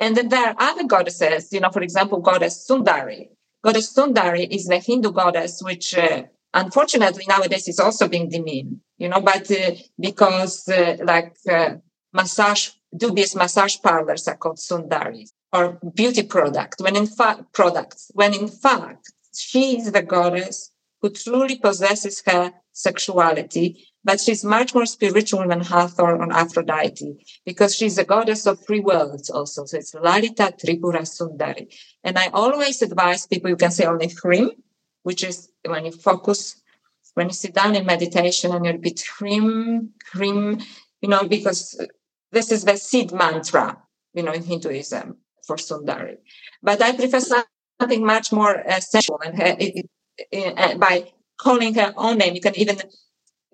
And 0.00 0.16
then 0.16 0.28
there 0.28 0.48
are 0.48 0.56
other 0.58 0.84
goddesses, 0.84 1.52
you 1.52 1.60
know, 1.60 1.70
for 1.70 1.82
example, 1.82 2.20
goddess 2.20 2.66
Sundari. 2.68 3.28
Goddess 3.62 3.94
Sundari 3.94 4.46
is 4.50 4.66
the 4.66 4.78
Hindu 4.78 5.12
goddess, 5.12 5.62
which 5.62 5.96
uh, 5.96 6.22
unfortunately 6.54 7.24
nowadays 7.28 7.68
is 7.68 7.78
also 7.78 8.08
being 8.08 8.28
demeaned, 8.28 8.80
you 8.98 9.08
know, 9.08 9.20
but 9.20 9.50
uh, 9.50 9.72
because 9.98 10.68
uh, 10.68 10.96
like 11.04 11.36
uh, 11.48 11.74
massage, 12.12 12.70
dubious 12.96 13.36
massage 13.36 13.76
parlors 13.82 14.26
are 14.26 14.36
called 14.36 14.58
Sundaris 14.58 15.30
or 15.52 15.78
beauty 15.94 16.22
product, 16.22 16.80
when 16.80 16.96
in 16.96 17.06
fact, 17.06 17.52
products, 17.52 18.10
when 18.14 18.34
in 18.34 18.48
fact, 18.48 19.12
she 19.34 19.78
is 19.78 19.92
the 19.92 20.02
goddess 20.02 20.72
who 21.00 21.10
truly 21.10 21.58
possesses 21.58 22.22
her 22.26 22.52
sexuality 22.72 23.90
but 24.02 24.20
she's 24.20 24.44
much 24.44 24.74
more 24.74 24.86
spiritual 24.86 25.46
than 25.46 25.60
Hathor 25.60 26.16
or 26.16 26.32
Aphrodite 26.32 27.42
because 27.44 27.74
she's 27.74 27.98
a 27.98 28.04
goddess 28.04 28.46
of 28.46 28.64
three 28.64 28.80
worlds 28.80 29.28
also. 29.28 29.64
So 29.66 29.76
it's 29.76 29.94
Lalita 29.94 30.54
Tripura 30.58 31.02
Sundari. 31.02 31.74
And 32.02 32.18
I 32.18 32.28
always 32.28 32.80
advise 32.80 33.26
people, 33.26 33.50
you 33.50 33.56
can 33.56 33.70
say 33.70 33.84
only 33.84 34.08
Hrim, 34.08 34.52
which 35.02 35.22
is 35.22 35.50
when 35.66 35.84
you 35.84 35.92
focus, 35.92 36.60
when 37.14 37.28
you 37.28 37.34
sit 37.34 37.54
down 37.54 37.76
in 37.76 37.84
meditation 37.84 38.52
and 38.52 38.64
you 38.64 38.72
repeat 38.72 39.04
Hrim, 39.18 39.90
Hrim, 40.12 40.60
you 41.02 41.08
know, 41.08 41.24
because 41.24 41.78
this 42.32 42.50
is 42.50 42.64
the 42.64 42.76
seed 42.76 43.12
mantra, 43.12 43.76
you 44.14 44.22
know, 44.22 44.32
in 44.32 44.44
Hinduism 44.44 45.18
for 45.46 45.56
Sundari. 45.56 46.16
But 46.62 46.80
I 46.80 46.96
prefer 46.96 47.20
something 47.80 48.04
much 48.04 48.32
more 48.32 48.68
uh, 48.68 48.80
sensual 48.80 49.20
and 49.24 49.40
uh, 49.40 49.56
it, 49.58 49.86
it, 50.30 50.58
uh, 50.58 50.76
by 50.76 51.10
calling 51.38 51.74
her 51.74 51.94
own 51.96 52.18
name, 52.18 52.34
you 52.34 52.40
can 52.40 52.56
even 52.58 52.76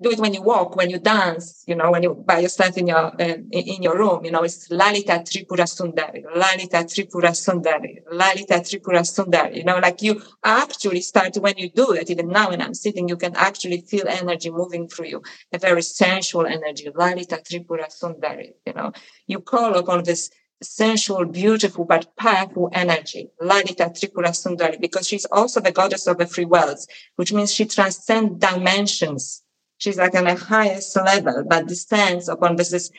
do 0.02 0.10
it 0.10 0.18
when 0.18 0.34
you 0.34 0.42
walk, 0.42 0.76
when 0.76 0.90
you 0.90 0.98
dance, 0.98 1.64
you 1.66 1.74
know, 1.74 1.90
when 1.90 2.02
you 2.02 2.14
by 2.14 2.40
yourself 2.40 2.76
in 2.76 2.86
your 2.86 3.06
uh, 3.20 3.36
in 3.50 3.82
your 3.82 3.96
room. 3.96 4.24
You 4.26 4.30
know, 4.30 4.42
it's 4.42 4.70
Lalita 4.70 5.24
Tripura 5.24 5.64
Sundari, 5.64 6.22
Lalita 6.34 6.78
Tripura 6.84 7.30
Sundari, 7.32 8.00
Lalita 8.12 8.54
Tripura 8.56 9.00
Sundari. 9.04 9.56
You 9.56 9.64
know, 9.64 9.78
like 9.78 10.02
you 10.02 10.20
actually 10.44 11.00
start 11.00 11.36
when 11.36 11.56
you 11.56 11.70
do 11.70 11.92
it. 11.92 12.10
Even 12.10 12.28
now, 12.28 12.50
when 12.50 12.60
I'm 12.60 12.74
sitting, 12.74 13.08
you 13.08 13.16
can 13.16 13.34
actually 13.36 13.80
feel 13.82 14.06
energy 14.06 14.50
moving 14.50 14.86
through 14.88 15.06
you, 15.06 15.22
a 15.52 15.58
very 15.58 15.82
sensual 15.82 16.46
energy. 16.46 16.90
Lalita 16.94 17.36
Tripura 17.36 17.86
Sundari. 17.88 18.52
You 18.66 18.74
know, 18.74 18.92
you 19.26 19.40
call 19.40 19.74
upon 19.76 20.04
this 20.04 20.30
sensual, 20.62 21.24
beautiful, 21.26 21.84
but 21.84 22.16
powerful 22.16 22.70
energy, 22.72 23.30
Lalita 23.40 23.84
Tripura 23.84 24.30
Sundari, 24.30 24.80
because 24.80 25.06
she's 25.06 25.26
also 25.26 25.60
the 25.60 25.72
goddess 25.72 26.06
of 26.06 26.18
the 26.18 26.26
three 26.26 26.44
worlds, 26.44 26.86
which 27.16 27.32
means 27.32 27.52
she 27.52 27.66
transcends 27.66 28.38
dimensions 28.38 29.42
she's 29.78 29.98
like 29.98 30.14
on 30.14 30.26
a 30.26 30.36
highest 30.36 30.96
level, 30.96 31.44
but 31.48 31.66
descends 31.66 32.28
upon 32.28 32.56
this 32.56 32.90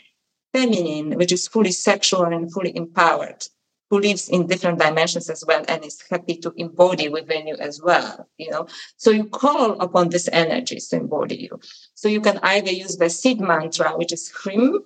feminine, 0.54 1.18
which 1.18 1.32
is 1.32 1.48
fully 1.48 1.72
sexual 1.72 2.26
and 2.26 2.52
fully 2.52 2.76
empowered, 2.76 3.46
who 3.90 4.00
lives 4.00 4.30
in 4.30 4.48
different 4.48 4.80
dimensions 4.80 5.30
as 5.30 5.44
well 5.48 5.64
and 5.68 5.84
is 5.84 6.02
happy 6.10 6.36
to 6.38 6.54
embody 6.58 7.10
within 7.10 7.48
you 7.48 7.56
as 7.56 7.82
well, 7.82 8.28
you 8.38 8.50
know. 8.50 8.68
So 8.98 9.12
you 9.12 9.26
call 9.26 9.80
upon 9.80 10.10
this 10.10 10.30
energy 10.32 10.78
to 10.78 10.96
embody 10.96 11.36
you. 11.36 11.60
So 11.94 12.08
you 12.08 12.22
can 12.22 12.40
either 12.44 12.72
use 12.72 12.98
the 12.98 13.10
seed 13.10 13.40
mantra, 13.40 13.98
which 13.98 14.14
is 14.14 14.30
Hrim, 14.30 14.84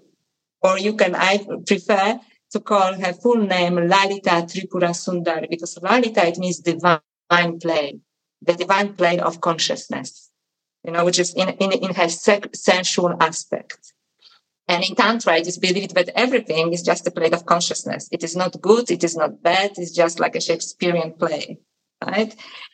or 0.62 0.78
you 0.78 0.94
can 0.94 1.16
I 1.16 1.46
prefer 1.66 2.20
to 2.52 2.60
call 2.60 2.94
her 2.94 3.14
full 3.14 3.38
name 3.38 3.76
Lalita 3.76 4.46
Tripura 4.46 4.92
Sundari, 4.92 5.50
because 5.50 5.78
Lalita, 5.82 6.28
it 6.28 6.38
means 6.38 6.60
divine 6.60 7.60
plane, 7.60 8.02
the 8.42 8.54
divine 8.54 8.94
plane 8.94 9.20
of 9.20 9.42
consciousness 9.42 10.32
you 10.84 10.92
know, 10.92 11.06
which 11.06 11.20
is 11.20 11.34
in, 11.34 11.50
in, 11.50 11.72
in 11.72 11.94
her 11.94 12.10
sensual 12.10 13.16
aspect. 13.20 13.94
And 14.68 14.84
in 14.84 14.96
Tantra, 14.96 15.38
it 15.38 15.48
is 15.48 15.58
believed 15.58 15.96
that 15.96 16.10
everything 16.16 16.72
is 16.72 16.82
just 16.82 17.08
a 17.08 17.12
play 17.12 17.30
of 17.32 17.46
consciousness. 17.46 18.08
It 18.12 18.24
is 18.24 18.36
not 18.36 18.60
good. 18.62 18.90
It 18.90 19.04
is 19.04 19.16
not 19.16 19.44
bad. 19.44 19.72
It's 19.76 19.92
just 19.92 20.20
like 20.20 20.36
a 20.36 20.42
Shakespearean 20.42 21.14
play, 21.14 21.60
right? 22.04 22.34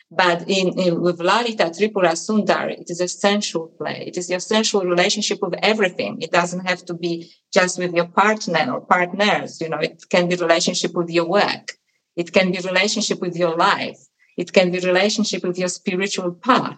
But 0.09 0.49
in, 0.49 0.79
in 0.79 1.01
with 1.01 1.19
Lalita 1.19 1.65
Tripura 1.65 2.13
Sundari, 2.13 2.79
it 2.79 2.89
is 2.89 3.01
a 3.01 3.09
sensual 3.09 3.67
play. 3.77 4.05
It 4.07 4.17
is 4.17 4.29
your 4.29 4.39
sensual 4.39 4.83
relationship 4.85 5.39
with 5.41 5.55
everything. 5.61 6.21
It 6.21 6.31
doesn't 6.31 6.65
have 6.65 6.85
to 6.85 6.93
be 6.93 7.31
just 7.53 7.77
with 7.77 7.93
your 7.93 8.07
partner 8.07 8.71
or 8.71 8.81
partners. 8.81 9.59
You 9.59 9.69
know, 9.69 9.79
it 9.79 10.03
can 10.09 10.29
be 10.29 10.35
relationship 10.35 10.93
with 10.93 11.09
your 11.09 11.27
work. 11.27 11.73
It 12.15 12.31
can 12.31 12.51
be 12.51 12.59
relationship 12.59 13.19
with 13.19 13.35
your 13.35 13.57
life. 13.57 13.99
It 14.37 14.53
can 14.53 14.71
be 14.71 14.79
relationship 14.79 15.43
with 15.43 15.57
your 15.59 15.67
spiritual 15.67 16.31
path 16.31 16.77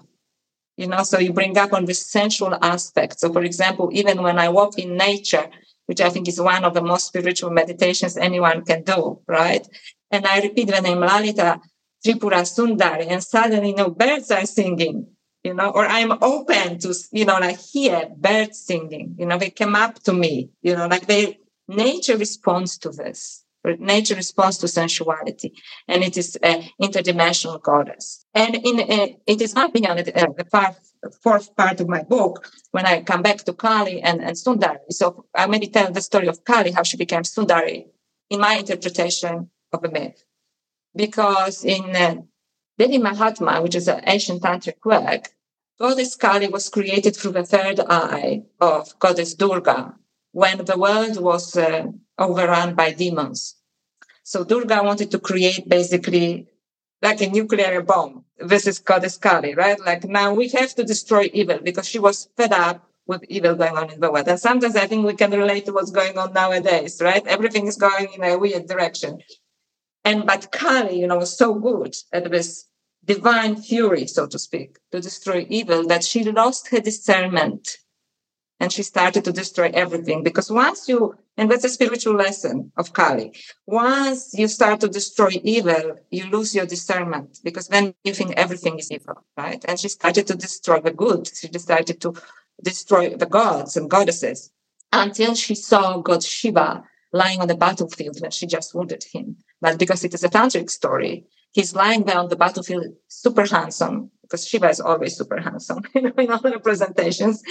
you 0.79 0.87
know, 0.87 1.03
so 1.03 1.19
you 1.19 1.33
bring 1.33 1.57
up 1.57 1.73
on 1.73 1.83
the 1.83 1.93
sensual 1.93 2.57
aspect. 2.61 3.19
So, 3.19 3.33
for 3.33 3.43
example, 3.43 3.89
even 3.91 4.23
when 4.23 4.39
I 4.39 4.47
walk 4.47 4.79
in 4.79 4.95
nature, 4.95 5.47
which 5.87 5.99
I 5.99 6.09
think 6.09 6.29
is 6.29 6.39
one 6.39 6.63
of 6.63 6.73
the 6.73 6.81
most 6.81 7.05
spiritual 7.07 7.49
meditations 7.49 8.15
anyone 8.15 8.63
can 8.63 8.83
do, 8.83 9.19
right? 9.27 9.67
And 10.09 10.25
I 10.25 10.39
repeat 10.39 10.69
the 10.69 10.79
name 10.79 10.99
Lalita 10.99 11.59
Tripura 12.05 12.43
Sundari, 12.45 13.07
and 13.07 13.23
suddenly, 13.23 13.69
you 13.69 13.75
know, 13.75 13.89
birds 13.89 14.31
are 14.31 14.45
singing, 14.45 15.07
you 15.43 15.53
know, 15.53 15.69
or 15.69 15.85
I'm 15.85 16.11
open 16.21 16.79
to, 16.79 16.93
you 17.11 17.25
know, 17.25 17.37
like 17.39 17.59
hear 17.59 18.09
birds 18.15 18.59
singing, 18.59 19.15
you 19.19 19.25
know, 19.25 19.37
they 19.37 19.49
come 19.49 19.75
up 19.75 19.95
to 20.03 20.13
me, 20.13 20.51
you 20.61 20.75
know, 20.75 20.87
like 20.87 21.07
they, 21.07 21.39
nature 21.67 22.17
responds 22.17 22.77
to 22.79 22.89
this. 22.89 23.43
Nature 23.77 24.15
responds 24.15 24.57
to 24.59 24.69
sensuality, 24.69 25.53
and 25.89 26.01
it 26.01 26.15
is 26.15 26.37
an 26.37 26.63
interdimensional 26.81 27.61
goddess. 27.61 28.25
And 28.33 28.55
in 28.55 28.79
uh, 28.79 29.07
it 29.27 29.41
is 29.41 29.53
my 29.53 29.65
opinion, 29.65 29.91
uh, 29.91 30.03
the 30.03 30.45
fourth, 30.49 30.93
fourth 31.21 31.55
part 31.57 31.81
of 31.81 31.89
my 31.89 32.03
book, 32.03 32.49
when 32.71 32.85
I 32.85 33.01
come 33.01 33.21
back 33.21 33.39
to 33.39 33.53
Kali 33.53 34.01
and, 34.01 34.21
and 34.21 34.37
Sundari. 34.37 34.89
So 34.91 35.25
I 35.35 35.45
maybe 35.47 35.67
tell 35.67 35.91
the 35.91 36.01
story 36.01 36.27
of 36.27 36.45
Kali, 36.45 36.71
how 36.71 36.83
she 36.83 36.95
became 36.95 37.23
Sundari, 37.23 37.87
in 38.29 38.39
my 38.39 38.55
interpretation 38.55 39.49
of 39.73 39.81
the 39.81 39.89
myth. 39.91 40.23
Because 40.99 41.63
in 41.63 41.95
uh, 41.95 42.15
Devi 42.77 42.97
Mahatma, 42.97 43.61
which 43.61 43.75
is 43.75 43.87
an 43.87 44.01
ancient 44.05 44.43
tantric 44.43 44.83
work, 44.83 45.29
Goddess 45.79 46.17
Kali 46.17 46.49
was 46.49 46.67
created 46.67 47.15
through 47.15 47.31
the 47.31 47.45
third 47.45 47.79
eye 47.87 48.43
of 48.59 48.99
Goddess 48.99 49.33
Durga, 49.33 49.95
when 50.33 50.57
the 50.65 50.77
world 50.77 51.15
was 51.21 51.55
uh, 51.55 51.85
overrun 52.17 52.75
by 52.75 52.91
demons. 52.91 53.55
So 54.23 54.43
Durga 54.43 54.83
wanted 54.83 55.09
to 55.11 55.19
create 55.19 55.69
basically 55.69 56.49
like 57.01 57.21
a 57.21 57.29
nuclear 57.29 57.81
bomb. 57.81 58.25
This 58.37 58.67
is 58.67 58.79
Goddess 58.79 59.17
Kali, 59.17 59.55
right? 59.55 59.79
Like 59.79 60.03
now 60.03 60.33
we 60.33 60.49
have 60.49 60.75
to 60.75 60.83
destroy 60.83 61.29
evil 61.31 61.59
because 61.63 61.87
she 61.87 61.99
was 61.99 62.27
fed 62.35 62.51
up 62.51 62.85
with 63.07 63.23
evil 63.29 63.55
going 63.55 63.77
on 63.77 63.89
in 63.89 64.01
the 64.01 64.11
world. 64.11 64.27
And 64.27 64.37
sometimes 64.37 64.75
I 64.75 64.85
think 64.85 65.05
we 65.05 65.13
can 65.13 65.31
relate 65.31 65.65
to 65.67 65.71
what's 65.71 65.91
going 65.91 66.17
on 66.17 66.33
nowadays, 66.33 66.99
right? 67.01 67.25
Everything 67.25 67.67
is 67.67 67.77
going 67.77 68.09
in 68.15 68.23
a 68.25 68.37
weird 68.37 68.67
direction. 68.67 69.19
And 70.09 70.25
but 70.25 70.51
Kali, 70.51 70.99
you 70.99 71.05
know, 71.05 71.17
was 71.17 71.37
so 71.37 71.53
good 71.53 71.95
at 72.11 72.31
this 72.31 72.65
divine 73.05 73.55
fury, 73.57 74.07
so 74.07 74.25
to 74.25 74.39
speak, 74.39 74.79
to 74.91 74.99
destroy 74.99 75.45
evil 75.49 75.85
that 75.85 76.03
she 76.03 76.23
lost 76.23 76.69
her 76.69 76.79
discernment. 76.79 77.77
And 78.59 78.73
she 78.73 78.81
started 78.81 79.23
to 79.25 79.31
destroy 79.31 79.69
everything. 79.71 80.23
Because 80.23 80.49
once 80.49 80.89
you 80.89 81.13
and 81.37 81.49
that's 81.49 81.63
a 81.63 81.69
spiritual 81.69 82.15
lesson 82.15 82.71
of 82.75 82.91
kali. 82.91 83.33
Once 83.67 84.33
you 84.33 84.47
start 84.47 84.79
to 84.81 84.87
destroy 84.87 85.33
evil 85.43 85.85
you 86.09 86.25
lose 86.31 86.55
your 86.55 86.65
discernment. 86.65 87.37
Because 87.43 87.67
then 87.67 87.93
you 88.03 88.15
think 88.15 88.31
everything 88.31 88.79
is 88.79 88.91
evil 88.91 89.23
right? 89.37 89.63
And 89.67 89.79
she 89.79 89.89
started 89.89 90.25
to 90.27 90.35
destroy 90.35 90.79
the 90.79 90.91
good. 91.03 91.29
She 91.39 91.49
decided 91.49 92.01
to 92.01 92.15
destroy 92.63 93.15
the 93.15 93.27
gods 93.27 93.77
and 93.77 93.87
goddesses. 93.87 94.51
Until 94.91 95.35
she 95.35 95.53
saw 95.53 96.01
god 96.01 96.23
shiva 96.23 96.83
lying 97.11 97.41
on 97.41 97.47
the 97.47 97.55
battlefield 97.55 98.17
when 98.21 98.31
she 98.31 98.45
just 98.45 98.73
wounded 98.75 99.03
him. 99.11 99.37
But 99.61 99.79
because 99.79 100.03
it 100.03 100.13
is 100.13 100.23
a 100.23 100.29
tantric 100.29 100.69
story 100.69 101.25
he's 101.51 101.75
lying 101.75 102.03
there 102.03 102.17
on 102.17 102.29
the 102.29 102.35
battlefield 102.35 102.85
super 103.07 103.45
handsome 103.45 104.11
because 104.21 104.47
shiva 104.47 104.69
is 104.69 104.79
always 104.79 105.17
super 105.17 105.39
handsome 105.39 105.83
you 105.95 106.01
know, 106.03 106.13
in 106.17 106.31
all 106.31 106.39
the 106.39 106.51
representations 106.51 107.41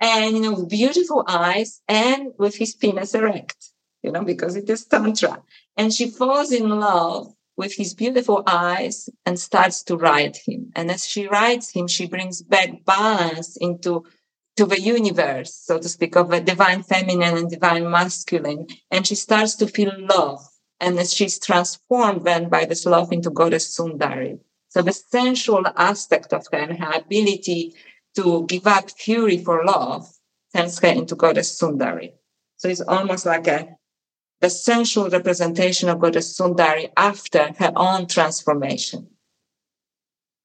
and 0.00 0.36
you 0.36 0.42
know 0.42 0.66
beautiful 0.66 1.24
eyes 1.26 1.80
and 1.88 2.28
with 2.38 2.56
his 2.56 2.74
penis 2.74 3.14
erect 3.14 3.70
you 4.02 4.12
know 4.12 4.22
because 4.22 4.56
it 4.56 4.68
is 4.68 4.84
tantra. 4.84 5.42
And 5.76 5.92
she 5.92 6.10
falls 6.10 6.52
in 6.52 6.68
love 6.68 7.32
with 7.56 7.74
his 7.74 7.94
beautiful 7.94 8.42
eyes 8.46 9.08
and 9.24 9.38
starts 9.38 9.82
to 9.84 9.96
ride 9.96 10.36
him. 10.44 10.70
And 10.76 10.90
as 10.90 11.06
she 11.06 11.26
rides 11.26 11.70
him 11.70 11.88
she 11.88 12.06
brings 12.06 12.42
back 12.42 12.84
balance 12.84 13.56
into 13.56 14.04
to 14.56 14.66
the 14.66 14.80
universe 14.80 15.54
so 15.54 15.78
to 15.78 15.88
speak 15.88 16.16
of 16.16 16.32
a 16.32 16.40
divine 16.40 16.82
feminine 16.82 17.36
and 17.36 17.50
divine 17.50 17.90
masculine 17.90 18.66
and 18.90 19.06
she 19.06 19.14
starts 19.14 19.54
to 19.56 19.66
feel 19.66 19.92
love 19.98 20.40
and 20.80 20.98
as 20.98 21.12
she's 21.12 21.38
transformed 21.38 22.24
then 22.24 22.48
by 22.48 22.64
this 22.64 22.86
love 22.86 23.12
into 23.12 23.30
goddess 23.30 23.76
sundari 23.76 24.38
so 24.68 24.82
the 24.82 24.92
sensual 24.92 25.64
aspect 25.76 26.32
of 26.32 26.46
her 26.50 26.58
and 26.58 26.78
her 26.78 26.92
ability 26.94 27.74
to 28.16 28.44
give 28.46 28.66
up 28.66 28.90
fury 28.90 29.38
for 29.38 29.64
love 29.64 30.08
turns 30.54 30.78
her 30.80 30.88
into 30.88 31.14
goddess 31.14 31.58
Sundari. 31.58 32.12
So 32.56 32.68
it's 32.68 32.80
almost 32.80 33.26
like 33.26 33.46
a 33.46 33.76
the 34.40 34.50
sensual 34.50 35.08
representation 35.08 35.88
of 35.88 36.00
goddess 36.00 36.38
Sundari 36.38 36.90
after 36.96 37.52
her 37.58 37.72
own 37.76 38.06
transformation. 38.06 39.08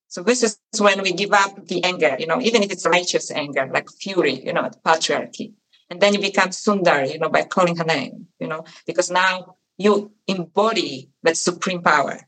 So 0.10 0.24
this 0.24 0.42
is 0.42 0.60
when 0.80 1.02
we 1.04 1.14
give 1.14 1.32
up 1.32 1.68
the 1.68 1.84
anger, 1.84 2.18
you 2.20 2.26
know, 2.26 2.42
even 2.42 2.64
if 2.64 2.72
it's 2.72 2.86
righteous 2.86 3.30
anger, 3.30 3.70
like 3.72 3.90
fury, 3.92 4.44
you 4.44 4.54
know, 4.54 4.70
patriarchy. 4.84 5.54
And 5.90 6.02
then 6.02 6.14
you 6.14 6.20
become 6.20 6.50
Sundari, 6.50 7.14
you 7.14 7.20
know, 7.20 7.30
by 7.30 7.44
calling 7.44 7.78
her 7.78 7.84
name, 7.84 8.28
you 8.40 8.48
know, 8.48 8.66
because 8.88 9.12
now 9.12 9.58
you 9.78 10.12
embody 10.28 11.12
that 11.22 11.38
supreme 11.38 11.84
power. 11.84 12.20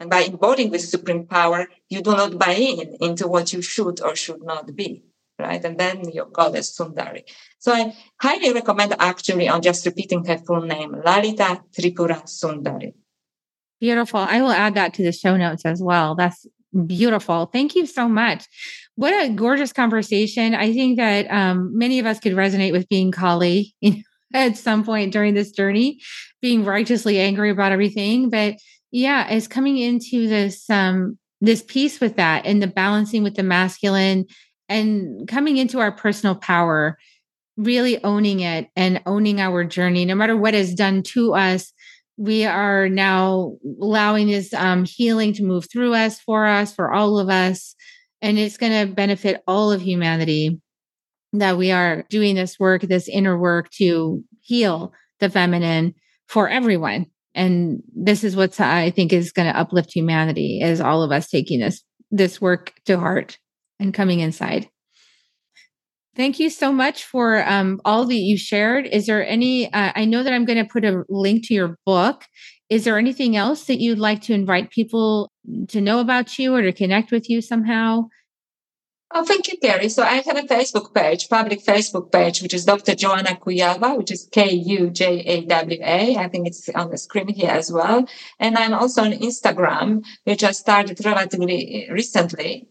And 0.00 0.10
by 0.10 0.22
embodying 0.22 0.72
this 0.72 0.90
supreme 0.90 1.26
power, 1.26 1.68
you 1.88 2.02
do 2.02 2.10
not 2.10 2.38
buy 2.38 2.54
in 2.54 2.96
into 3.00 3.28
what 3.28 3.52
you 3.52 3.62
should 3.62 4.00
or 4.00 4.16
should 4.16 4.42
not 4.42 4.74
be. 4.74 5.04
Right. 5.38 5.64
And 5.64 5.78
then 5.78 6.08
your 6.10 6.26
goddess 6.26 6.76
Sundari. 6.76 7.22
So 7.58 7.72
I 7.72 7.96
highly 8.20 8.52
recommend 8.52 8.94
actually 8.98 9.48
on 9.48 9.62
just 9.62 9.86
repeating 9.86 10.24
her 10.26 10.38
full 10.38 10.60
name, 10.60 10.92
Lalita 11.04 11.62
Tripura 11.76 12.22
Sundari. 12.24 12.94
Beautiful. 13.80 14.20
I 14.20 14.40
will 14.42 14.50
add 14.50 14.74
that 14.74 14.94
to 14.94 15.02
the 15.02 15.10
show 15.10 15.36
notes 15.36 15.64
as 15.64 15.82
well. 15.82 16.14
That's 16.14 16.46
beautiful. 16.86 17.46
Thank 17.46 17.74
you 17.74 17.86
so 17.86 18.08
much. 18.08 18.46
What 18.96 19.12
a 19.12 19.30
gorgeous 19.30 19.72
conversation. 19.72 20.54
I 20.54 20.72
think 20.72 20.98
that 20.98 21.30
um, 21.30 21.76
many 21.76 21.98
of 21.98 22.06
us 22.06 22.20
could 22.20 22.32
resonate 22.32 22.72
with 22.72 22.88
being 22.88 23.10
Kali 23.10 23.74
at 24.34 24.56
some 24.56 24.84
point 24.84 25.12
during 25.12 25.34
this 25.34 25.50
journey, 25.50 26.00
being 26.40 26.64
righteously 26.64 27.18
angry 27.18 27.50
about 27.50 27.72
everything. 27.72 28.30
But 28.30 28.56
yeah 28.92 29.28
is 29.32 29.48
coming 29.48 29.78
into 29.78 30.28
this 30.28 30.68
um 30.70 31.18
this 31.40 31.64
peace 31.66 32.00
with 32.00 32.16
that 32.16 32.46
and 32.46 32.62
the 32.62 32.68
balancing 32.68 33.24
with 33.24 33.34
the 33.34 33.42
masculine 33.42 34.26
and 34.68 35.26
coming 35.26 35.56
into 35.56 35.80
our 35.80 35.90
personal 35.90 36.36
power 36.36 36.96
really 37.56 38.02
owning 38.04 38.40
it 38.40 38.68
and 38.76 39.02
owning 39.06 39.40
our 39.40 39.64
journey 39.64 40.04
no 40.04 40.14
matter 40.14 40.36
what 40.36 40.54
is 40.54 40.74
done 40.74 41.02
to 41.02 41.34
us 41.34 41.72
we 42.16 42.44
are 42.44 42.88
now 42.88 43.56
allowing 43.80 44.28
this 44.28 44.52
um, 44.54 44.84
healing 44.84 45.32
to 45.34 45.44
move 45.44 45.70
through 45.70 45.94
us 45.94 46.20
for 46.20 46.46
us 46.46 46.74
for 46.74 46.92
all 46.92 47.18
of 47.18 47.28
us 47.28 47.74
and 48.20 48.38
it's 48.38 48.56
going 48.56 48.86
to 48.86 48.94
benefit 48.94 49.42
all 49.46 49.72
of 49.72 49.82
humanity 49.82 50.60
that 51.32 51.56
we 51.56 51.70
are 51.72 52.04
doing 52.10 52.34
this 52.34 52.58
work 52.58 52.82
this 52.82 53.08
inner 53.08 53.38
work 53.38 53.70
to 53.70 54.22
heal 54.42 54.92
the 55.20 55.30
feminine 55.30 55.94
for 56.26 56.48
everyone. 56.48 57.06
And 57.34 57.82
this 57.94 58.24
is 58.24 58.36
what 58.36 58.60
i 58.60 58.90
think 58.90 59.12
is 59.12 59.32
going 59.32 59.50
to 59.50 59.58
uplift 59.58 59.94
humanity 59.94 60.60
is 60.60 60.80
all 60.80 61.02
of 61.02 61.12
us 61.12 61.28
taking 61.28 61.60
this 61.60 61.82
this 62.10 62.42
work 62.42 62.74
to 62.84 62.98
heart 62.98 63.38
and 63.80 63.94
coming 63.94 64.20
inside 64.20 64.68
thank 66.16 66.38
you 66.38 66.50
so 66.50 66.72
much 66.72 67.04
for 67.04 67.46
um, 67.48 67.80
all 67.84 68.04
that 68.04 68.14
you 68.14 68.36
shared 68.36 68.86
is 68.86 69.06
there 69.06 69.26
any 69.26 69.72
uh, 69.72 69.92
i 69.94 70.04
know 70.04 70.22
that 70.22 70.32
i'm 70.32 70.44
going 70.44 70.58
to 70.58 70.70
put 70.70 70.84
a 70.84 71.04
link 71.08 71.46
to 71.46 71.54
your 71.54 71.78
book 71.86 72.24
is 72.68 72.84
there 72.84 72.98
anything 72.98 73.36
else 73.36 73.66
that 73.66 73.80
you'd 73.80 73.98
like 73.98 74.22
to 74.22 74.32
invite 74.32 74.70
people 74.70 75.30
to 75.68 75.80
know 75.80 76.00
about 76.00 76.38
you 76.38 76.54
or 76.54 76.62
to 76.62 76.72
connect 76.72 77.10
with 77.10 77.28
you 77.28 77.40
somehow 77.40 78.04
Oh, 79.14 79.24
thank 79.24 79.48
you, 79.48 79.58
Terry. 79.62 79.90
So 79.90 80.02
I 80.02 80.22
have 80.26 80.38
a 80.38 80.42
Facebook 80.42 80.94
page, 80.94 81.28
public 81.28 81.62
Facebook 81.62 82.10
page, 82.10 82.40
which 82.40 82.54
is 82.54 82.64
Dr. 82.64 82.94
Joanna 82.94 83.34
Kujawa, 83.36 83.98
which 83.98 84.10
is 84.10 84.26
K-U-J-A-W-A. 84.32 86.16
I 86.16 86.28
think 86.28 86.46
it's 86.46 86.66
on 86.70 86.90
the 86.90 86.96
screen 86.96 87.28
here 87.28 87.50
as 87.50 87.70
well. 87.70 88.06
And 88.40 88.56
I'm 88.56 88.72
also 88.72 89.02
on 89.02 89.12
Instagram, 89.12 90.02
which 90.24 90.42
I 90.42 90.52
started 90.52 91.04
relatively 91.04 91.88
recently. 91.90 92.68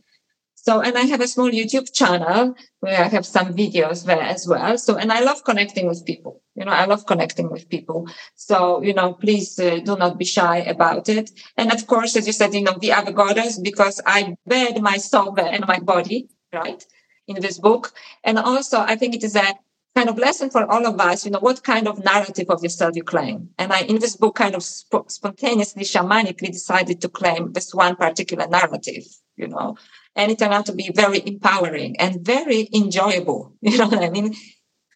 So, 0.64 0.80
and 0.80 0.96
I 0.96 1.02
have 1.02 1.22
a 1.22 1.28
small 1.28 1.50
YouTube 1.50 1.92
channel 1.92 2.54
where 2.82 3.04
I 3.04 3.08
have 3.08 3.26
some 3.26 3.52
videos 3.52 4.06
there 4.06 4.22
as 4.22 4.48
well. 4.48 4.78
So, 4.78 4.96
and 4.96 5.12
I 5.12 5.22
love 5.22 5.44
connecting 5.44 5.88
with 5.88 6.06
people. 6.06 6.44
You 6.54 6.66
know, 6.66 6.72
I 6.72 6.86
love 6.86 7.08
connecting 7.08 7.50
with 7.50 7.68
people. 7.68 8.08
So, 8.36 8.84
you 8.84 8.94
know, 8.94 9.14
please 9.14 9.58
uh, 9.58 9.80
do 9.84 9.98
not 9.98 10.20
be 10.20 10.26
shy 10.26 10.58
about 10.58 11.10
it. 11.10 11.32
And 11.58 11.74
of 11.74 11.88
course, 11.88 12.16
as 12.16 12.28
you 12.28 12.34
said, 12.34 12.54
you 12.54 12.62
know, 12.62 12.78
the 12.80 12.94
other 12.94 13.12
goddess, 13.12 13.58
because 13.58 14.00
I 14.06 14.36
bed 14.46 14.80
my 14.84 14.98
soul 14.98 15.36
and 15.40 15.66
my 15.66 15.80
body, 15.80 16.30
right, 16.54 16.86
in 17.28 17.42
this 17.42 17.58
book. 17.58 17.94
And 18.24 18.38
also, 18.38 18.82
I 18.82 18.96
think 18.98 19.16
it 19.16 19.24
is 19.24 19.36
a 19.36 19.56
kind 19.96 20.10
of 20.10 20.20
lesson 20.20 20.52
for 20.52 20.72
all 20.72 20.86
of 20.86 21.02
us, 21.02 21.26
you 21.26 21.32
know, 21.32 21.40
what 21.40 21.64
kind 21.64 21.88
of 21.88 22.06
narrative 22.06 22.52
of 22.52 22.62
yourself 22.62 22.96
you 22.96 23.04
claim. 23.04 23.50
And 23.58 23.74
I, 23.74 23.82
in 23.82 23.98
this 23.98 24.16
book, 24.16 24.36
kind 24.36 24.54
of 24.54 24.62
sp- 24.62 25.10
spontaneously, 25.10 25.86
shamanically 25.86 26.52
decided 26.52 27.02
to 27.02 27.10
claim 27.10 27.54
this 27.54 27.74
one 27.74 27.96
particular 27.96 28.48
narrative, 28.48 29.06
you 29.36 29.48
know, 29.48 29.76
and 30.16 30.32
it 30.32 30.40
turned 30.40 30.54
out 30.54 30.66
to 30.68 30.74
be 30.74 30.92
very 30.94 31.22
empowering 31.26 32.00
and 32.00 32.26
very 32.26 32.70
enjoyable. 32.74 33.56
You 33.62 33.78
know 33.78 33.88
what 33.88 34.04
I 34.04 34.10
mean? 34.10 34.36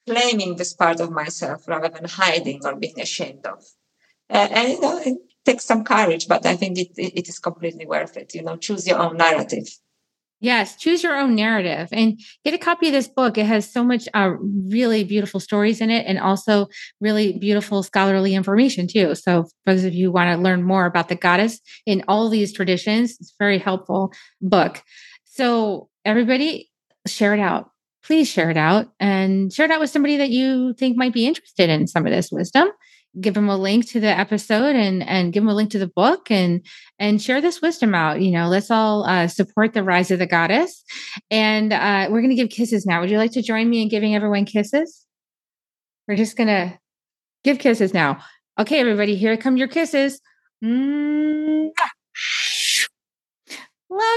Claiming 0.07 0.55
this 0.55 0.74
part 0.74 0.99
of 0.99 1.11
myself 1.11 1.68
rather 1.68 1.89
than 1.89 2.05
hiding 2.05 2.61
or 2.66 2.76
being 2.76 2.99
ashamed 2.99 3.45
of. 3.45 3.63
Uh, 4.30 4.47
and 4.51 4.70
you 4.74 4.82
know, 4.82 4.99
it 4.99 5.18
takes 5.45 5.66
some 5.66 5.84
courage, 5.84 6.28
but 6.28 6.45
I 6.45 6.55
think 6.55 6.78
it, 6.78 6.89
it, 6.97 7.20
it 7.20 7.30
is 7.30 7.39
completely 7.39 7.86
worth 7.86 8.18
it. 8.18 8.34
You 8.36 8.43
know, 8.43 8.57
choose 8.57 8.88
your 8.88 8.99
own 8.99 9.18
narrative. 9.18 9.68
Yes, 10.45 10.75
choose 10.75 11.01
your 11.01 11.17
own 11.17 11.33
narrative 11.33 11.89
and 11.91 12.19
get 12.43 12.53
a 12.53 12.59
copy 12.59 12.85
of 12.85 12.93
this 12.93 13.07
book. 13.07 13.35
It 13.35 13.47
has 13.47 13.67
so 13.67 13.83
much 13.83 14.07
uh, 14.13 14.35
really 14.69 15.03
beautiful 15.03 15.39
stories 15.39 15.81
in 15.81 15.89
it 15.89 16.05
and 16.05 16.19
also 16.19 16.67
really 17.01 17.33
beautiful 17.39 17.81
scholarly 17.81 18.35
information 18.35 18.87
too. 18.87 19.15
So, 19.15 19.45
for 19.45 19.73
those 19.73 19.83
of 19.85 19.95
you 19.95 20.05
who 20.05 20.11
want 20.11 20.37
to 20.37 20.43
learn 20.43 20.61
more 20.61 20.85
about 20.85 21.09
the 21.09 21.15
goddess 21.15 21.59
in 21.87 22.03
all 22.07 22.29
these 22.29 22.53
traditions, 22.53 23.17
it's 23.19 23.31
a 23.31 23.39
very 23.39 23.57
helpful 23.57 24.13
book. 24.39 24.83
So, 25.23 25.89
everybody, 26.05 26.69
share 27.07 27.33
it 27.33 27.39
out. 27.39 27.71
Please 28.03 28.29
share 28.29 28.51
it 28.51 28.57
out 28.57 28.89
and 28.99 29.51
share 29.51 29.65
it 29.65 29.71
out 29.71 29.79
with 29.79 29.89
somebody 29.89 30.17
that 30.17 30.29
you 30.29 30.75
think 30.75 30.95
might 30.95 31.13
be 31.13 31.25
interested 31.25 31.71
in 31.71 31.87
some 31.87 32.05
of 32.05 32.13
this 32.13 32.31
wisdom 32.31 32.69
give 33.20 33.34
them 33.34 33.49
a 33.49 33.57
link 33.57 33.88
to 33.89 33.99
the 33.99 34.07
episode 34.07 34.76
and 34.76 35.03
and 35.03 35.34
give 35.34 35.43
them 35.43 35.49
a 35.49 35.53
link 35.53 35.72
to 35.72 35.80
the 35.80 35.88
book 35.88 36.30
and 36.30 36.66
and 36.99 37.22
share 37.22 37.41
this 37.41 37.61
wisdom 37.61 37.95
out 37.95 38.22
you 38.22 38.32
know 38.32 38.47
let's 38.47 38.72
all 38.72 39.05
uh, 39.05 39.28
support 39.28 39.74
the 39.74 39.84
rise 39.84 40.11
of 40.11 40.20
the 40.20 40.26
goddess. 40.26 40.84
And 41.32 41.74
uh, 41.74 42.07
we're 42.09 42.22
going 42.22 42.30
to 42.30 42.36
give 42.36 42.49
kisses 42.49 42.86
now. 42.86 43.01
Would 43.01 43.09
you 43.09 43.18
like 43.18 43.32
to 43.34 43.41
join 43.41 43.70
me 43.70 43.82
in 43.82 43.89
giving 43.89 44.16
everyone 44.16 44.45
kisses? 44.45 45.05
We're 46.07 46.16
just 46.16 46.38
going 46.38 46.47
to 46.47 46.78
give 47.43 47.59
kisses 47.59 47.93
now. 47.93 48.20
Okay 48.59 48.80
everybody 48.80 49.16
here 49.16 49.38
come 49.38 49.57
your 49.57 49.68
kisses. 49.68 50.22
Love 50.61 50.74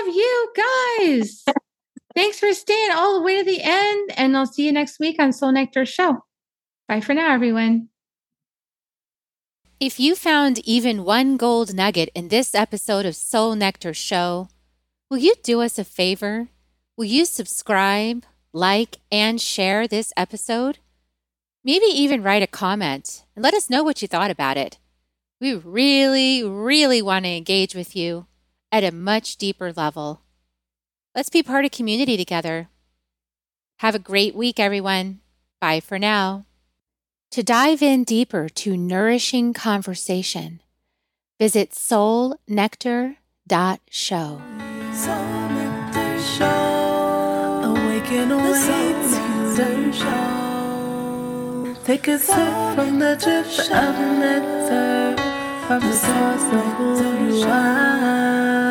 you 0.06 0.52
guys. 0.56 1.44
Thanks 2.14 2.38
for 2.40 2.52
staying 2.52 2.90
all 2.92 3.14
the 3.14 3.22
way 3.22 3.38
to 3.38 3.44
the 3.44 3.60
end 3.62 4.10
and 4.16 4.36
i'll 4.36 4.46
see 4.46 4.66
you 4.66 4.72
next 4.72 4.98
week 4.98 5.20
on 5.20 5.32
soul 5.32 5.52
nectar 5.52 5.84
show. 5.84 6.18
Bye 6.88 7.00
for 7.00 7.14
now 7.14 7.32
everyone 7.32 7.88
if 9.80 10.00
you 10.00 10.16
found 10.16 10.58
even 10.60 11.04
one 11.04 11.36
gold 11.36 11.72
nugget 11.72 12.10
in 12.14 12.28
this 12.28 12.52
episode 12.54 13.06
of 13.06 13.14
Soul 13.14 13.54
Nectar 13.54 13.94
Show, 13.94 14.48
will 15.08 15.18
you 15.18 15.34
do 15.44 15.60
us 15.60 15.78
a 15.78 15.84
favor? 15.84 16.48
Will 16.96 17.04
you 17.04 17.24
subscribe, 17.24 18.24
like, 18.52 18.96
and 19.12 19.40
share 19.40 19.86
this 19.86 20.12
episode? 20.16 20.78
Maybe 21.62 21.86
even 21.86 22.24
write 22.24 22.42
a 22.42 22.48
comment 22.48 23.24
and 23.36 23.42
let 23.44 23.54
us 23.54 23.70
know 23.70 23.84
what 23.84 24.02
you 24.02 24.08
thought 24.08 24.32
about 24.32 24.56
it. 24.56 24.78
We 25.40 25.54
really, 25.54 26.42
really 26.42 27.00
want 27.00 27.24
to 27.24 27.36
engage 27.36 27.76
with 27.76 27.94
you 27.94 28.26
at 28.72 28.82
a 28.82 28.90
much 28.90 29.36
deeper 29.36 29.72
level. 29.72 30.22
Let's 31.14 31.30
be 31.30 31.42
part 31.44 31.64
of 31.64 31.70
community 31.70 32.16
together. 32.16 32.68
Have 33.78 33.94
a 33.94 34.00
great 34.00 34.34
week, 34.34 34.58
everyone. 34.58 35.20
Bye 35.60 35.78
for 35.78 36.00
now. 36.00 36.46
To 37.32 37.42
dive 37.42 37.82
in 37.82 38.04
deeper 38.04 38.48
to 38.48 38.74
nourishing 38.74 39.52
conversation, 39.52 40.62
visit 41.38 41.72
soulnectar.show. 41.72 44.40
Soul 44.94 45.48
Nectar 45.52 46.18
Show. 46.22 47.60
Awaken, 47.64 48.32
awaken, 48.32 49.92
show. 49.92 51.74
Take 51.84 52.08
a 52.08 52.18
sip 52.18 52.74
from 52.74 52.98
the 52.98 53.14
drip 53.20 53.44
of 53.44 53.98
nectar 54.18 55.14
from 55.66 55.80
the 55.80 55.92
source 55.92 56.44
of 56.54 56.64
who 56.76 57.36
you 57.36 57.44
are. 57.44 58.67